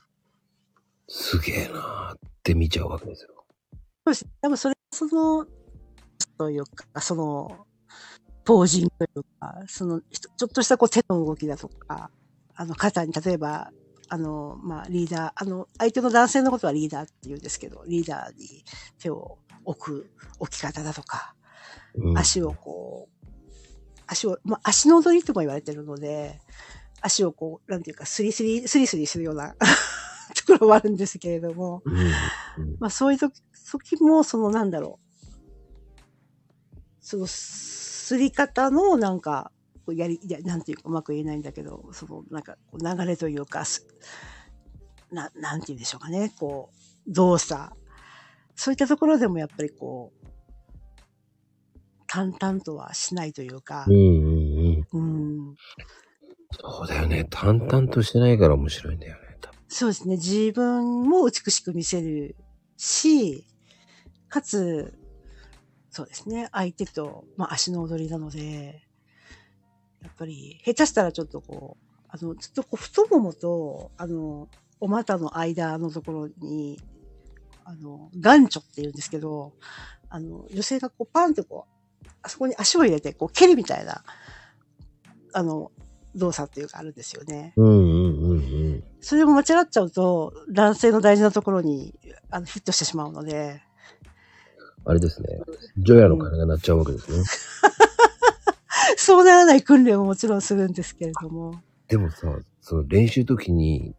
[1.07, 3.45] すげえなーって見ちゃうわけですよ。
[4.05, 4.25] そうです。
[4.41, 5.45] 多分それ、その、
[6.37, 7.67] というか、その、
[8.43, 12.11] ポージングというか、その、ちょっとしたこう手の動きだとか、
[12.55, 13.71] あの、肩に、例えば、
[14.13, 18.65] あの、まあ、リーダー、あの、相手の男性のことはリーダーって言うんですけど、リーダーに
[18.99, 21.33] 手を置く置き方だとか、
[21.95, 23.27] うん、足をこう、
[24.07, 26.41] 足を、まあ、足の踊りとも言われてるので、
[26.99, 29.55] 足をこう、なんていうか、スリスリ、スリスリするような
[30.35, 31.97] ところもあるんですけれども、うん。
[31.97, 32.11] うん
[32.81, 34.99] まあそういう時時も、そのなんだろ
[36.75, 36.75] う。
[36.99, 39.53] その、すり方のなんか、
[39.91, 43.85] こうやり、いや、なんていうかうまく言えないんだけど、そのなんかこう流れというか、す
[45.11, 46.71] な、なんて言うんでしょうかね、こ
[47.07, 47.73] う、動作。
[48.55, 50.27] そういったところでもやっぱりこう、
[52.07, 55.49] 淡々とはしないというかう、んうんうん。
[55.49, 55.55] うん、
[56.59, 57.25] そうだよね。
[57.29, 59.37] 淡々としてないから面白いんだよね。
[59.39, 60.15] 多分そうですね。
[60.15, 62.35] 自分も美しく見せる
[62.77, 63.45] し、
[64.27, 64.93] かつ、
[65.89, 66.47] そうですね。
[66.51, 68.81] 相手と、まあ、足の踊りなので、
[70.01, 74.49] やっぱり、下手したらちょっとこう、あの、ちょっとこう、太ももと、あの、
[74.79, 76.79] お股の間のところに、
[77.63, 79.53] あの、眼チョって言うんですけど、
[80.09, 81.67] あの、女性がこう、パンってこ
[82.03, 84.03] う、あそこに足を入れて、こう、蹴るみたいな、
[85.33, 85.71] あの、
[86.15, 87.53] 動作っていうかあるんですよね。
[87.55, 88.37] うんうんうんう
[88.77, 88.83] ん。
[88.99, 91.95] それも間違っちゃうと、男性の大事なところに
[92.29, 93.61] あのヒットしてしまうので、
[94.83, 95.29] あれですね。
[95.77, 97.23] ジョヤの鐘が鳴っちゃうわけですね。
[99.01, 101.59] そうならない訓練ももちろんするんですけれども。
[101.87, 103.95] でもさ、その練習時に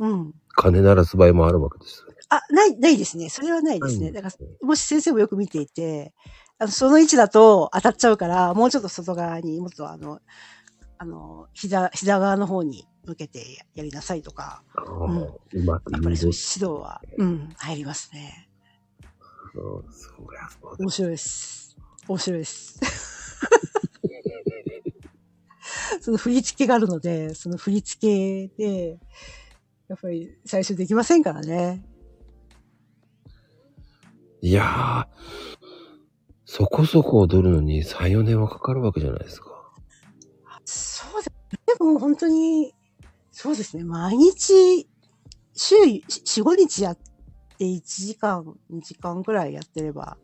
[0.00, 0.34] うん。
[0.48, 2.16] 鐘鳴らす場合もあるわけですよね。
[2.28, 3.28] あ、ない、ないですね。
[3.28, 4.08] それはないですね。
[4.08, 6.12] すねら、もし先生もよく見ていて、
[6.58, 10.20] あのその位置だと当たっちゃうから、もうちょっと外側に、もっとあの、
[10.98, 18.48] あの、膝、膝側の方に向けてやりなさいとか、あーうまくやっぱりそういう指導は、うん、入りますね。
[19.54, 21.76] そうそりゃそうだ面白いです。
[22.08, 23.11] 面白いです。
[26.00, 28.98] その振り付けがあるので、その振り付けで、
[29.88, 31.84] やっぱり最初できませんからね。
[34.40, 35.06] いやー、
[36.44, 39.46] そこそこ踊るのに3、4年はかかるわけじゃないですか。
[40.64, 41.30] そうだ。
[41.78, 42.74] でも本当に、
[43.30, 43.84] そうですね。
[43.84, 44.88] 毎日、
[45.54, 46.02] 週4、
[46.42, 46.98] 5日やっ
[47.58, 48.42] て1時間、
[48.72, 50.16] 2時間くらいやってれば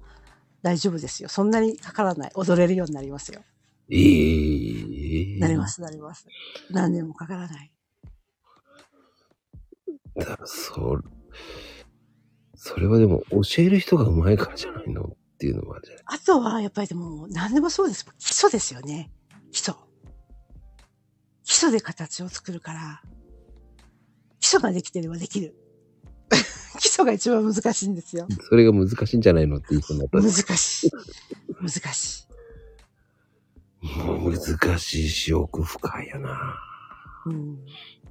[0.63, 1.29] 大丈夫ですよ。
[1.29, 2.33] そんなにかからない。
[2.35, 3.43] 踊れるようになりますよ。
[3.91, 6.27] ええなります、なります。
[6.71, 7.73] 何年もかからない。
[10.17, 11.01] だそ、
[12.55, 16.05] それはでも教える人が上手いからじゃないのっていうのもあるじゃない。
[16.07, 18.05] あとは、やっぱりでも、何でもそうです。
[18.19, 19.11] 基礎ですよね。
[19.53, 19.75] 基礎。
[21.45, 23.03] 基礎で形を作るから、
[24.41, 25.55] 基礎ができてればできる。
[26.79, 28.27] 基礎が一番難しいんですよ。
[28.49, 30.91] それが難しいんじゃないのって言いそうになった難しい。
[31.61, 32.28] 難しい。
[33.83, 36.57] もう難しいし、奥深いよな。
[37.27, 37.59] うん。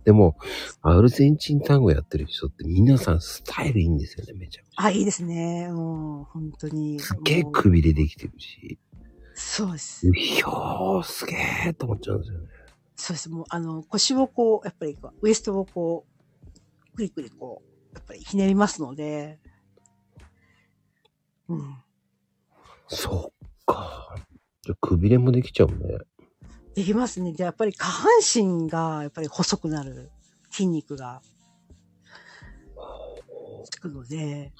[0.05, 0.37] でも、
[0.81, 5.67] アルゼンチン単語やってる人って皆さんスタイルいいんですよね、めちゃくちあ、いいですね。
[5.69, 6.97] もう、本当に。
[6.97, 7.03] ゃ。
[7.03, 8.79] すっげえくびれできてるし、
[9.39, 10.07] そうです。
[10.07, 11.35] うひょー、すげ
[11.67, 12.47] えと思っちゃうんですよね。
[12.95, 13.29] そうです。
[13.29, 16.07] もう、あの、腰をこう、やっぱりこう、ウエストをこ
[16.93, 19.39] う、くりくりこう、やっぱりひねりますので、
[21.49, 21.83] うん。
[22.87, 24.15] そっか。
[24.67, 25.99] じゃあ、くびれもできちゃうね。
[26.75, 27.31] できますね。
[27.31, 30.11] で、やっぱり下半身が、やっぱり細くなる
[30.51, 31.21] 筋肉が、
[33.71, 34.51] つくので、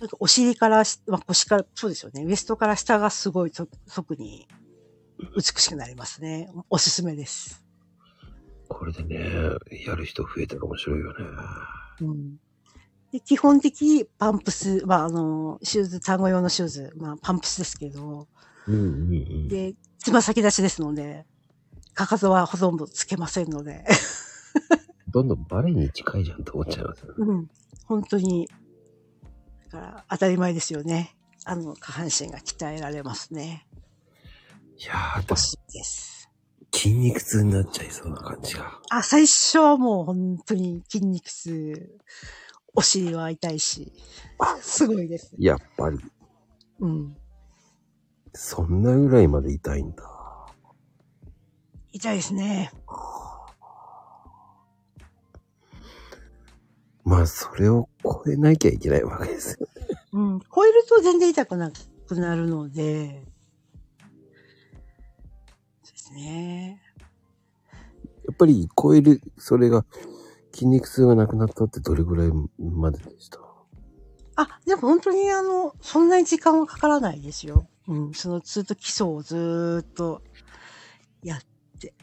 [0.00, 2.24] なんかお尻からし、まあ、腰から、そうですよね。
[2.24, 4.48] ウエストから下がすごいと特に
[5.36, 6.48] 美しくなりますね。
[6.70, 7.62] おすすめです。
[8.68, 9.18] これでね、
[9.86, 11.14] やる人増えたら面白いよね。
[12.00, 12.36] うん。
[13.12, 18.28] で基本的パンプス、まあ、あの、シューズ、単語用のシューズ、まあ、パンプスですけど、
[18.68, 19.48] うんうんうん。
[19.48, 21.26] で、つま先立ちですので、
[21.94, 23.84] かかとはほとんどつけませんので、
[25.08, 27.14] どんどんバレエに近いじゃんと思っちゃいますよね。
[27.18, 27.50] うん。
[27.86, 28.48] 本当に、
[29.72, 31.16] だから当たり前ですよね。
[31.44, 33.66] あの、下半身が鍛えられますね。
[34.76, 36.30] いやー、でも欲しいです。
[36.72, 38.80] 筋肉痛になっちゃいそうな感じが。
[38.90, 41.98] あ、最初はもう本当に筋肉痛、
[42.74, 43.92] お尻は痛いし、
[44.60, 45.34] すごいです。
[45.38, 45.98] やっぱり、
[46.80, 47.16] うん。
[48.40, 50.04] そんなぐらいまで痛いんだ。
[51.90, 52.70] 痛いですね。
[57.04, 59.66] まあ、それを超えなきゃいけないわけですよ。
[60.12, 60.40] うん。
[60.54, 61.72] 超えると全然痛くな
[62.06, 63.24] くなるので、
[65.82, 66.80] そうですね。
[67.72, 67.78] や
[68.32, 69.84] っぱり超える、それが、
[70.52, 73.40] 筋肉痛がなくなったってどれぐらいまででした？
[74.36, 77.66] あ、でも本当にあの、そんなに時間はかからないですよ。
[77.88, 78.14] うん。
[78.14, 80.22] そのずっと基礎をずーっと
[81.22, 81.40] やっ
[81.80, 81.94] て。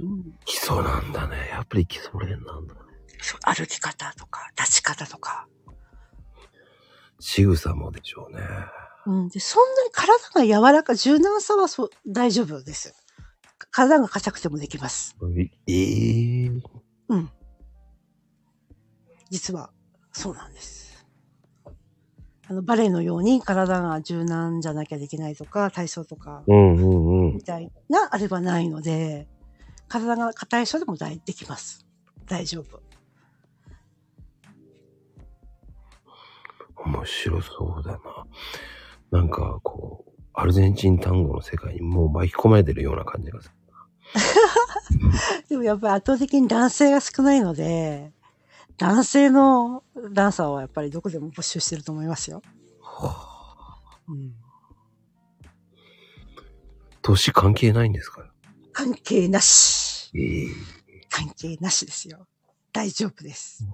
[0.00, 0.38] うん。
[0.44, 1.48] 基礎なんだね。
[1.50, 2.80] やっぱり基礎練なんだね。
[3.20, 5.46] そう歩き方とか、立ち方とか。
[7.20, 8.42] 仕草もでしょうね。
[9.06, 9.28] うん。
[9.28, 12.94] で、そんなに体が柔らか、柔軟さはそう、大丈夫です。
[13.70, 15.16] 体が硬くてもできます。
[15.68, 16.50] ええ
[17.08, 17.30] うん。
[19.30, 19.70] 実は、
[20.12, 20.81] そうなんです。
[22.52, 27.42] あの、バレエのように体が柔軟じゃなきゃできないとか、体操とか、み。
[27.42, 29.26] たいなあれはないので、
[29.88, 31.86] 体が硬い人でも大できます。
[32.26, 32.82] 大丈夫。
[36.76, 38.00] 面白そうだな。
[39.10, 43.54] なんか、こう、アルゼンチン単語の世界にもう巻き込まれてるような感じがする。
[45.48, 48.12] でもやっぱり圧倒的に男性が少ないので、
[48.78, 52.42] 男性のダンサーはやっぱりどこでも募集してると思いますよ。
[54.08, 54.34] うん、
[57.02, 58.24] 年関係ないんですか？
[58.72, 60.10] 関係なし。
[60.14, 60.48] ええ
[61.10, 62.26] 関係なしですよ。
[62.72, 63.66] 大丈夫です。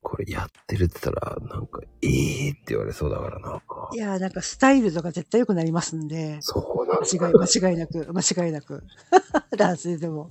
[0.00, 2.08] これやってるって言ったら、なんか、え
[2.48, 3.62] えって言われそうだからな。
[3.92, 7.06] いやーなんかスタイルとか絶対良くなりますんで、そうなんだ。
[7.06, 8.82] 間違い、間違いなく、間違いなく。
[9.56, 10.30] 男性でも。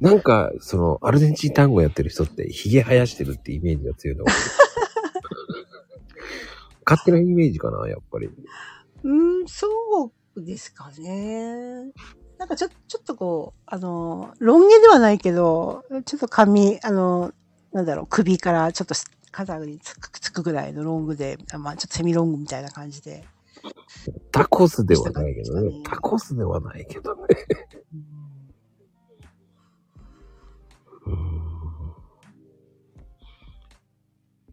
[0.00, 4.32] なんか、その、アルゼンチン単語やってる人って、髭生やしてるってイメージが強いのが。
[6.86, 8.26] 勝手なイメージかな、やっぱり。
[8.26, 9.66] うーん、そ
[10.34, 11.92] うですかね。
[12.38, 17.32] なんかちょ、ちょっとこう、あの、ロン毛ではないけど、ちょっと髪、あの、
[17.72, 18.94] なんだろう、首からちょっと
[19.30, 23.24] 肩につくつくぐらいのロングで、あまあちょっとセミロングみたいな感じで。
[24.32, 27.22] タコスではないけどねタコスではないけどね。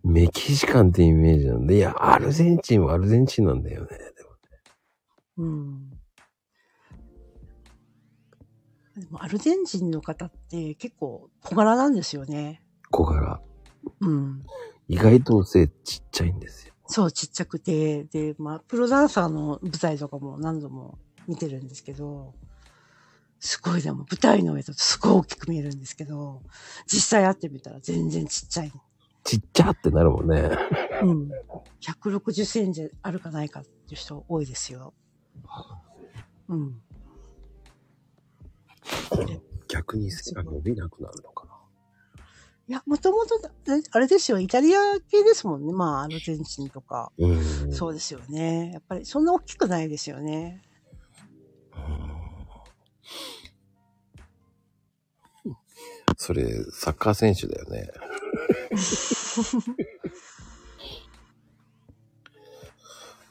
[0.08, 3.90] メキシカンってイメージなんで、いや、アルゼンチンはアルゼンチンなんだよね。
[3.90, 4.30] でも
[5.38, 5.90] うん。
[8.98, 12.64] でもアルゼンチンの方って結構小柄なんですよね。
[12.90, 13.42] 小柄。
[14.00, 14.44] うん。
[14.88, 16.74] 意外と背ちっちゃいんですよ。
[16.88, 20.98] そう、ちっちゃくて、で、まあ、プロダンサーの舞台とかも何度も
[21.28, 22.34] 見てるんですけど、
[23.40, 26.42] すごいでも舞台の上だとすごい大きく見えるんですけど、
[26.88, 28.72] 実際会ってみたら全然ちっちゃい。
[29.28, 30.50] ちっちゃってなるもんね。
[31.04, 31.30] うん。
[31.82, 34.94] 160センチあるかないかっていう人多いですよ。
[36.48, 36.82] うん。
[39.68, 41.58] 逆に背が伸びなくなるのかな。
[42.70, 43.38] いや、もともと、
[43.68, 44.80] えあれですよ、イタリア
[45.12, 45.74] 系ですもんね。
[45.74, 47.12] まあ、アルゼンチンとか。
[47.18, 47.74] うん。
[47.74, 48.72] そうですよね。
[48.72, 50.62] やっぱりそんな大きくないですよね。
[56.16, 57.90] それ、サッカー選手だよね。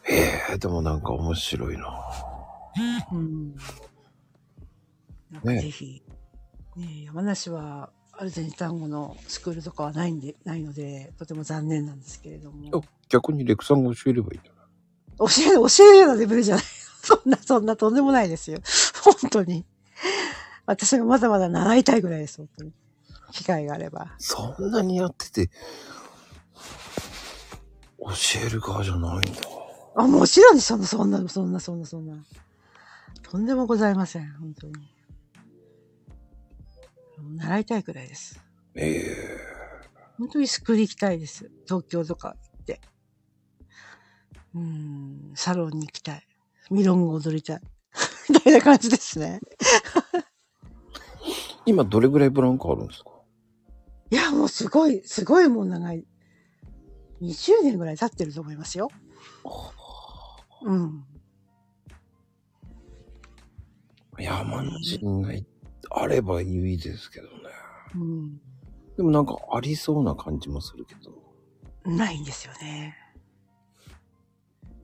[0.05, 1.87] へ え、でもなんか面白いな。
[3.13, 3.55] うん。
[5.31, 6.03] なんかねぜひ、
[6.77, 12.83] ね、山梨はアルゼンチン単語のスクールとかはないんで、ないので、とても残念なんですけれども。
[13.09, 14.63] 逆にレクさんが教えればいいんじゃな
[15.43, 16.65] える、教えるようなレベルじゃない。
[17.03, 18.61] そんな、そんなとんでもないですよ。
[19.03, 19.65] 本当に。
[20.65, 22.73] 私がまだまだ習いたいぐらいです、本当に。
[23.33, 24.15] 機会があれば。
[24.19, 25.51] そんなにやってて、
[27.99, 28.11] 教
[28.47, 29.41] える側じゃないんだ。
[29.97, 32.25] あ、もちろんそんな、そんな、そんな、そんな、そんな。
[33.23, 34.75] とんでもございません、本当に。
[37.37, 38.41] 習いたいくらいです。
[38.75, 39.39] ええ
[40.19, 41.51] 本当にスクール行きたいです。
[41.67, 42.81] 東京とか行って。
[44.55, 46.27] うーん、サロンに行きたい。
[46.71, 47.61] ミロンゴ踊りたい。
[48.31, 49.41] みたいな感じですね。
[51.67, 53.11] 今どれぐらいブランクあるんですか？
[54.11, 56.07] いや、もうすごい、すごいもう長い。
[57.21, 58.89] 20年ぐらい経ってると思いますよ。
[60.63, 61.05] うん。
[64.19, 65.31] 山梨が
[65.91, 67.33] あればいいですけどね。
[67.95, 68.41] うん。
[68.97, 71.13] でもなんかありそうな感じもするけど、
[71.85, 72.97] ないんですよね。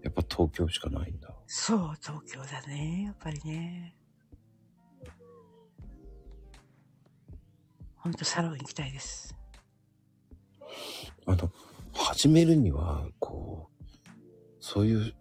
[0.02, 1.34] やっぱ東京しかないんだ。
[1.46, 3.04] そう、東京だね。
[3.06, 3.94] やっぱりね。
[8.02, 9.34] ほんとサロン行きたいです。
[11.26, 11.50] あの、
[11.94, 13.92] 始めるには、こう、
[14.60, 15.14] そういう、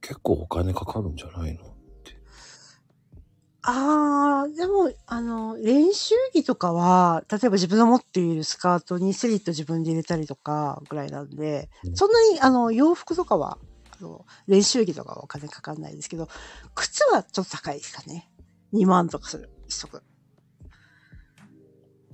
[0.00, 1.62] 結構お金かかるんじゃないの？
[1.64, 1.66] っ
[2.04, 2.16] て。
[3.62, 13.58] ああ、でも、あの、練習着とかは、例えば自分の持っているスカートにスリット自分で入れたりとかぐらいなんで、うんそんなに、あの、洋服とかは、
[13.98, 16.28] あの、練習着とかはお金かかんないですけど、
[16.74, 18.28] 靴はちょっと高いですかね。
[18.72, 20.02] 2万とかする、一足。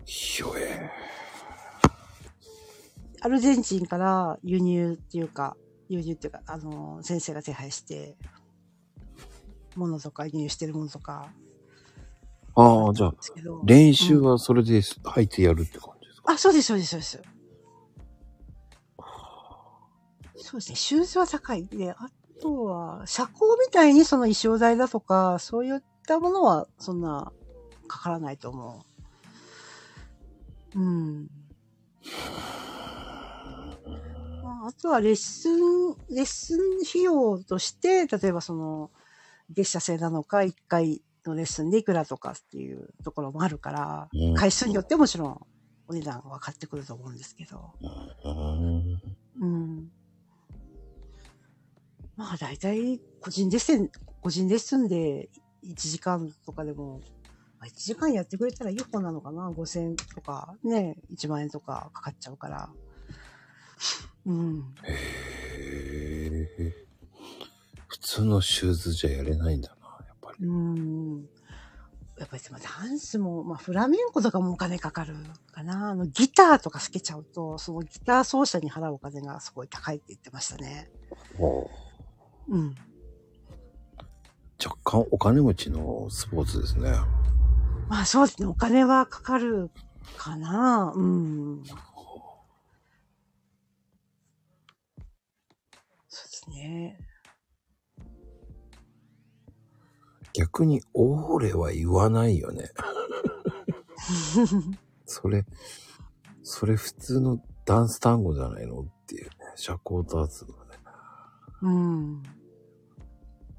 [0.05, 0.91] ひょえ。
[3.21, 5.57] アルゼンチンから輸入っていうか、
[5.89, 8.17] 輸入っていうか、あの、先生が手配して、
[9.77, 11.33] ものとか、輸入してるものとか、
[12.55, 13.15] ああ、じゃあ。
[13.65, 17.23] 練習はそれで履いてやるって感じですか、あ、そうです、そうです、そうです。
[20.37, 20.77] そうですね。
[20.77, 21.67] シューズは高い。
[21.67, 22.11] で、あ
[22.41, 27.33] とは、車高みたいにその衣装代だとか、そういったものはそんな
[27.87, 28.92] かからないと思う。
[30.75, 31.31] うん。
[34.43, 38.91] まああとはレッスン、レッスン費用として、例えばその、
[39.51, 45.47] 月謝制なのか、1回のレッスンでいくらとかっていうところもあるから、うん回数によってもちろん
[45.89, 47.73] お値段は変わってくると思うんですけど。
[48.25, 49.03] うん
[49.41, 49.91] うん。
[52.17, 53.91] まあ大体個人レッスン、
[54.21, 55.29] 個人レッスンで
[55.65, 57.01] 1時間とかでも、
[57.63, 62.69] まあ、1時間やってくれたらいい方なのかな ?5000 円とかね、1万円とかかかっちゃうから。
[64.27, 64.75] うん。
[64.83, 66.87] へえ。
[67.87, 70.45] 普通のシューズじゃやれないんだな、やっぱり。
[70.45, 71.29] うん。
[72.19, 75.15] やっぱりでもダンスも、まあフラメンコとかもお金かかる
[75.53, 75.91] かな。
[75.91, 80.91] あのギターとかつけちゃうと、そのギター奏者に払うお金がすごい高いって言ってましたね。
[82.49, 82.75] うん。
[84.61, 86.93] 若干お金持ちのスポーツですね。
[87.93, 88.47] まあそうですね。
[88.47, 89.71] お金はかかる
[90.17, 90.95] かな。
[90.97, 91.63] うん。
[96.09, 96.99] そうですね。
[100.33, 102.71] 逆に、オーレは言わないよね。
[105.05, 105.45] それ、
[106.43, 109.33] それ普通のダンス単語じゃないのっていうね。
[109.57, 110.79] 社交ダンスのね。
[111.61, 112.23] うん。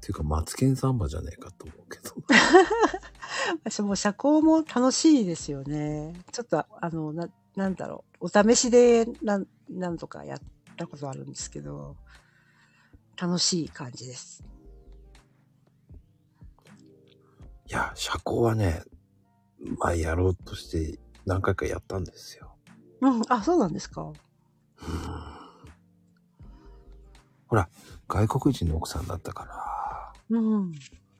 [0.04, 2.14] っていうか、マツケンサンバじゃねえかと思うけど。
[3.64, 6.12] 私も社交も楽しいですよね。
[6.30, 8.26] ちょっと、あの、な、なんだろう。
[8.26, 10.38] お試しで、なん、なんとかやっ
[10.76, 11.96] たことあるんですけど、
[13.16, 14.44] 楽しい感じです。
[17.66, 18.82] いや、社交はね、
[19.78, 22.54] 前やろうとして何回かやったんですよ。
[23.00, 23.22] うん。
[23.30, 24.12] あ、そうなんですか。
[27.46, 27.70] ほら、
[28.06, 29.63] 外国人の奥さんだったから、
[30.30, 30.72] うん。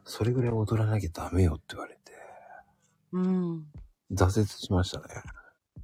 [0.04, 2.00] それぐらい踊らなきゃダメよって言われて、
[3.12, 3.66] うん。
[4.12, 5.04] 挫折しましたね。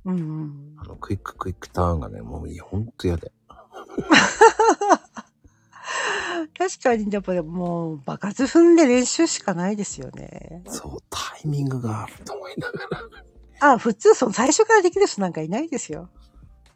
[0.05, 0.77] うんうん。
[0.79, 3.33] あの、クイッククイックターンがね、もういやほんと嫌で。
[6.57, 10.63] 確かに、やっぱりもう、爆発踏んで練習しかないですよね。
[10.67, 16.09] そう、タイミングがあると思いながあ、普通、その最初からできる人なんかいないですよ。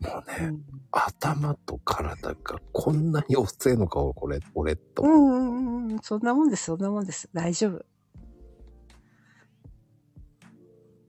[0.04, 0.14] ら。
[0.16, 0.62] もうね、うん。
[0.92, 5.02] 頭と体がこんなに遅いのか、これ、俺と。
[5.02, 5.98] うんうんうん。
[6.00, 7.28] そんなもんです、そんなもんです。
[7.32, 7.84] 大丈夫。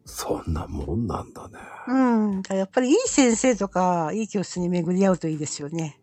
[0.06, 1.58] そんなもんなんだね。
[1.88, 2.58] うん。
[2.58, 6.00] やっぱりいい先生とか、いい教室に巡り合うといいですよね。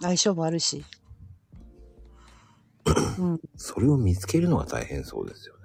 [0.00, 0.84] 相性もあるし。
[3.18, 3.40] うん。
[3.56, 5.61] それを見つけるのが大変そうですよね。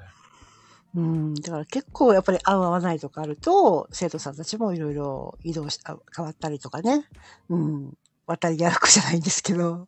[0.95, 1.33] うん。
[1.35, 7.05] だから結構やっぱり合う合わないとかあると、生徒さんたちもいろいろ移動し、あ変わったりとかね。
[7.49, 7.97] うん。
[8.25, 9.87] 渡り歩くじゃないんですけど。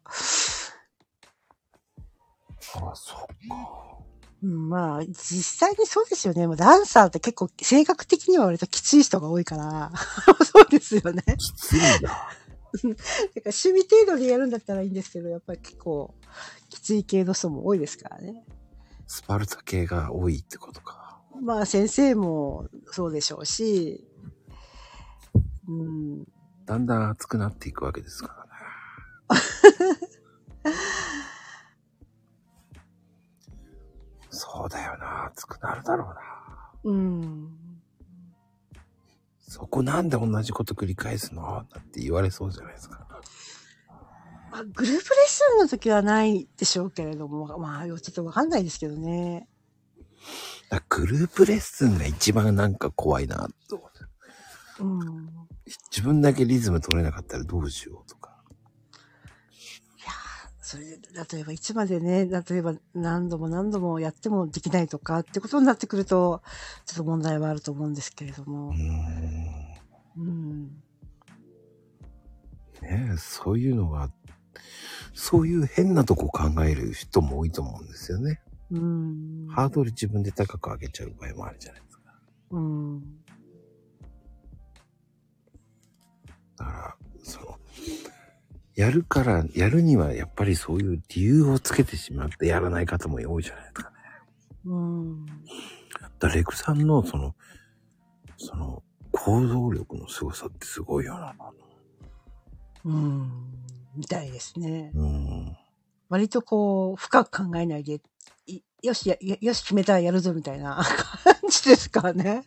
[2.75, 3.25] ああ、そっか。
[4.41, 6.47] うん、まあ、実際にそうですよね。
[6.47, 9.91] もうダンサーって結構性格的には割ときつい人が多いから。
[10.45, 11.23] そうですよね。
[11.37, 12.01] きつい んだ。
[12.01, 12.91] だから
[13.45, 16.13] 趣味程度でやるんだったらいいんですけど、やっぱり結構
[16.69, 18.45] きつい系の人も多いですからね。
[19.11, 21.19] スパルタ系が多いってことか。
[21.41, 24.07] まあ先生もそうでしょうし、
[25.67, 26.25] うん、
[26.65, 28.45] だんだん熱くなっていくわけですか
[29.31, 29.39] らね。
[34.29, 35.25] そうだよな。
[35.25, 36.15] 熱くなるだろうな。
[36.83, 37.49] うん。
[39.39, 41.65] そこなんで同じこと繰り返すの？
[41.71, 43.07] だって言われそうじゃないですか。
[44.51, 49.47] まあ、グループレッスンの時はないでしょうけれども、まあ、ちょっとわかんないですけどね。
[50.89, 53.89] グループレッスンが一番なんか怖いなと。
[54.79, 55.29] うん。
[55.91, 58.37] 自分だけリズム取れなかったらどうしようとか。
[59.97, 60.97] いやーそれで、
[61.35, 66.41] 例えばいつまでね、例えば何度も何度もやってもできないとかってことになってくると、
[66.85, 68.75] ちょっと問題はあると思うんですけれどもうー。
[70.21, 70.27] ん。
[70.27, 70.63] うん。
[72.81, 74.09] ねえ、そういうのが、
[75.19, 78.39] そういう変なとこ考える人も多いと思うんですよね。
[78.71, 79.47] うん。
[79.49, 82.03] ハードル自分で高く上げちゃう場合もあるじゃないですか。
[82.51, 83.01] うん。
[86.57, 87.59] だから、その、
[88.75, 93.95] やるから、やるにはやっぱりそういう理由をつけてしまってやらない方も多いじゃないですかね。
[94.67, 95.25] うん。
[96.17, 97.35] だレクさんのその、
[98.37, 98.81] その、
[99.11, 101.35] 行動力の凄さってすごいよな。
[102.85, 103.49] うん。
[103.95, 104.91] みたいですね。
[104.95, 105.57] うん。
[106.09, 108.01] 割とこう、深く考えないで、
[108.47, 110.81] いよしよし決めたらやるぞみたいな
[111.23, 112.43] 感じですからね。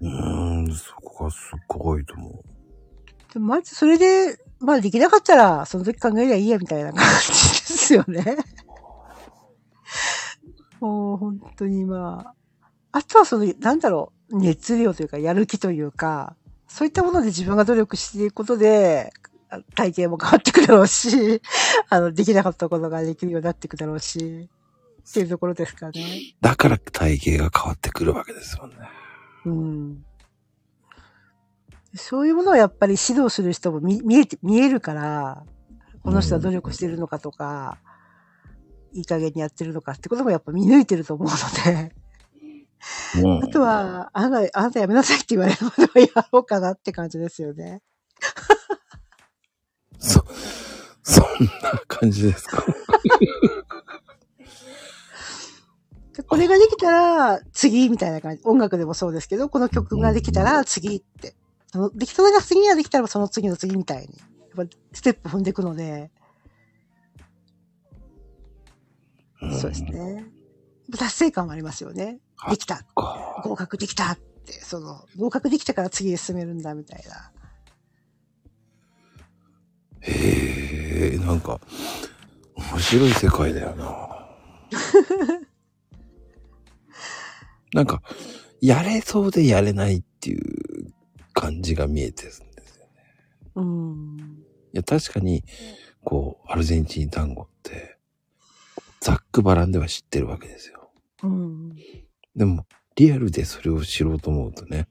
[0.00, 1.38] うーん、そこがす
[1.68, 2.32] ごいと思う。
[3.32, 8.36] でもまずそれで、まあできなかったら、その時考えりゃいいやみたいな 感じですよね。
[10.80, 12.34] もう本当にま
[12.90, 16.36] あ、あとはその、なんだろう、熱量というか、やる気というか、
[16.66, 19.28] そういったもので自分が努力していくことで、あ
[19.74, 21.42] 体型も変わってくるだろうし、
[21.88, 24.48] あの、できなかったことができるようになっていくだろうし、
[25.08, 26.34] っていうところですかね。
[26.40, 28.76] だから体型が変わってくるわけですよね。
[29.44, 30.04] うん。
[31.94, 35.44] そういうものをやっぱり指導する人も見見えて、見えるから、
[36.02, 37.78] この人は努力してるのかとか、
[38.92, 41.94] いい加減にやってるのかってこともやっぱ見抜いてると思うので、
[43.22, 47.80] うんあとは、あなた、あなたやめなさいって言われるまではやろうかなって感じですよね。
[50.02, 50.24] そ、
[51.02, 51.24] そん
[51.62, 52.64] な感じですか？
[56.16, 58.42] で これができたら次みたいな感じ。
[58.44, 61.34] 音楽でもそうですけど、この曲ができたら次って。
[61.72, 64.18] そのできそれが次にはできたらその次の次みたいに。
[64.56, 66.10] やっぱステップ踏んでいくので、
[69.40, 70.26] そうですね。
[70.98, 72.18] 達成感はありますよね。
[72.50, 72.84] できた。
[72.94, 73.40] か。
[73.44, 77.32] 合格できたって、その、合格できたから次へ進めるんだみたいな。
[80.02, 81.60] へえ、なんか、
[82.56, 84.08] 面白い世界だよな。
[87.72, 88.02] なんか、
[88.60, 90.92] やれそうでやれないっていう
[91.32, 92.34] 感じが見えてるんで
[92.66, 92.92] すよね。
[93.56, 94.16] うん。
[94.72, 95.44] いや、確かに、
[96.04, 97.98] こう、アルゼンチン単語って、
[99.00, 100.90] ざっくばらんでは知ってるわけですよ。
[101.22, 101.76] うん。
[102.36, 102.66] でも、
[102.96, 104.86] リアルでそれを知ろうと思うとね、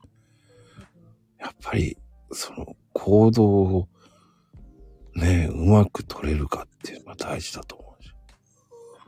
[1.38, 1.96] やっぱり、
[2.30, 3.88] その、行動を、
[5.14, 8.14] ね、うまく取れるかっていうのが大事だと思うし。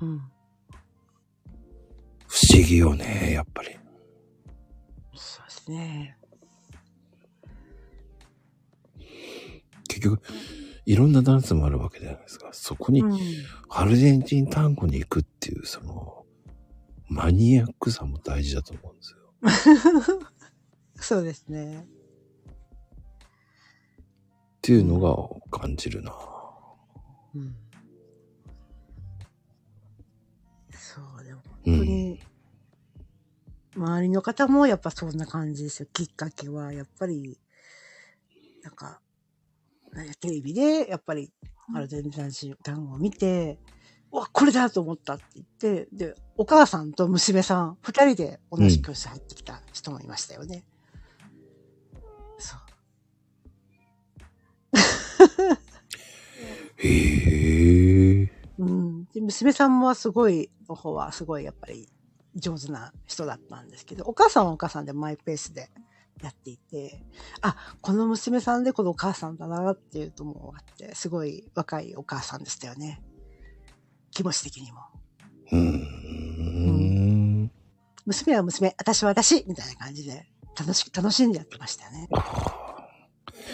[0.03, 0.19] うん。
[2.27, 3.71] 不思議よね、やっぱり。
[5.15, 6.19] そうですね。
[9.89, 10.21] 結局、
[10.87, 12.49] いろんなダンスもあるわけじゃないですか。
[12.53, 13.19] そこにう、ん。
[13.71, 16.27] アルゼンチン単語に行くっていう、その、
[17.09, 20.21] マニアックさも大事だと思うんですよ。
[20.97, 21.87] そうですね。
[24.65, 26.11] っていうのが感じるな。
[27.35, 27.55] うん。
[30.73, 31.43] そう、でも。
[31.67, 32.23] 本当に、
[33.77, 35.89] 周りの方もやっぱそんな感じですよ。
[35.93, 37.39] きっかけは、やっぱり、
[38.63, 39.03] なんか、
[40.23, 41.31] テレビで、やっぱり、
[41.75, 43.59] アルゼンチン単語を見て、
[44.11, 50.65] うわ、これだと思ったって言って、で、お母さんと娘さん、二人で同じ教室入ってきた人もいましたよね。
[56.77, 58.31] へえ。
[58.59, 59.05] うん。
[59.07, 61.89] で、娘さんもすごい、の方はすごいやっぱり
[62.35, 65.71] 上手な人だったんですけど、お母さんはお母さんでマイペースで
[66.23, 67.03] やっていて、
[67.43, 73.03] あ、この娘さんでこのお母さんだなっていうともあって、すごい若いお母さんでしたよね。
[74.11, 74.81] 気持ち的にも。
[75.53, 77.51] うーん。
[78.07, 80.27] 娘は娘、私は私みたいな感じで、
[80.59, 82.09] 楽しく、楽しんでやってましたよね。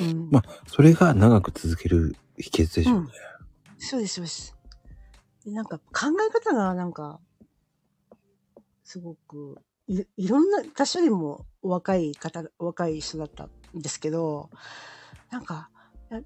[0.01, 0.29] うん。
[0.31, 3.09] まあ、それが長く続ける秘訣でしょうね。
[3.79, 4.57] そうです、そうです。
[5.45, 7.21] でなんか考え方がなんか、
[8.85, 9.57] すごく、
[9.87, 13.51] いいろんな、私よりもお若い方、お若い人だったん
[13.81, 14.51] ですけど、
[15.31, 15.71] なんか、
[16.11, 16.25] や例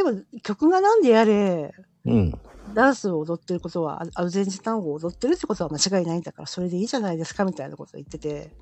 [0.00, 0.12] えば
[0.42, 1.72] 曲がなんでやれ、
[2.04, 2.32] うん。
[2.74, 8.52] ダンスを踊ってることは、アアルゼンチン単語を踊ってるってことは間違いないんだから、それでいいじゃないですか、みたいなことを言ってて、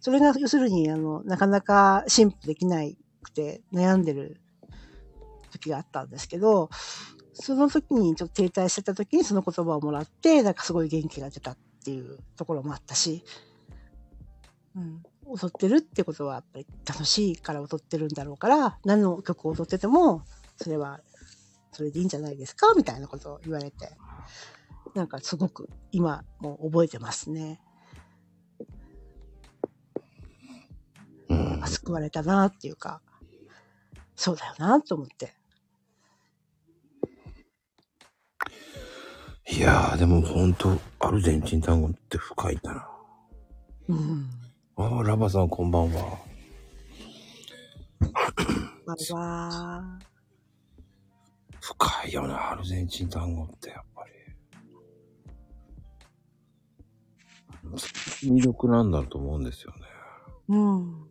[0.00, 2.82] それが要するに、あの、なかなか進歩できな
[3.22, 4.40] くて悩んでる
[5.50, 6.70] 時があったんですけど、
[7.32, 13.24] その時にちょっと停滞してた時にその言葉をもらって、なんかすごい元気が出たっていうところもあったし、
[14.76, 20.22] うん、踊ってるってことはやっぱり楽しいから踊ってるんだろうから、何の曲を踊ってても、
[20.56, 21.00] それは
[21.72, 22.74] それでいいんじゃないですか？
[22.76, 23.90] みたいなことを言われて、
[24.94, 27.60] なんかすごく今もう覚えてますね。
[31.28, 31.62] うん。
[31.64, 33.00] 救われたなっていうか、
[34.20, 35.32] そうだよなと思って。
[39.50, 42.88] いやー、でもほんと、アルゼンチン単語って深いんだな。
[43.88, 44.30] うん。
[44.76, 46.18] ああ、ラバさんこんばんは。
[48.84, 49.98] わわ
[51.58, 54.04] 深いよな、アルゼンチン単語ってやっぱ
[57.72, 58.28] り。
[58.28, 59.78] 魅力なんだと思うんですよね。
[60.50, 60.54] ー。
[60.54, 61.09] うん。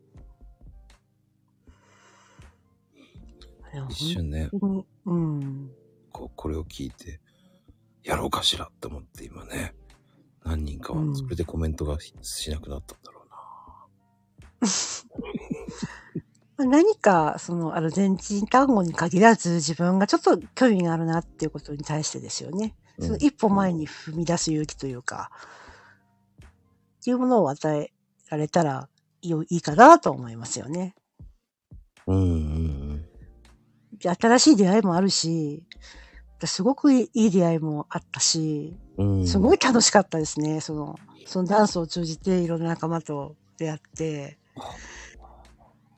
[3.89, 4.49] 一瞬ね、
[5.05, 5.71] うん。
[6.11, 7.19] こう、これを聞いて、
[8.03, 9.75] やろうかしらって思って今ね、
[10.43, 13.37] 何人かはうんそれでコメントがししなくなったんだろうな。
[16.57, 22.75] まあ何か、そのアルゼンチン単語に限らず自分がちょっと興味があるなっていうことに対してですよね。
[22.97, 25.31] うんその一歩前に踏み出す勇気というか、
[26.99, 27.93] っていうものを与え
[28.29, 28.89] られたら
[29.21, 30.95] いいかなと思いますよね。
[32.07, 32.58] うん
[34.01, 35.63] 新しい出会いもあるし、
[36.45, 38.75] すごくいい出会いもあったし。
[39.25, 40.61] すごい楽しかったですね。
[40.61, 44.37] その、そのダンスを通じていろんな仲間と出会って、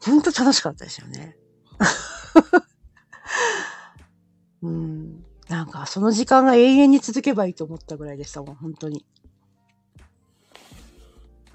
[0.03, 1.37] 本当楽しかったですよね。
[4.63, 5.23] うん。
[5.47, 9.05] なんか、その時間が永遠に続けばいいと思ったぐらいでしたもん、本当に。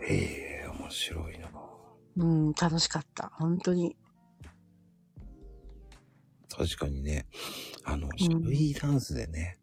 [0.01, 1.48] ええ面白いな。
[2.16, 3.31] うん、楽しかった。
[3.35, 3.97] 本当に。
[6.57, 7.27] 確かにね、
[7.85, 9.59] あの、シャルイダンスでね、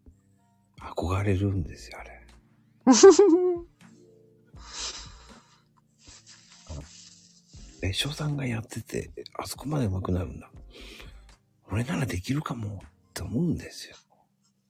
[0.80, 2.22] 憧れるんですよ、あれ。
[7.82, 10.52] 別所さんがやってて、あそこまで上手くなるんだ。
[11.70, 13.96] 俺ならできるかもって思うんですよ。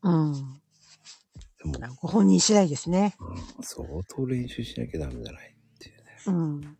[0.03, 0.33] うん。
[0.33, 3.15] でも、ご本人次第ですね。
[3.19, 6.03] うん相当練習しなきゃダメじゃないっていうね。
[6.27, 6.77] うん。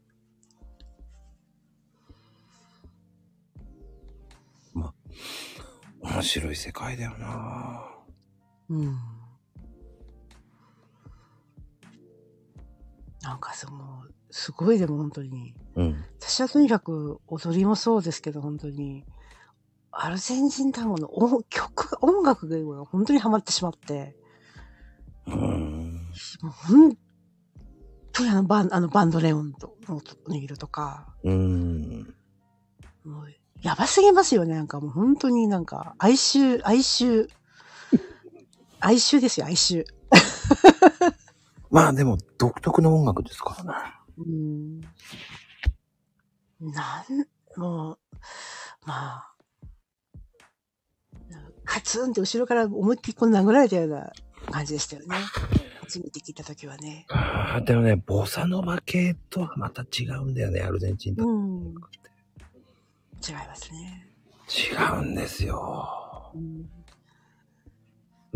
[6.01, 7.83] 面白い世界だよな
[8.69, 8.97] うん。
[13.21, 15.55] なんかその、すごいでも本当に。
[15.75, 16.05] うん。
[16.19, 19.05] 私はとにかく踊りもそうですけど、本当に、
[19.91, 24.15] アルゼンチン単語の音曲、音楽が本当にハマってしまって、
[25.27, 25.93] うん。
[26.41, 26.97] もう本
[28.11, 32.15] 当にあのバンあのバンドレオンとの音握るとか、うん。
[33.05, 33.29] もう
[33.63, 34.55] やばすぎますよね。
[34.55, 37.27] なんかもう本当になんか哀愁、哀愁、
[38.81, 39.85] 哀愁ですよ、哀愁。
[41.71, 43.73] まあでも、独特の音楽ですからね。
[44.17, 44.81] うん。
[46.71, 47.99] なん、もう、
[48.85, 49.33] まあ、
[51.63, 54.11] カツンって後ろから思いっきりこう殴られたような
[54.51, 55.15] 感じでしたよね。
[55.79, 57.05] 初めて聞いたときはね。
[57.09, 61.25] ああ、でもね、ボサノバ系とはまた違うんだよね、アルゼンチンと。
[61.25, 61.73] うん。
[63.27, 64.07] 違いますね。
[64.49, 66.31] 違うんですよ。
[66.35, 66.69] うん。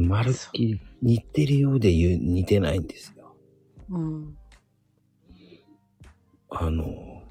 [0.08, 3.36] まるっきり似てるようで言う似てないんですよ。
[3.90, 4.38] うん。
[6.50, 7.24] あの、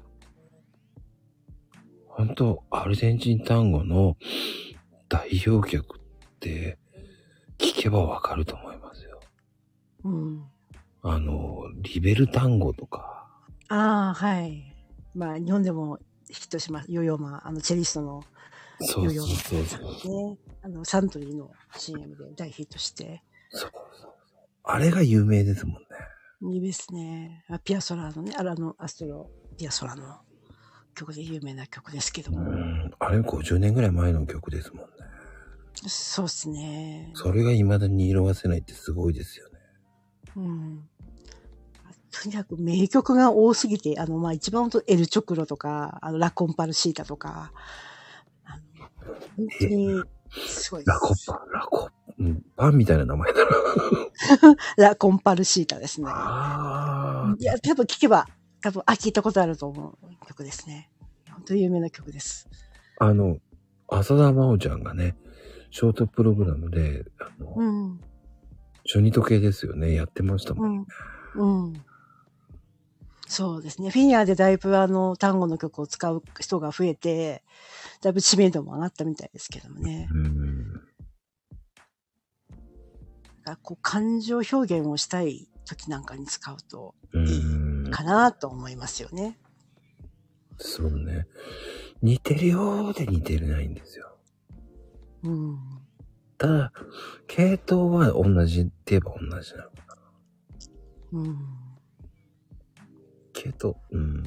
[2.07, 4.17] 本当アルゼンチン単語の
[5.09, 5.99] 代表曲っ
[6.39, 6.77] て
[7.57, 9.19] 聞けばわかると思いますよ。
[10.03, 10.43] うん。
[11.01, 13.27] あの、リベル単語とか。
[13.69, 14.75] ああ、はい。
[15.15, 16.91] まあ、日本でもヒットします。
[16.91, 18.23] ヨーヨーマン、あの、チェリストの
[18.79, 20.31] ヨーヨーそうそう。
[20.31, 24.11] ね、あの、サントリーの CM で大ヒットして、そうそう
[24.63, 25.87] あれが有名ですもんね。
[26.41, 27.45] いいですね。
[27.49, 30.19] あピアソラのね、あのアストロ、ピアソラの
[30.93, 32.41] 曲で有名な曲ですけどうも。
[32.41, 32.91] ん。
[32.99, 34.91] あれ50年ぐらい前の曲ですもんね。
[35.87, 37.11] そうっすね。
[37.13, 39.59] それが未だに色褪せないってすごいですよね。
[40.35, 40.89] うん。
[42.11, 47.51] とにかく名曲が多すぎて、あの、まあ、一番とエルチョクロとか、あの、ラコンパルシータとか、
[48.45, 48.85] あの、
[49.37, 50.03] 本当に、
[50.47, 50.89] すごいです。
[50.89, 51.89] ラコパ、ラコ、
[52.19, 53.51] うん、パンみたいな名前だな。
[54.77, 56.07] ラコンパルシータですね。
[56.09, 58.25] あいや、多分聞けば、
[58.61, 60.89] 多分、あ、聞いたことあると思う曲ですね。
[61.31, 62.49] 本当に有名な曲です。
[62.99, 63.05] あ。
[63.05, 63.37] あの、
[63.89, 65.15] 浅田真央ちゃんがね、
[65.71, 67.99] ショートプログラムで、あの、うん。
[68.85, 70.63] 初二時計ですよね、やってましたも。
[70.63, 70.85] うんん。
[71.35, 71.73] うん。
[73.27, 73.89] そうですね。
[73.89, 77.43] フィギュアでだいぶあの、単語の曲を使う人が増えて、
[78.01, 80.07] だいぶ知名度も上がったみたいですけどもね。
[80.11, 80.87] うん。
[83.43, 87.91] かこう、感情表現をしたい時なんかに使うとうん。
[87.91, 89.37] かなと思いますよね。
[90.57, 91.27] そうね。
[92.01, 94.17] 似てるようで似てないんですよ。
[95.23, 95.57] うん。
[96.37, 96.73] ただ、
[97.27, 99.71] 系統は同じって言えば同じなの。
[101.13, 101.66] うん。
[103.41, 104.23] けど、うん。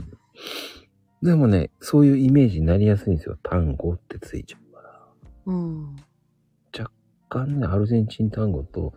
[1.22, 3.36] でもね、そういうイメージになりやすいんですよ。
[3.42, 5.08] 単語ってついちゃうから。
[5.46, 5.96] うん。
[7.30, 8.92] 干ね、アルゼンチン単語と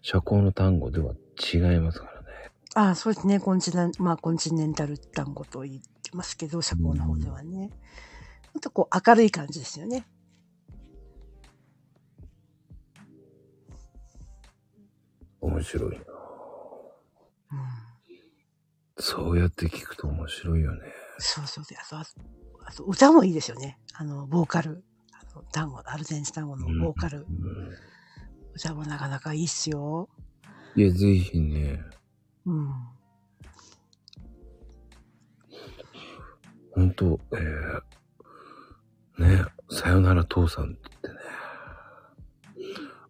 [0.00, 1.12] 社交の単語では
[1.52, 2.28] 違いますからね。
[2.74, 3.38] ああ、そうですね。
[3.38, 7.70] コンチネン、まあ、コンチネンタル単語と言ってますけど、社交の方ではね。
[8.54, 10.06] ほんとこう、明るい感じですよね。
[15.40, 15.98] 面白いな。
[17.52, 17.75] うん。
[18.98, 20.80] そうやって聞くと面白いよね。
[21.18, 22.10] そうそうで、あと、あと
[22.66, 23.78] あと歌もいいですよね。
[23.94, 24.84] あの、ボーカル。
[25.12, 27.18] あの単語、アルゼンチン単語のボーカル。
[27.18, 27.26] うん
[28.56, 30.08] 歌もなかなかいいっすよ。
[30.74, 31.78] いや、ぜひね、
[32.46, 32.72] うん。
[36.74, 41.14] ほんと、えー、ね、さよなら父さんってね、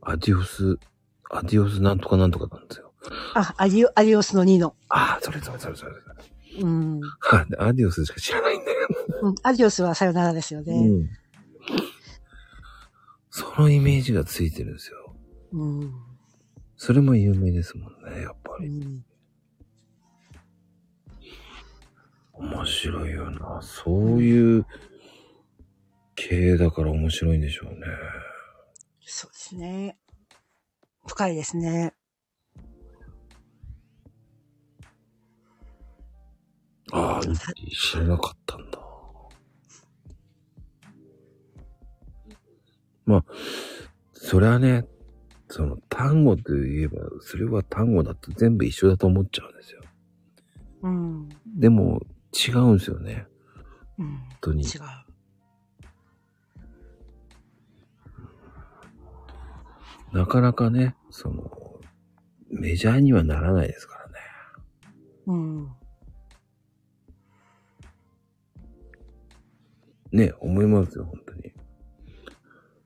[0.01, 0.81] アディオス、
[1.31, 2.86] アディオスなんとかなんとかなんですよ。
[3.35, 4.75] あ、アディオ、アディオスのニノ。
[4.89, 5.93] ああ、それそれそれそれ。
[6.61, 7.01] うん。
[7.31, 8.89] あアディオスしか知らないんだよ。
[9.23, 10.73] うん、アディオスはさよならですよね。
[10.75, 11.11] うん。
[13.31, 15.15] そのイメージがついてるんですよ。
[15.53, 15.95] うん。
[16.77, 18.69] それも有名ですもんね、やっぱり。
[18.69, 19.05] うん。
[22.33, 23.61] 面白いよな。
[23.63, 24.67] そういう
[26.15, 27.81] 系だから面白いんでしょうね。
[29.01, 29.99] そうですね。
[31.07, 31.95] 深いですね。
[36.93, 37.21] ああ、
[37.75, 38.79] 知らなかったんだ。
[43.07, 43.25] まあ、
[44.13, 44.87] それはね、
[45.49, 49.83] その単語といえば、それは単語だと全部一緒だと思っちゃうんですよ。
[50.83, 51.29] うん。
[51.57, 52.01] でも、
[52.33, 53.27] 違うんですよね。
[53.99, 54.07] うん。
[54.07, 54.65] 本当に。
[54.65, 54.81] 違う。
[60.13, 61.51] なかなかね、その、
[62.51, 64.15] メジャーにはならないですからね。
[65.27, 65.76] うん。
[70.13, 71.53] ね、思いますよ、本当に。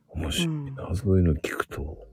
[0.08, 2.10] 面白いな、そういうの聞くと。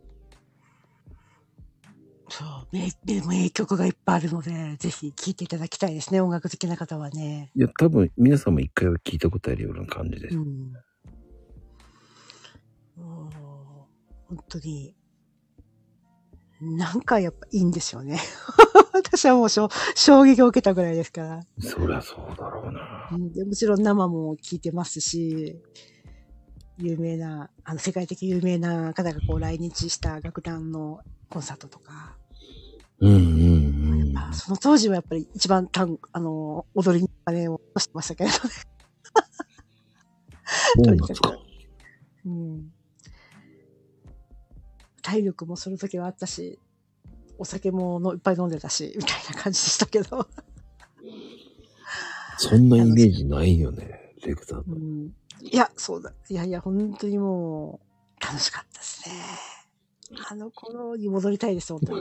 [2.30, 2.48] そう。
[2.72, 6.22] 名、で名曲がいっぱいあるので、ぜひ聴いていただきたいですね。
[6.22, 7.52] 音楽好きな方はね。
[7.56, 10.38] いや、多分皆さんも一回は聞いたことあるような感じです。
[10.38, 10.74] うん。
[12.98, 13.34] もう
[14.28, 14.94] 本当に、
[16.60, 18.20] なんかやっぱいいんですよね。
[18.94, 21.42] 私はもうしょ衝撃を受けたぐらいですから。
[21.60, 22.97] そりゃそうだろうな。
[23.12, 25.58] うんでもちろん生も聞いてますし、
[26.78, 32.18] 有名な、あの、世界的有名な方がこう来日した楽団のコンサートとか、
[33.00, 34.14] うんうんうん。
[34.14, 38.40] まあ、その当時はやっぱり一番たん、あの、踊りにお金を落としてましたけれどね。
[40.76, 41.38] そうなんですか。
[42.26, 42.72] うん。
[45.02, 46.60] 体力もその時はあったし、
[47.38, 50.28] お酒ものいっぱい飲んでたし、みたいな感じでしたけど。
[52.38, 54.64] そんなイメージないよね、レクさん。
[54.68, 56.14] うん、いや、そうだ。
[56.30, 57.80] いやいや、本当にも
[58.20, 59.16] う、楽しかったですね。
[60.30, 62.00] あの頃に戻りたいです、本当に。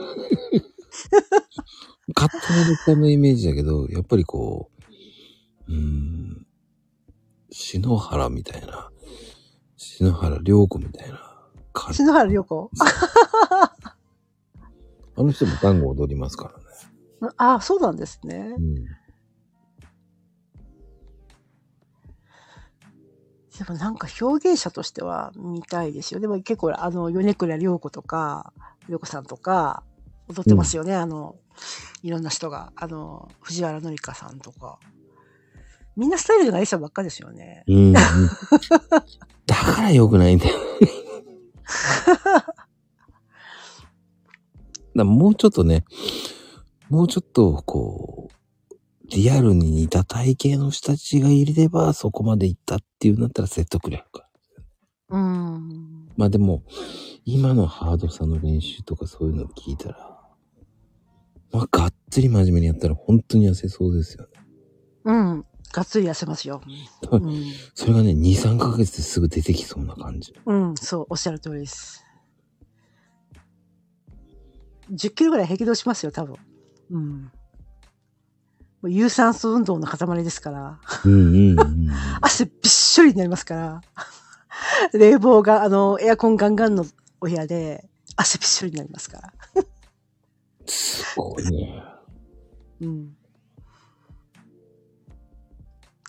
[2.15, 4.69] 勝手なレクさんのイメージだけど、やっぱりこ
[5.67, 6.45] う、うーん、
[7.51, 8.89] 篠原みたいな、
[9.75, 11.37] 篠原涼子みたいな
[11.73, 11.97] 感じ。
[11.97, 12.71] 篠原涼子？
[15.19, 16.53] あの人も単語踊りますか
[17.21, 17.33] らね。
[17.37, 18.61] ああ、そうなんですねう。
[18.61, 18.85] ん。
[23.57, 26.19] でもなんか表現者としては見たいですよ。
[26.19, 28.53] でも結構あの、米倉涼子とか、
[28.87, 29.83] 涼子さんとか、
[30.29, 31.35] 踊ってますよね、あの、
[32.03, 32.71] いろんな人が。
[32.75, 34.79] あの、藤原紀香さんとか。
[35.95, 37.63] みんなスタイルがいい人ばっかですよね。
[37.67, 37.93] うんうん。
[37.93, 38.01] だ
[39.55, 40.57] から良くないんだよ。
[44.95, 45.85] だもうちょっとね、
[46.89, 48.36] もうちょっと、こう、
[49.09, 54.27] リアルに似た体型の人たちがいれば、そこまで行ったっていうんだったら説得力が。
[55.09, 56.09] うん。
[56.17, 56.63] まあでも、
[57.23, 60.17] 今のハードさの練習とかそういうのを聞いたら、
[61.51, 64.29] まあ、がっつり真面目にやったら本当に痩せそうですよね。
[65.05, 65.45] うん。
[65.71, 66.61] がっつり痩せますよ。
[67.11, 67.45] うん。
[67.73, 70.33] それがね、2、3ヶ月ですぐ出てきそうな感じ。
[70.45, 72.03] うん、そう、おっしゃる通りです。
[74.91, 76.35] 10キロぐらい平気で落ちますよ、多分。
[76.91, 77.31] うん。
[78.81, 80.79] もう有酸素運動の塊ですから。
[81.05, 81.89] うんうんうん。
[82.21, 83.81] 汗びっしょりになりますから。
[84.93, 86.85] 冷房が、あの、エアコンガンガンの
[87.19, 89.33] お部屋で、汗びっしょりになりますから。
[90.67, 91.83] すごいね。
[92.81, 93.17] うん。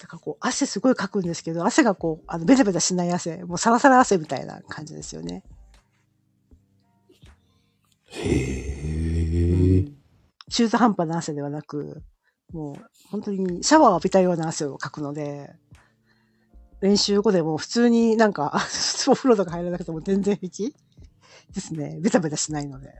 [0.00, 5.42] だからこう、汗すごいかくんですけど、汗がこう、あの、ベタベタしない汗、もうサラサラ汗みたいな感じですよね。
[8.10, 9.88] へえ。
[10.50, 12.02] 中途半端な汗ではなく、
[12.52, 12.76] もう
[13.10, 15.54] 本当にシャワーを浴びたような汗をかくので、
[16.80, 18.60] 練習後でも普通になんか、
[19.08, 20.74] お風呂とか入らなくても全然平気
[21.52, 21.98] ですね。
[22.00, 22.94] ベタベタしないので。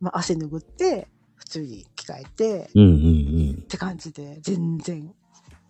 [0.00, 2.92] まあ、汗拭って、普通に着替えて、うんうんう
[3.52, 3.66] んっ。
[3.66, 5.14] て感じで、全然、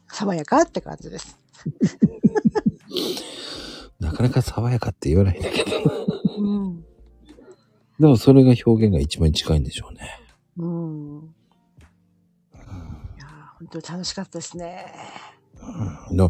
[0.09, 1.39] 爽やかって感じです。
[4.01, 5.71] なかなか爽やかって言わないんだけど。
[6.39, 6.85] うん。
[8.01, 10.19] でもそれが表現が一番近いんでしょうね。
[10.57, 11.34] うん。
[13.65, 14.93] 本当に楽しかったですね。
[16.11, 16.29] うん、だ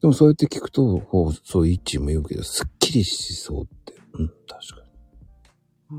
[0.00, 3.94] でもそうやって聞くと、こうそう、イッチーも言うけど、すっきりしそうって。
[4.14, 4.82] うん、確か
[5.90, 5.98] うん。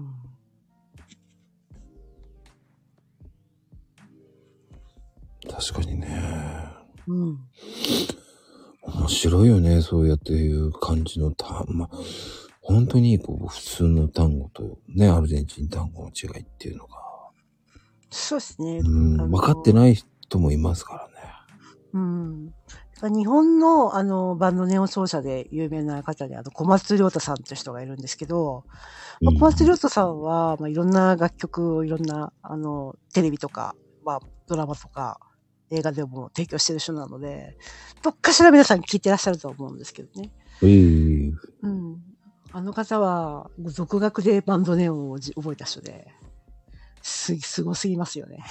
[5.46, 5.52] に。
[5.52, 6.68] 確かにね。
[7.08, 7.40] うん。
[8.84, 11.90] 面白いよね、そうやっていう感じの単、まあ、
[12.62, 17.02] 本当にこう、普通の単語とね、アルゼンチン単語の違いっていうのが、
[18.10, 18.80] そうですね。
[18.80, 21.14] うん、分かってない人もいますからね。
[21.94, 22.54] うん。
[23.04, 28.66] 日本のあのバンドネオ奏者で有名な方であの小松亮太さんって人がいるんですけど、
[29.22, 33.76] まあ、小松亮太さんは、まあ、いろんな楽曲をいろんなあのテレビとか、
[34.06, 35.20] まあ、ドラマとか
[35.72, 37.58] 映画でも提供してる人なので、
[38.04, 40.30] どっかしら皆さん聞いてらっしゃると思うんですけどね。
[40.62, 41.32] ええ
[41.64, 41.98] うん。
[42.52, 46.08] あの方は、独学でバンドネオンをじ覚えた人で、
[47.02, 48.44] す、すごすぎますよね。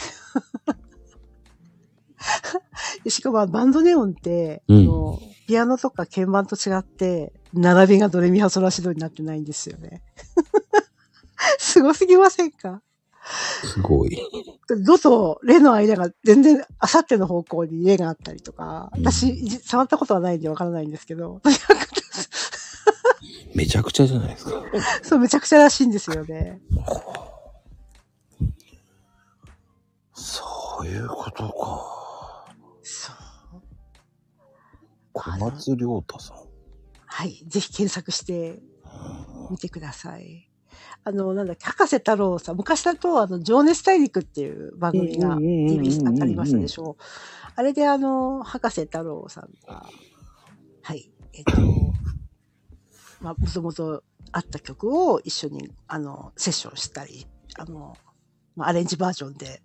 [3.05, 10.03] でしかも、バンドネオンって、うんあの、ピアノとか鍵盤と違って、並びがドレミファソラシドになってないんですよね。
[11.59, 12.83] すごすぎませんか？
[13.65, 14.19] すごい。
[14.85, 21.41] ドとレの間が全然、あさっての方向にレがあったりとか、うん私、じ触ったことはないんでわからないんですけど、
[23.55, 24.63] めちゃくちゃじゃないですか。
[25.03, 26.61] そう、めちゃくちゃらしいんですよね。
[30.15, 32.00] そういうことか。
[32.91, 33.17] そう。
[35.13, 36.37] 小松亮太さん。
[37.07, 37.43] はい。
[37.47, 38.61] ぜひ検索して
[39.51, 40.49] みてください。
[41.05, 42.57] あの、なんだっけ、博士太郎さん。
[42.57, 47.03] 昔だと、あの、情熱大陸っていう番組が TBS ありましたでしょう。
[47.55, 49.87] あれで、あの、博士太郎さんが、
[50.83, 51.11] はい。
[51.33, 51.53] えっと、
[53.23, 54.03] まあ、もともと
[54.33, 57.27] あった曲を一緒に、あの、セッションしたり、
[57.57, 57.97] あの、
[58.57, 59.63] まあ、アレンジバージョンで、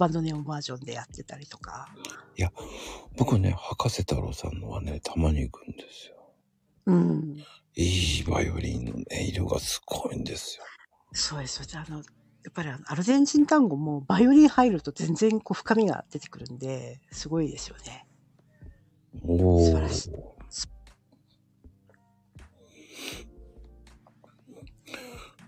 [0.00, 1.88] バンドネオンバージョンでやってたりとか。
[3.18, 6.16] 僕ね、博士太郎さんのはね、たまに行くんですよ。
[6.86, 7.36] うん。
[7.76, 10.64] いいバイオリンの音色がすごいんですよ。
[11.12, 11.60] そうです。
[11.76, 12.02] あの、や
[12.48, 18.06] っぱりアルゼンチン単語もバイオリン入ると全然こう深みが出てくるんで、すごいですよね。
[19.22, 20.12] おー素晴らしい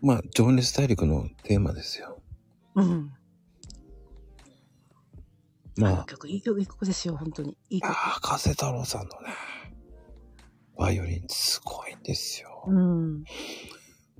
[0.03, 2.21] まあ、情熱大陸のテーマですよ。
[2.75, 3.13] うん。
[5.79, 7.57] あまあ、の曲、いい曲、いい曲ですよ、本当に。
[7.71, 7.97] いいいや曲。
[7.97, 9.29] 博士太郎さんのね、
[10.77, 12.65] バイオリンすごいんですよ。
[12.67, 13.25] うん。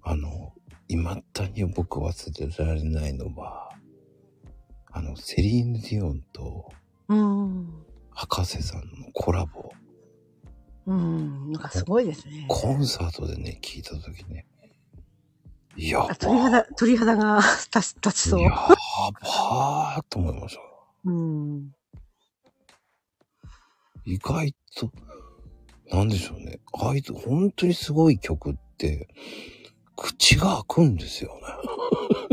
[0.03, 0.53] あの、
[0.89, 3.71] 未だに僕忘れられないのは、
[4.91, 6.71] あの、セリーヌ・ディオンと
[7.09, 7.85] うん。
[8.11, 9.71] 博士さんのコラボ、
[10.87, 11.53] うん。
[11.53, 12.47] なんかすごいですね。
[12.49, 14.47] コンサートでね、聞いたときね、
[15.77, 18.41] やばあ鳥肌、鳥肌が立ち立ちそう。
[18.41, 20.72] やばーと思いました。
[21.05, 21.73] うん。
[24.05, 24.91] 意外と、
[25.91, 26.61] なんでしょうね。
[26.73, 29.09] あいつ、本当にすごい曲って、
[29.97, 31.41] 口が開くんですよね。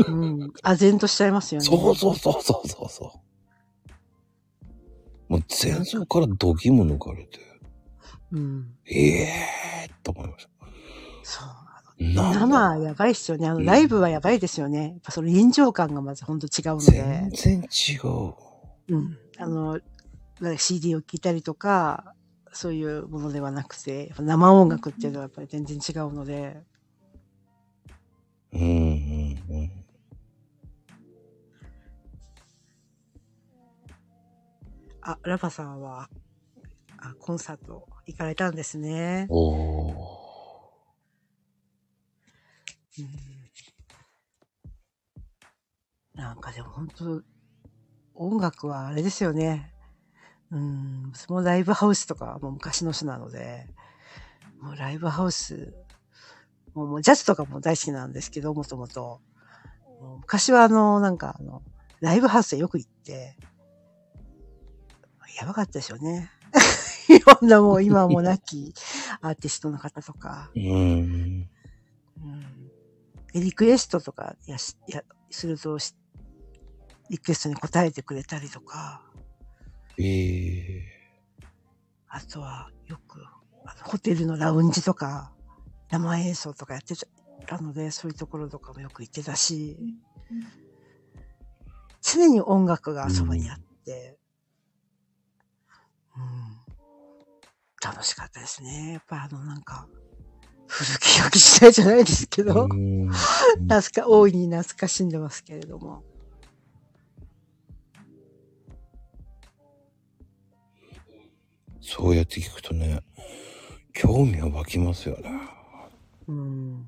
[0.08, 0.52] うん。
[0.62, 1.66] あぜんとしちゃいますよね。
[1.66, 3.12] そうそうそうそうそうそ
[5.28, 5.32] う。
[5.32, 7.38] もう前奏から度肝抜かれて、
[8.32, 8.74] うん。
[8.86, 10.50] ええー、と思いました。
[11.22, 11.48] そう。
[12.00, 13.46] 生やばいっすよね。
[13.46, 14.82] あの、うんライブはやばいですよね。
[14.82, 17.30] やっぱその臨場感がまず本当違うので全。
[17.30, 18.49] 然違う。
[18.90, 19.18] うん。
[19.38, 19.80] あの、
[20.40, 22.14] なんか CD を聴いたりとか、
[22.52, 26.64] そういうものではなくて、やっぱ生音楽っていうのはやっぱり全然違うので、
[28.52, 29.70] うんうんうん。
[35.02, 36.08] あ、ラパさんは、
[36.98, 39.26] あ、コンサート行かれたんですね。
[39.30, 40.20] おー。
[42.98, 43.50] うん
[46.14, 47.22] なんかでも本当、
[48.20, 49.72] 音楽はあれですよね。
[50.52, 53.66] うん、そのライブハウスとかもう昔の人なので、
[54.60, 55.72] もうライブハウス、
[56.74, 59.20] もうもうジャズとかも大好きなんですけど、もともと。
[60.18, 61.62] 昔はあの、なんかあの、
[62.00, 63.38] ライブハウスへよく行って、
[65.40, 66.30] やばかったですよね。
[67.08, 68.74] いろんなもう今はもう亡き
[69.22, 70.50] アーティストの方とか。
[70.54, 70.62] うん。
[70.62, 71.48] うん
[73.32, 75.94] でリクエストとかやしやするとし、
[77.10, 79.02] リクエストに答えてくれたりとか、
[79.98, 80.84] ええ。
[82.08, 83.20] あとはよく、
[83.64, 85.32] あのホテルのラウンジとか
[85.90, 86.94] 生演奏とかやって
[87.46, 89.76] たので、そういうところとかもよく行ってたし、
[92.00, 94.16] 常に音楽がそばにあって、
[96.16, 96.30] うん、
[97.84, 98.92] 楽しかったですね。
[98.92, 99.88] やっぱあのなんか、
[100.68, 103.08] 古き良き時代じゃないですけど、うん。
[103.68, 106.04] 懐か、大いに懐かしんでますけれども。
[111.80, 113.02] そうやって聞くとね、
[113.92, 115.30] 興味は湧きますよね。
[116.28, 116.72] うん。
[116.72, 116.86] なん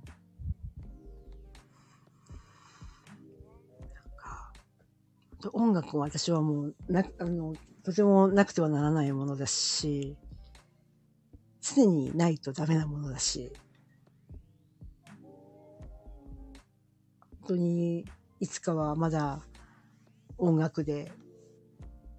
[4.16, 4.52] か、
[5.52, 10.16] 音楽は私はもう、な、あの、とてもなくてはならないものですし、
[11.60, 13.52] 常にないとダメなものだし、
[17.40, 18.04] 本当に、
[18.40, 19.40] いつかはまだ
[20.38, 21.12] 音楽で、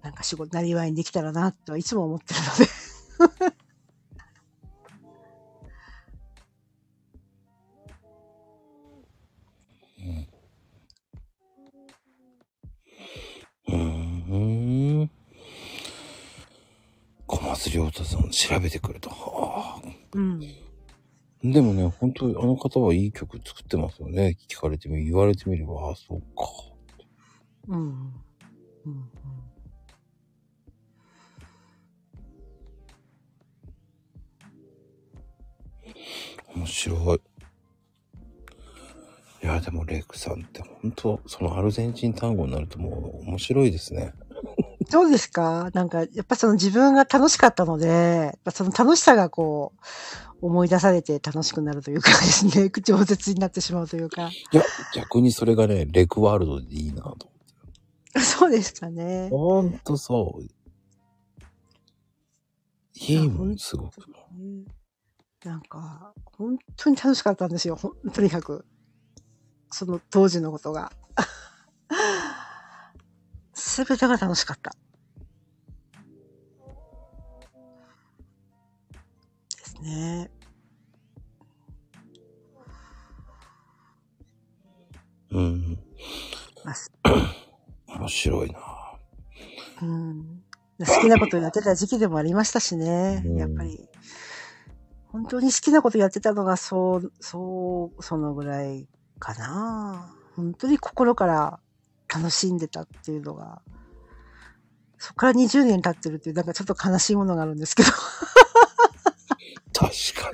[0.04, 2.70] なんか仕事、なりわいにできたらな、とはいつも思ってるので。
[13.66, 13.76] うー
[15.04, 15.10] ん。
[17.26, 19.08] 小松亮太さん調べてくれた。
[19.08, 19.88] はあ。
[20.12, 20.40] うん。
[21.42, 24.36] でもね、本当にあの方はいい曲作ってますよね。
[24.50, 26.46] 聞かれてみ、言われてみれば、ああ、そうか。
[27.68, 27.78] うん。
[27.78, 27.86] うん。
[28.84, 29.53] うん。
[36.54, 37.20] 面白い。
[39.42, 44.14] いや、でもレイクさんって本当そのアルゼンチン単語になるともう面白いですね。
[44.90, 45.70] どうですか？
[45.72, 49.72] なんか、やっぱその自分が楽しかったので、その楽しさがこ
[50.42, 54.28] う、思い出されて楽しくなるというかですね、 饒舌になってしまうというか。
[54.28, 54.62] いや、
[54.94, 57.30] 逆にそれがね、レクワールドでいいなと。
[58.20, 59.28] そうですかね。
[59.30, 60.44] ほんとそう。
[63.06, 63.94] いいもん、すごく。
[65.44, 67.78] なんか、本当に楽しかったんですよ。
[68.14, 68.64] とにかく。
[69.70, 70.90] その当時のことが。
[73.52, 74.70] すべてが楽しかった。
[79.50, 80.30] ですね。
[85.30, 85.78] うん。
[86.64, 86.90] まあす
[87.88, 88.58] 面白いな。
[89.82, 90.42] うん。
[90.78, 93.22] 好きなことやってた時期でもありましたしね。
[93.26, 93.86] うんやっぱり。
[95.14, 98.88] 本当に好きなことやってたのが、そう、そう、そのぐらい
[99.20, 100.12] かな。
[100.34, 101.60] 本当に心から
[102.12, 103.62] 楽しんでたっていうのが、
[104.98, 107.90] そこから20年経ってるっていう、なんかちょっと悲しいものがあるんですけど、
[109.72, 109.86] 確
[110.20, 110.32] か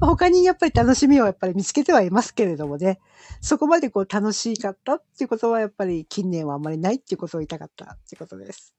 [0.06, 3.00] 他にやっぱり楽しみをやっぱり見つけてはいますけれどもね、
[3.40, 8.74] そこまでこう楽しかったっていうことはやっぱり近年はあんまりないっていうことを言いたかったっていうことです。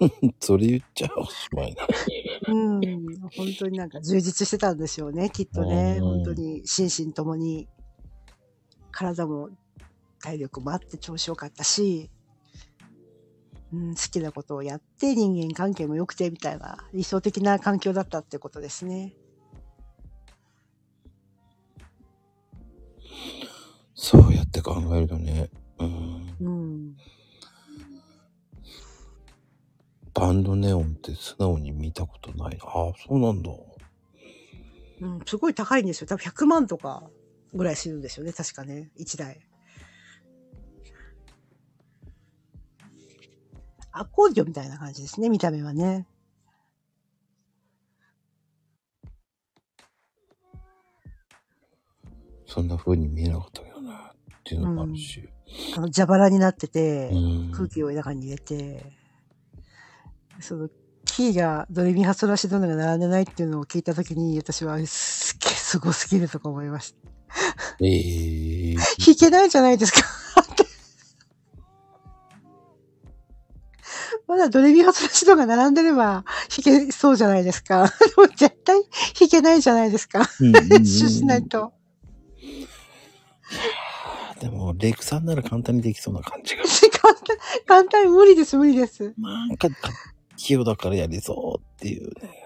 [0.00, 0.34] に。
[0.40, 1.86] それ言っちゃおしまいな。
[2.48, 2.80] うん、
[3.36, 5.98] 本当になんか充実してたんでしょうね、きっとね。
[6.00, 7.68] うん本当に心身ともに、
[8.90, 9.50] 体も
[10.20, 12.10] 体力もあって調子よかったし、
[13.72, 19.14] うん、好きなことをやって人間関係も良くてみたいな理想的な環境だったってことですね。
[23.94, 25.50] そうやって考えるとね。
[25.78, 26.36] うん。
[26.40, 26.96] うん。
[30.18, 32.64] バンドネオンって素直に見たことないな。
[32.64, 33.50] ああ、そうなんだ。
[35.00, 36.08] うん、すごい高いんですよ。
[36.08, 37.08] 多分100万とか
[37.54, 38.90] ぐらいするんですよね、確かね。
[38.98, 39.40] 1台。
[43.92, 46.08] アコーディオンみたいな感じですね、見た目はね。
[52.46, 53.92] そんな風に見えなかったけどね。
[54.40, 55.28] っていうのもあるし。
[55.76, 57.52] あの、蛇腹になってて、うん。
[57.52, 58.97] 空気を中に入れて、
[60.40, 60.68] その、
[61.04, 66.98] キーがドレミファソラシドのが並んでないっていうのを聞いたときに、私はすっげえすごすぎるとか思いました。
[67.80, 70.00] ええ弾けないじゃないですか？
[74.26, 76.24] まだドレミファソラシドが並んでれば
[76.54, 77.88] 弾けそうじゃないですか？
[77.88, 78.82] でも絶対
[79.18, 80.28] 弾けないじゃないですか？
[80.40, 81.72] 練習しないと。
[84.40, 86.62] でも、レイクさんなら簡単にできそうな感じが。
[87.00, 87.36] 簡単、
[87.66, 89.14] 簡単に無理です、無理です。
[89.18, 89.68] なんか、
[90.38, 92.44] 器用だからやりそうっていうね。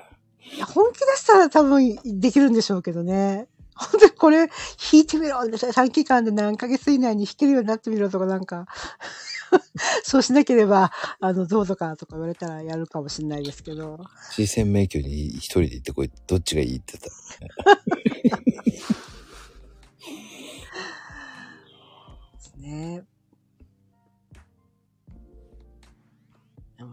[0.57, 3.47] いや本気出したら多分できるんでしょうけどね。
[3.75, 5.39] 本当にこれ弾いてみろ
[5.75, 8.67] 短期間で何ヶ月以内に弾けるようになってみろとかなんか、
[10.05, 14.05] そうしなければ、あの、どうとかとか言われたらやるかもしれないですけど。
[14.31, 16.11] 視線迷宮に一人で行ってこい。
[16.27, 17.83] どっちがいいって言ったら。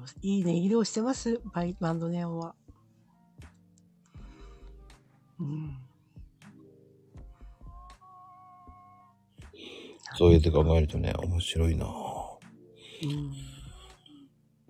[0.01, 2.55] ですいいね、色をしてます、バイバンドネオンは。
[5.39, 5.77] うん。
[10.15, 11.89] そうやって考えるとね、面白いなぁ
[13.03, 13.31] うん。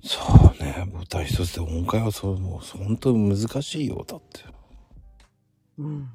[0.04, 0.22] そ
[0.60, 4.46] うね、舞台一つで音階はそう、もう本当難しいよ、だって。
[5.78, 6.10] うん。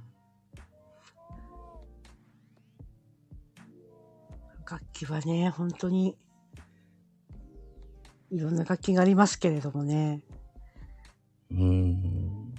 [4.70, 6.16] 楽器はね、本当に、
[8.34, 10.20] いろんな楽器がありますけれどもね。
[11.52, 12.52] うーん。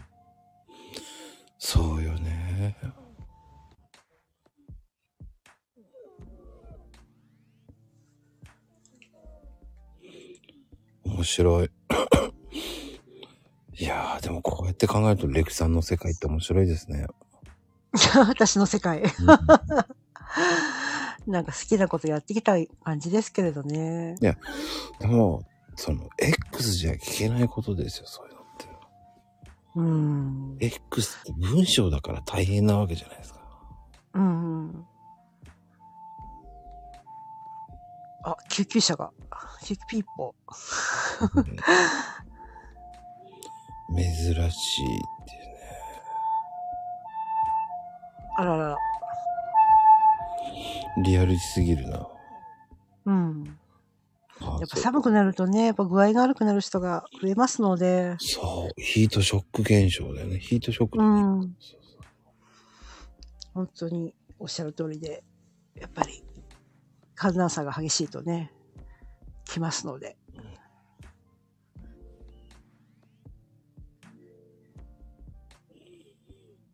[1.58, 2.78] そうよね。
[11.04, 11.68] 面白い。
[13.78, 17.08] いやー、でもこうやって考えるとレクさんの世界って面白いですね。
[18.30, 19.04] 私の世界。
[21.28, 22.54] なんか好きなことやってきた
[22.86, 24.16] 感じですけれどね。
[24.22, 24.38] で
[25.08, 25.44] も、
[25.76, 28.66] その、X じゃ聞けないことですよ、そういうのって。
[29.76, 30.58] うん。
[30.60, 33.40] X って文章だから大変なわけじゃないですか。
[34.14, 34.86] うんうん。
[38.24, 39.12] あ、救急車が。
[39.64, 40.34] 救急ピーポ
[43.96, 44.60] 珍しいっていうね。
[48.38, 48.42] ー。
[48.42, 48.78] あららら。
[51.04, 52.08] リアルすぎるな。
[53.06, 53.58] うん。
[54.46, 58.16] あやっぱ寒くなるとね、やっぱ具合が悪くなる人が増えますので。
[58.20, 58.82] そう。
[58.82, 60.40] ヒートショック現象だよね。
[60.40, 61.80] ヒートショックねうそう
[63.54, 65.24] 本当におっしゃる通りで、
[65.76, 66.24] やっぱり
[67.16, 68.52] 寒暖差が激しいとね、
[69.46, 70.18] 来ますので。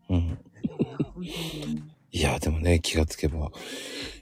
[0.09, 0.27] うん。
[0.27, 0.37] 本
[1.15, 3.51] 当にいや、でもね、気がつけば、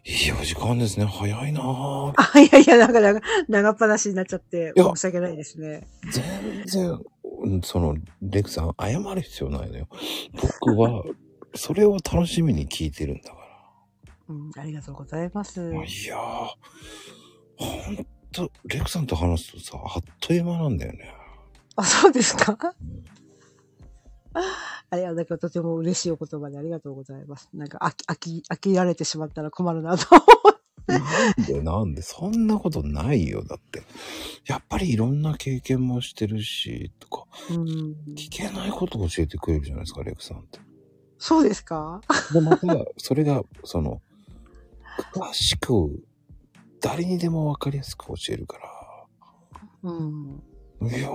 [0.06, 1.06] いいお時間ですね。
[1.06, 2.14] 早いなぁ。
[2.16, 5.88] あ、いやいや、なんか長長っ話になっちゃって、申し訳ないですね。
[6.12, 7.00] 全然、
[7.42, 9.88] うんその、レクさん、謝る必要ないのよ。
[10.34, 11.04] 僕は、
[11.56, 13.38] それを楽しみに聞いてるんだか
[14.28, 15.60] うん、ありがとうございます。
[15.60, 15.84] ら。
[15.84, 16.48] いやー、
[17.58, 21.12] ほんと、レクさんと話すとさ、あっという間なんだよね。
[21.76, 22.56] あ、そうですか？
[24.34, 27.50] あれは、 だからとても嬉しいお言葉でありがとうございます。
[27.54, 30.06] なんか、飽き、飽き、飽きられてしまったら困るなと。
[30.88, 33.44] なんで なんでそんなことないよ。
[33.44, 33.84] だって。
[34.48, 37.66] やっぱりいろんな経験もしてるし、とか、うん。
[38.16, 40.60] 聞けないことを教えてくれるじゃないですか、レクさんって。
[41.20, 42.02] そうですか？
[42.34, 42.66] で、また、
[42.98, 44.02] それが、その、
[45.14, 46.02] 詳しく、
[46.82, 48.70] 誰にでもわかりやすく教えるから。
[49.84, 50.42] うん。
[50.82, 51.10] いや、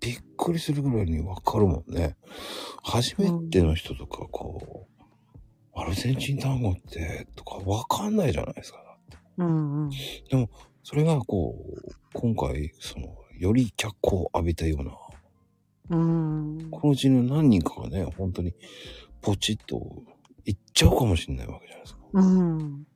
[0.00, 2.16] びっくりするぐらいにわかるもんね。
[2.82, 4.88] 初めての人とか、こ
[5.74, 8.78] う、アルゼンチン単語って、とかわかんないじゃないですか。
[9.38, 9.90] うんうん。
[10.82, 14.92] それが、こう、今回、その、より脚光を浴びたような、
[15.90, 16.70] うん。
[16.70, 18.54] このうちの何人かがね、本当に、
[19.20, 20.04] ポチッと、
[20.44, 22.00] 行っちゃうかもしれないわけじゃないですか。
[22.12, 22.86] うん。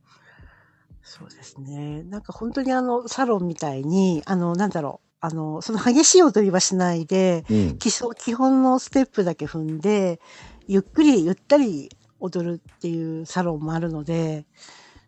[1.02, 2.02] そうですね。
[2.04, 5.09] なんか本当にあの、サロンみたいに、あの、なんだろう。
[5.20, 7.78] あの、その激しい踊りはしないで、うん。
[7.78, 10.20] 基礎、基本のステップだけ踏んで、
[10.66, 11.90] ゆっくりゆったり
[12.20, 14.46] 踊るっていうサロンもあるので、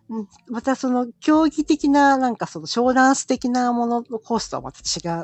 [0.08, 5.22] うんまたその競技的な、なんかそのショーダンス的なもののコースとはまた違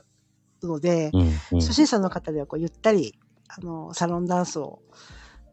[0.63, 1.21] うので、うん。
[1.21, 1.25] う
[1.57, 1.61] ん。
[1.61, 4.81] 初心者の方ではこうゆったり、あの、サロンダンスを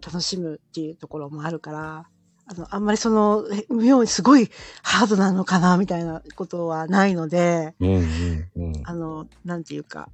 [0.05, 2.09] 楽しむっていうところもあるから、
[2.47, 4.49] あの、あんまりその、え妙にすごい
[4.83, 7.89] ハードなのかな、みたいなことはないので、うん。
[7.89, 8.49] うん。
[8.55, 8.73] うん。
[8.83, 10.09] あの、なんていうか、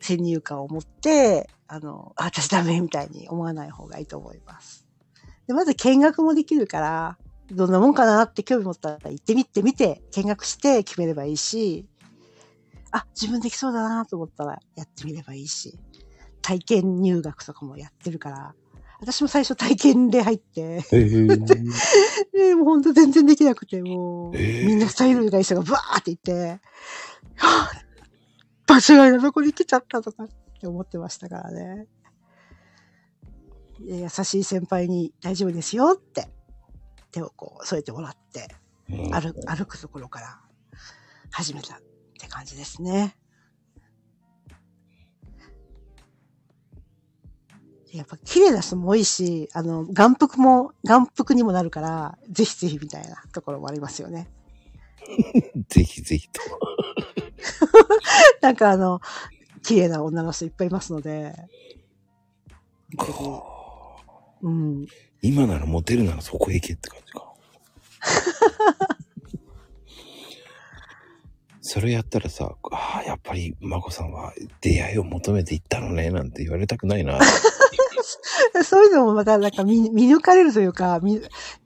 [0.00, 4.86] 先入観を持って、あの、あ私ダメみたいに思わない方がいいと思います。
[5.46, 7.18] で、まず見学もできるから、
[7.50, 11.86] どんなもんかなって興味持ったら行ってみてみて、見学して決めればいいし、
[12.90, 15.78] あ、自分できそうだなと思ったらやってみればいいし、
[16.42, 18.54] 体験入学とかもやってるから、
[19.02, 20.60] 私も最初体験で入って、
[20.92, 21.44] えー、
[22.32, 26.60] でもうほんと全然できなくて、もう、えーみんなスタイルが人がブワーっていって、
[27.34, 27.82] は ぁ
[28.64, 30.28] 場所がどこに来ちゃったとかっ
[30.60, 31.88] て思ってましたからね。
[33.80, 36.28] で優しい先輩に大丈夫ですよって
[37.10, 38.54] 手をこう添えてもらって
[38.88, 40.40] うん歩歩くところから
[41.32, 41.78] 始めたっ
[42.20, 43.16] て感じですね。
[47.92, 54.30] やっぱ綺麗な人も多いし、あの、眼福も、眼福にもなるから、ぜひぜひみたいなところもありますよね。
[55.68, 56.40] ぜひぜひと。
[58.40, 59.00] なんかあの、
[59.62, 61.34] 綺麗な女の人いっぱいいますので、
[64.42, 64.86] うん。
[65.20, 67.32] 今ならモテるならそこへ行けって感じか。
[71.60, 77.20] それやったらさ、ああ、やっぱり、まこさんは出会いを求めていったのね、なんて言われたくないな。
[78.64, 81.20] そういうのもまたなんか見見抜かれるというか、見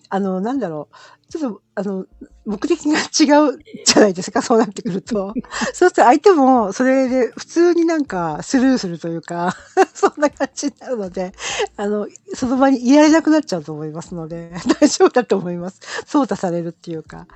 [0.09, 0.97] あの、なんだろう。
[1.29, 2.07] ちょっと、あの、
[2.45, 5.35] 目的が違うじゃないですか、そうなってくると。
[5.75, 9.57] そうすると相手もそれで普通になんかスルーするというか、
[9.93, 11.33] そんな感じになるので、
[11.77, 15.81] あの、その場にいられなくなっちゃうと思いますので、大丈夫だと思います。
[16.07, 17.27] 操作されるっていうか。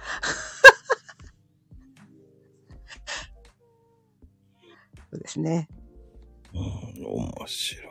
[5.10, 5.68] そうですね。
[6.54, 6.60] うん、
[7.04, 7.89] 面白い。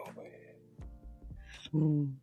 [1.74, 2.20] うん。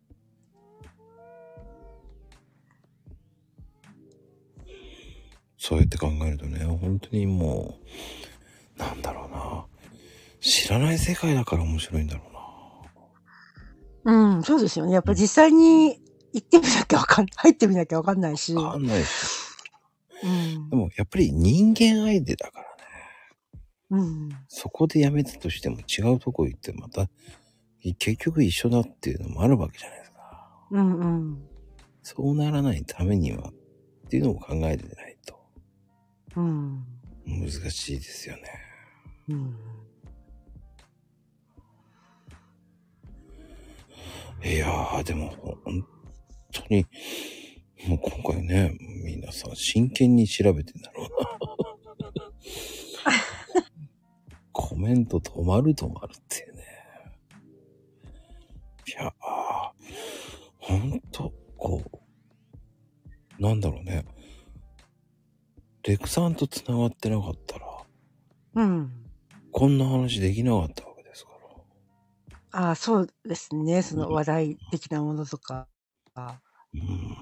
[5.57, 7.77] そうやって考えるとね、本当にも
[8.77, 9.65] う、なんだろうな。
[10.39, 12.21] 知らない世界だから面白いんだろ
[14.05, 14.37] うな。
[14.37, 14.93] うん、そうですよね。
[14.93, 15.99] やっぱ実際に
[16.31, 18.53] 行ってみなきゃわかん、入ってみなきゃわかんないし。
[18.53, 19.07] わかんないし。
[20.23, 20.75] うんで。
[20.75, 24.01] もやっぱり人間相手だからね。
[24.05, 24.29] うん。
[24.47, 27.09] そこでやめたとしても違うとこ行ってまた、
[27.81, 30.49] 結局一緒だっていうのもあるわけじゃないですか。
[30.71, 31.47] うんうん。
[32.03, 35.37] そうならないためにはっていうのを考えてないと
[36.37, 36.85] うん。
[37.25, 38.43] 難しいですよね。
[39.29, 39.55] うん。
[44.43, 45.29] いやー、でも
[45.65, 45.85] 本
[46.53, 46.85] 当に、
[47.87, 51.27] もう今回ね、皆さん真剣に調べてんだろうな。
[54.53, 56.56] コメント止まる止まるっていうね。
[58.87, 59.13] いやー、
[60.59, 61.81] ほんと、こ
[63.39, 64.05] う、なんだろうね。
[65.83, 67.65] レクさんと繋がってなかったら、
[68.55, 68.91] うん。
[69.51, 71.31] こんな話できなかったわけですか
[72.53, 72.67] ら。
[72.67, 73.81] ああ、そうですね。
[73.81, 75.67] その話題的なものとか。
[76.15, 77.17] うん。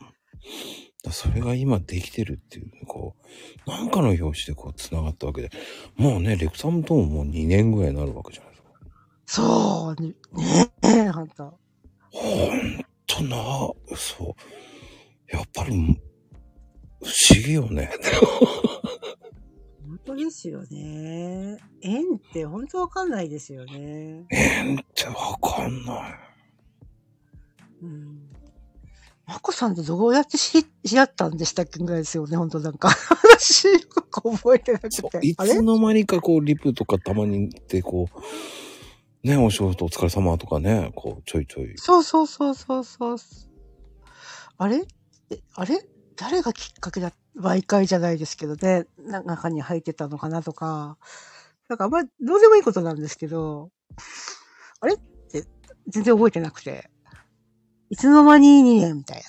[1.03, 3.15] だそれが今できてるっていう、こ
[3.67, 5.49] う、なんかの表紙でこう繋がったわけで、
[5.95, 8.69] もうね、レクサムとももう2年ぐらいになるわけじゃないですか。
[9.25, 10.13] そう、ね
[10.93, 11.57] ねえ、ほんと。
[12.11, 13.37] ほんとな、
[13.95, 14.35] そ
[15.31, 15.35] う。
[15.35, 15.99] やっぱり、
[17.03, 17.91] 不思議よね。
[19.87, 21.57] 本当ですよね。
[21.81, 24.25] 縁って本当わかんないですよね。
[24.29, 26.13] 縁ってわかんない。
[27.81, 28.29] うん。
[29.27, 32.89] まこさんってどうやって知り、合ったんでしたっけぐらいですよね、本当なんか。
[33.25, 34.99] 話よく覚えてなくて。
[35.21, 38.21] いつの間にかこう、リプとかたまにってこう、
[39.25, 41.73] ね、お仕事お疲れ様とかね、こう、ちょいちょい。
[41.77, 43.17] そうそうそうそうそう。
[44.59, 44.85] あれ？
[45.31, 45.83] えあれ？
[46.15, 50.99] 誰がきっかけだ媒介じゃないですけどね、な中に入ってたのかなとか。
[51.67, 53.71] なんかあんまりどうでもいいことなんですけど、
[54.79, 54.93] あれ？
[54.93, 54.97] っ
[55.31, 55.43] て
[55.87, 56.91] 全然覚えてなくて。
[57.89, 59.23] いつの間に2年みたいな。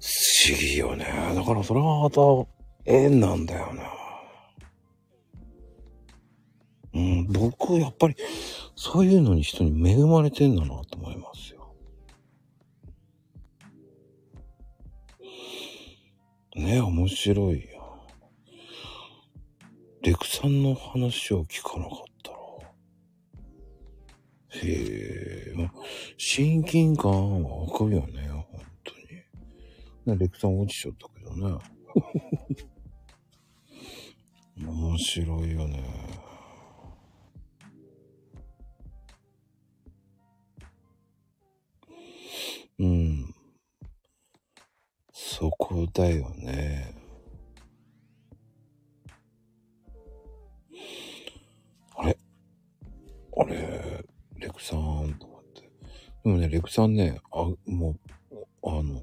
[0.00, 1.04] 不思議よね。
[1.36, 2.20] だからそれはまた
[2.84, 3.99] 縁なんだよな。
[6.92, 8.16] うん、僕やっぱり
[8.74, 11.60] そういうのに人に恵まれてんだなと思いますよ。
[16.56, 17.80] ねえ、面白いよ。
[20.02, 22.38] レクさんの話を聞かなかったら。
[24.62, 25.72] へえ、まあ
[26.16, 28.46] 親近感はわかるよね、本
[28.82, 30.16] 当に。
[30.16, 31.58] ね、レクさん落ちちゃったけどね。
[34.66, 36.19] 面白いよね。
[42.80, 43.34] うん。
[45.12, 46.94] そこだよね。
[51.94, 52.18] あれ？
[53.36, 54.04] あれ、
[54.38, 55.70] レクさんと思って。
[56.24, 57.98] でもね、レクさんね、あ、も
[58.30, 59.02] う、あの、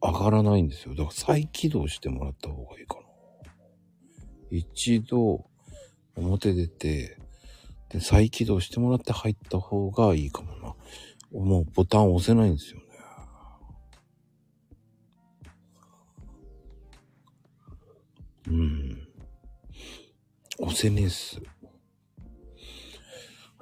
[0.00, 0.94] 上がらないんですよ。
[0.94, 3.02] だから再起動してもらった方がいいかな。
[4.50, 5.50] 一度、
[6.16, 7.18] 表出て、
[7.90, 10.75] で、再起動してもらって入った方がいいかもな。
[11.40, 12.86] もうボタン押せないんですよね。
[18.48, 19.08] うん。
[20.60, 21.40] 押せねえっす。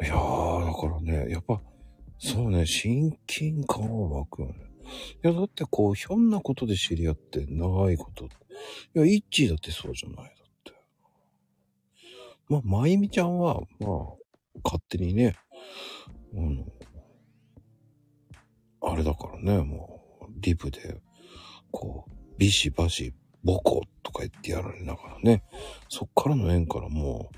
[0.02, 1.60] いやー、だからね、やっぱ、
[2.18, 4.54] そうね、親近感は湧くよね。
[5.22, 8.26] いや、だってこう、ひょんなことで知り合って長いこと。
[8.26, 8.28] い
[8.94, 10.72] や、イッチーだってそうじゃない、だって。
[12.48, 13.90] まあ、まゆみちゃんは、まあ、
[14.62, 15.36] 勝手にね、
[16.34, 16.72] うん、
[18.86, 21.00] あれだからね、もう、リプで、
[21.70, 25.42] こう、ビシバシ、ボコとか言ってやられながらね、
[25.88, 27.30] そっからの縁からも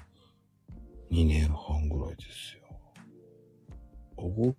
[1.11, 2.63] う、2年半ぐらいですよ。
[4.19, 4.55] お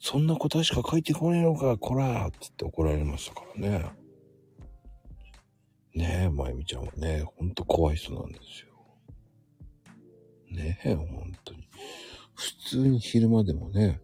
[0.00, 3.84] そんな答えしか書いてこねえのか、こらーっつって怒られましたからね。
[5.94, 8.76] ねえ、まゆみちゃんはね、ほんと怖い人なんですよ。
[10.50, 11.68] ねえ、ほんとに。
[12.34, 14.00] 普通に昼間でもね、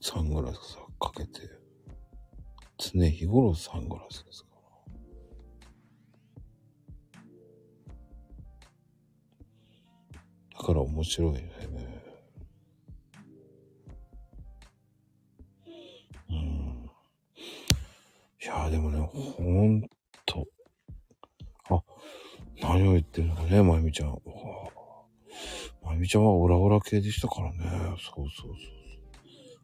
[0.00, 1.53] サングラスかけて、
[2.92, 4.48] 常日頃サングラスですか？
[10.52, 10.58] ら。
[10.58, 11.50] だから面白いね。
[16.30, 16.90] うん。
[18.42, 19.82] いやでもね、ほん
[20.26, 20.46] と。
[21.70, 21.82] あ、
[22.60, 24.18] 何を言ってるのかね、まゆみちゃん。
[25.82, 27.58] まゆみちゃんはオラオラ系でしたからね。
[27.60, 28.56] そうそうそうそう。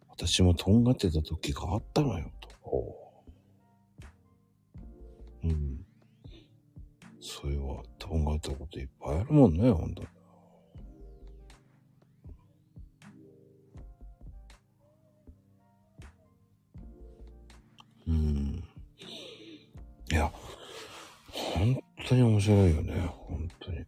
[0.08, 2.48] 私もとんがってた時があったのよ、と。
[5.44, 5.86] うん。
[7.20, 10.08] そういうわ、とんがったこといっぱいあるもんね、ほんとに。
[18.08, 18.64] うん。
[20.10, 20.32] いや、
[21.30, 23.84] 本当に面白いよね、本当に。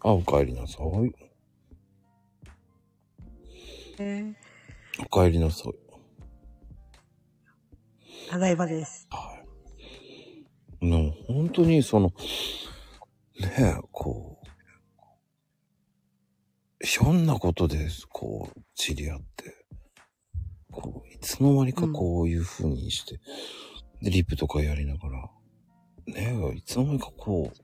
[0.00, 1.24] あ、お帰りなさい。
[3.98, 4.34] え
[5.10, 5.72] お帰りなさい。
[8.28, 9.06] ーただいまです。
[9.10, 9.33] はい。
[10.90, 12.08] でも本当にその、
[13.40, 14.46] ねえ、こう、
[16.84, 19.66] ひょんなことで、こう、知り合って、
[20.70, 23.20] こう、いつの間にかこういう風にして、
[24.02, 25.30] で、リップとかやりながら、
[26.06, 27.58] ねえ、いつの間にかこう、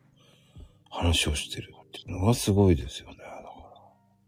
[0.88, 3.16] 話をしてるっていうのがすごいですよね。
[3.18, 3.30] だか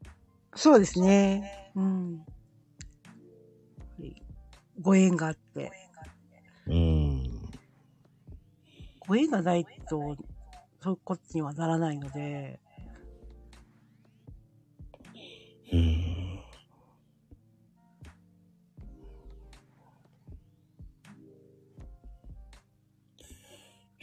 [0.05, 0.12] ら。
[0.55, 1.71] そうですね。
[1.75, 2.27] うん。
[4.81, 5.73] ご縁があって。
[6.67, 7.02] うん。
[9.07, 10.17] ご縁がないと、
[10.81, 12.61] そういうことにはならないので、
[15.73, 15.81] うん。
[15.81, 16.43] い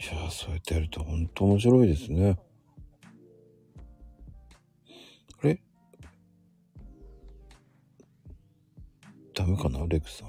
[0.06, 2.38] やー、そうやってやると本当面白いですね。
[5.42, 5.60] あれ？
[9.34, 10.28] ダメかなレクさん。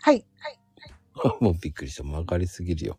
[0.00, 0.24] はい。
[1.40, 2.04] もうびっくりした。
[2.04, 2.98] 曲がりすぎるよ。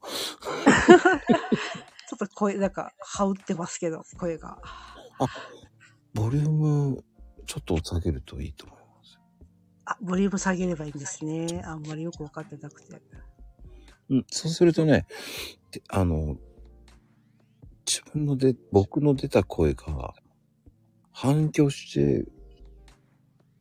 [2.09, 4.57] ちょっと声、なんか、羽織ってますけど、声が。
[6.13, 7.03] ボリューム、
[7.45, 9.19] ちょっと下げるといいと思います。
[9.85, 11.61] あ、ボリューム下げればいいんですね。
[11.65, 13.01] あんまりよくわかってなくて。
[14.09, 15.05] うん、そうするとね、
[15.71, 16.37] であの、
[17.85, 20.13] 自分ので、僕の出た声が
[21.11, 22.25] 反響して、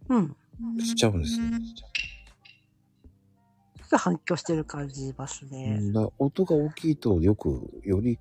[0.09, 0.37] うん。
[0.81, 1.59] しちゃうんですね。
[3.87, 5.77] ちょっと反響してる感じますうね。
[5.79, 8.19] ん、だ音が大きいとよく、より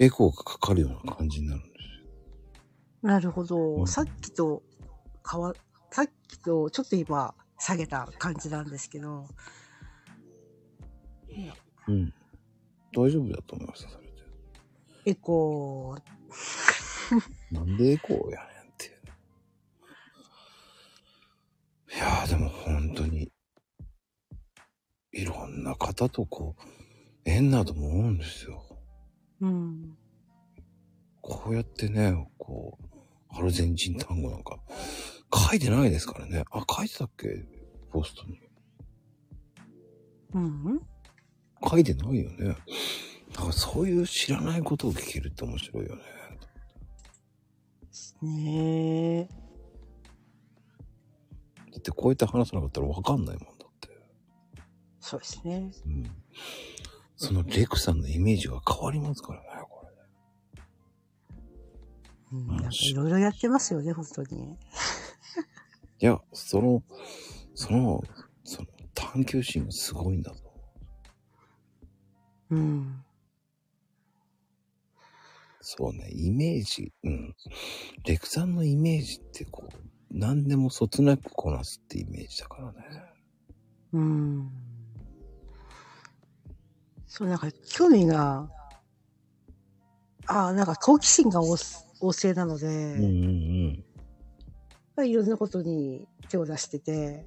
[0.00, 3.08] エコーがかかるような感じになるんですよ。
[3.08, 3.76] なるほど。
[3.76, 4.64] うんさっきと
[5.30, 5.54] 変わ、
[5.92, 9.28] さっきとちょっと今下げた感じなんですけど、
[11.86, 12.12] うん。
[12.92, 14.12] 大丈夫だと思います、それで。
[15.06, 16.02] エコー、
[17.54, 18.92] なんでエコーやねんっていう。
[21.94, 23.13] いやーでも本当に、
[25.14, 26.62] いろんな方とこう、
[27.24, 28.64] 縁なども思うんですよ。
[29.40, 29.96] うん。
[31.20, 32.84] こうやってね、こう、
[33.30, 34.58] アルゼンチン単語なんか、
[35.32, 36.44] 書いてないですからね。
[36.50, 37.46] あ、書いてたっけ？
[37.90, 38.40] ポストに。
[40.34, 40.80] うん。
[41.66, 42.56] 書いてないよね。
[43.32, 46.02] だからそういう知らないことを聞けるって面白いよね。
[48.22, 49.28] ねえ。
[51.72, 53.53] だってこうやって話さなかったらわかんないもん。
[55.06, 55.70] そうですね。
[55.84, 56.10] うん。
[57.14, 59.86] そのレクさんのイメージが変わりますからね、こ
[60.54, 60.62] れ。
[62.32, 64.54] うん、なんかいろいろやってますよね、本当に。
[64.54, 64.56] い
[66.06, 66.82] や、その、
[67.54, 68.02] その、
[68.44, 70.38] その探求心がすごいんだと。
[72.48, 73.04] うん。
[75.60, 77.36] そうね、イメージ、うん。
[78.06, 79.76] レクさんのイメージってこう、
[80.10, 82.78] 何でもそつなくこなすってイメージだからね。
[83.92, 84.73] うん。
[87.16, 88.50] そう、なんか興味が、
[90.26, 91.54] ああ、なんか好奇心が旺
[92.00, 93.08] 旺盛なので、うんうんう
[93.68, 93.84] ん。
[94.96, 97.24] まあ、いろんなことに手を出してて、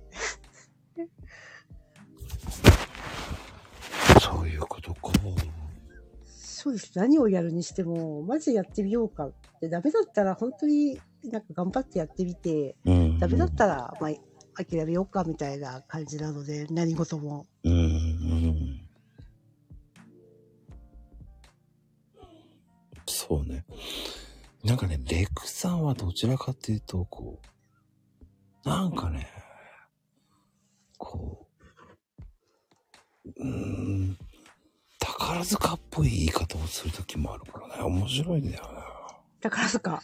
[4.19, 5.09] そういうことか。
[6.25, 6.91] そうです。
[6.95, 13.19] 何をやるにしても、まずやってみようかって、ダメだったら本当になんか頑張ってやってみて、うん、うん。
[13.19, 14.11] ダメだったら、まあ、
[14.65, 17.47] 諦めようかみたいな感じなので、何事も。
[17.63, 18.16] うんうん。
[23.27, 23.65] そうね。
[24.63, 27.41] なんかね、レクさんはどちらかっていうと、こ
[28.65, 29.27] う、なんかね、
[30.97, 31.47] こ
[33.25, 34.17] う、うーん、
[34.99, 38.69] 宝塚っぽい言い方をするときもあるからね、面白いんだよね。
[39.41, 40.01] 宝塚。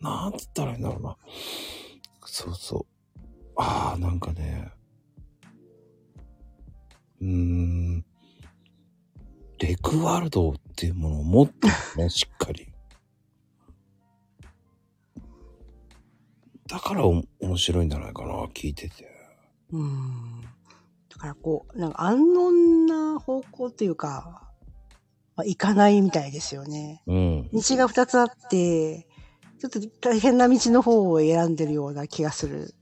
[0.00, 1.16] なんつったらいいんだろうな。
[2.26, 2.86] そうそ
[3.16, 3.22] う。
[3.56, 4.70] ああ、なんかね。
[7.22, 8.04] うーん。
[9.66, 12.70] レクワールドっていうものを持ってるね、しっかり。
[16.66, 19.08] だからお面白いんじゃないかな、聞いてて。
[19.72, 20.42] うん。
[21.08, 24.52] だからこう、なんか安穏な方向というか、
[25.34, 27.02] まあ、行かないみたいですよね。
[27.06, 27.48] うん。
[27.50, 29.08] 道が二つあって、
[29.60, 32.74] ちょっと大変な道の方を選んでるような気がする。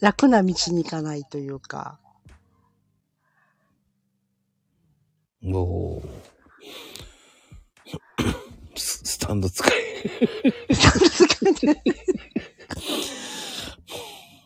[0.00, 1.98] 楽な道に行かないというか。
[5.44, 6.08] おー
[8.76, 9.72] ススタンド使い。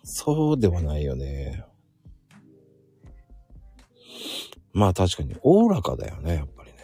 [0.05, 1.65] そうではないよね。
[4.73, 6.77] まあ確かに、おおらかだよね、やっぱりね。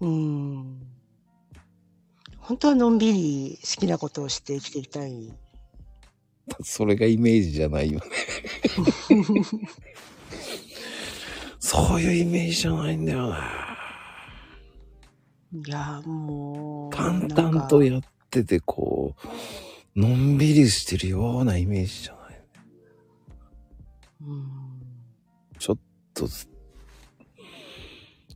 [0.00, 0.80] うん。
[2.38, 5.32] 本当はのんびり好きなことをして生きていきたい。
[6.62, 8.06] それがイメージじゃないよね。
[11.70, 13.36] そういうイメージじゃないんだよね。
[15.52, 16.96] いや、もう。
[16.96, 19.14] 淡々とやってて、こ
[19.94, 22.42] う、のんびりしてるようなイメージじゃない。
[24.22, 24.48] うん
[25.58, 25.78] ちょっ
[26.14, 26.48] とず、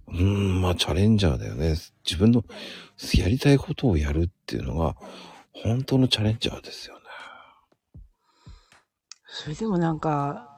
[0.09, 1.77] うーん、まあチャレンジャーだよね。
[2.05, 2.45] 自分の
[3.15, 4.95] やりたいことをやるっていうのが、
[5.53, 7.01] 本当のチャレンジャーですよね。
[9.27, 10.52] それでもなんか、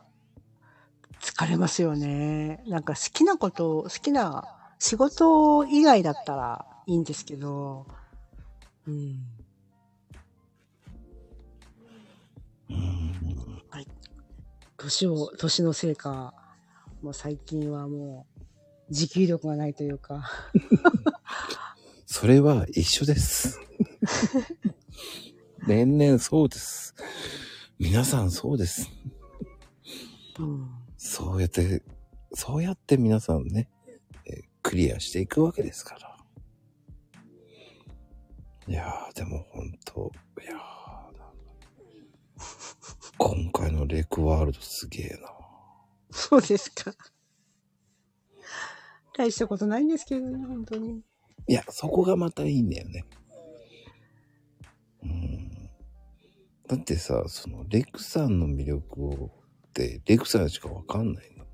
[1.25, 2.62] 疲れますよね。
[2.67, 4.44] なんか好きなこと、好きな
[4.78, 7.86] 仕事以外だったらいいんですけど、
[8.86, 9.25] うん。
[12.69, 13.15] うん。
[14.77, 16.35] 年を、年のせいか、
[17.01, 20.31] もう最近はもう、持久力がないというか、
[22.05, 23.59] それは一緒です。
[25.67, 26.94] 年々そうです。
[27.78, 28.91] 皆さんそうです。
[30.39, 30.84] うん。
[31.07, 31.83] そうやって、
[32.33, 33.68] そうやって皆さんね、
[34.24, 36.16] えークリアしていくわけですから。
[38.66, 40.10] いやー、でも本当
[40.42, 40.58] いやー
[43.18, 45.31] 今回のレクワールドすげえな。
[46.10, 46.94] そうですか。
[49.15, 51.02] 大したことないんですけどね、本当に。
[51.47, 53.05] いや、そこがまたいいんだよね。
[55.02, 55.70] うん。
[56.66, 59.44] だってさ、その、レクさんの魅力を、
[59.75, 61.44] って、レクさんしかわかんないの。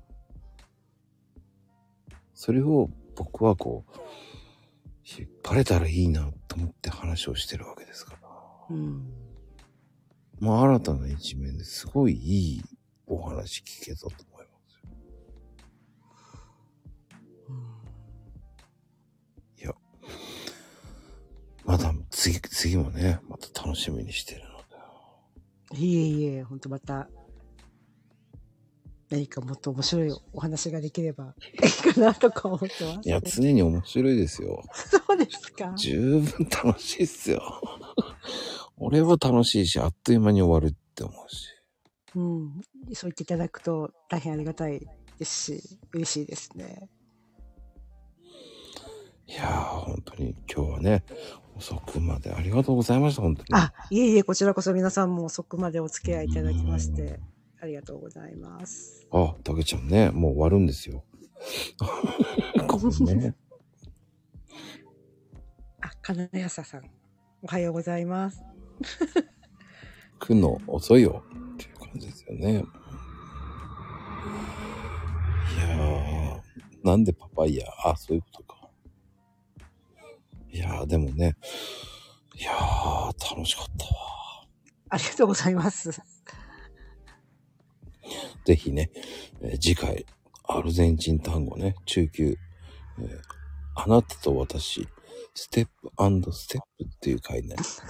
[2.35, 3.91] それを僕はこう、
[5.03, 8.19] 引っ張れたらいいなと思って話をしてるわけですから。
[8.69, 9.11] うん。
[10.39, 12.61] まあ、新たな一面ですごいいい
[13.07, 14.83] お話聞けたと思いますよ。
[19.57, 19.73] いや、
[21.65, 25.83] まだ次、次もね、また楽しみにしてるので。
[25.83, 27.09] いえいえ、本当また、
[29.11, 33.07] 何かもっと面白いお話ができればいいかなとか思ってます。
[33.07, 34.63] いや、常に面白いですよ。
[34.73, 35.73] そうですか？
[35.75, 37.41] 十分楽しいっすよ。
[38.77, 41.47] 俺は楽しいし、あっという間に終わるって思うし。
[42.15, 42.61] うん。
[42.93, 44.87] そう言っていただくと大変ありがたい
[45.19, 46.89] ですし、嬉しいですね。
[49.27, 51.03] いやー、本当に今日はね、
[51.55, 53.47] 遅くまでありがとうございました、本当に。
[53.53, 57.19] あ、いえいえ、こちらこそ皆さんも遅くまでお付き合いいただきまして、
[57.61, 59.07] ありがとうございます。
[59.11, 61.03] あ、たけちゃんね、もう終わるんですよ。
[63.05, 63.35] ね。
[65.81, 66.65] あ、金谷さん、
[67.43, 68.43] おはようございます。
[70.17, 71.23] 来んの遅いよ
[71.53, 72.53] っていう感じですよね。
[72.53, 72.55] い
[75.59, 76.41] やー、
[76.83, 78.71] なんでパパイヤあ、そういうことか。
[80.49, 81.37] いやー、でもね、
[82.35, 83.91] いやー、楽しかったわ。
[84.89, 85.91] ありがとうございます。
[88.45, 88.91] ぜひね、
[89.41, 90.05] えー次回、
[90.43, 92.37] アルゼンチン単語ね、中級、
[92.99, 93.19] えー
[93.73, 94.87] あなたと私、
[95.33, 97.87] ステップステップっていう回になります、ね。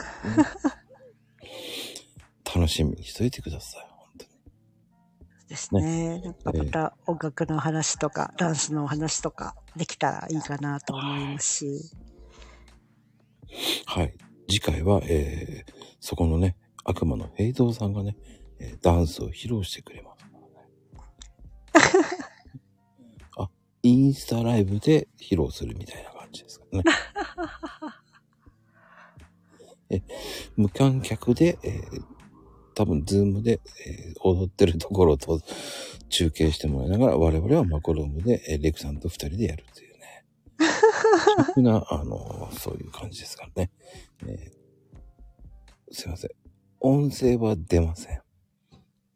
[2.56, 4.32] 楽しみにしといてください、本当に。
[5.48, 6.22] ですね。
[6.22, 11.96] なんかまた音楽の話とか、ダンスの話とかできたらいいかなと思いますし。
[13.86, 14.14] はい。
[14.48, 18.18] 次回は、えー、そこのね、悪魔の平蔵さんがね、
[18.60, 20.11] えーダンスを披露してくれます。
[23.38, 23.50] あ、
[23.84, 26.84] インスタライブで披露するみたいな感じですかね。
[29.90, 30.02] え、
[30.56, 32.06] 無観客で、えー
[32.74, 35.42] 多分、ズームで、えー踊ってるところと
[36.10, 40.26] 中継してもらいながら、我々はマコルームで、えーレクさんと二人でやるっていうね。
[41.56, 43.72] 的な、あの、そういう感じですからね。
[44.26, 44.62] えー
[45.94, 46.32] すいません。
[46.80, 48.22] 音声は出ません。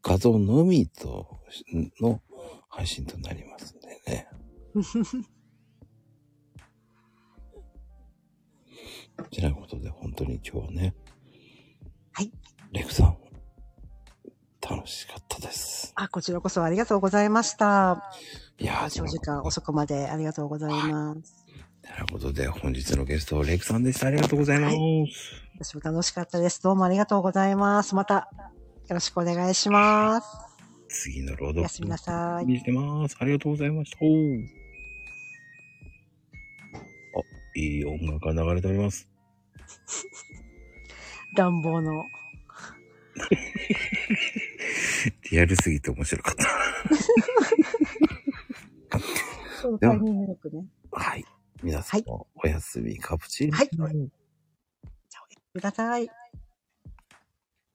[0.04, 1.40] 画像のみと、
[2.02, 2.22] の
[2.76, 4.28] 配信となりますんでね。
[9.32, 10.94] てなことで、本当に今日はね。
[12.12, 12.34] はい。
[12.74, 13.18] レクさん、
[14.62, 15.94] 楽しかったです。
[15.96, 18.12] あ、こちらこそありがとうございました。
[18.60, 21.46] いやー、長時間遅くまでありがとうございます。
[21.82, 24.08] てなことで、本日のゲスト、レクさんでした。
[24.08, 24.76] ありがとうございます。
[25.60, 26.62] 私も楽しかったです。
[26.62, 27.96] どうもありがとうございます。
[27.96, 28.30] また、
[28.90, 30.55] よろしくお願いします。
[30.96, 32.46] 次の朗読おやすみなさい。
[32.46, 33.18] にしてます。
[33.20, 33.98] ありがとうございました。
[33.98, 34.02] あ、
[37.56, 39.08] いい音楽が流れております。
[41.36, 42.06] 暖房の。
[45.32, 46.46] リアルすぎて面白かった。
[49.62, 50.66] そのタイミングよくね。
[50.92, 51.26] はい。
[51.62, 53.86] 皆さんもおやすみカプチーノ。
[53.86, 54.10] はい
[55.54, 56.10] ください。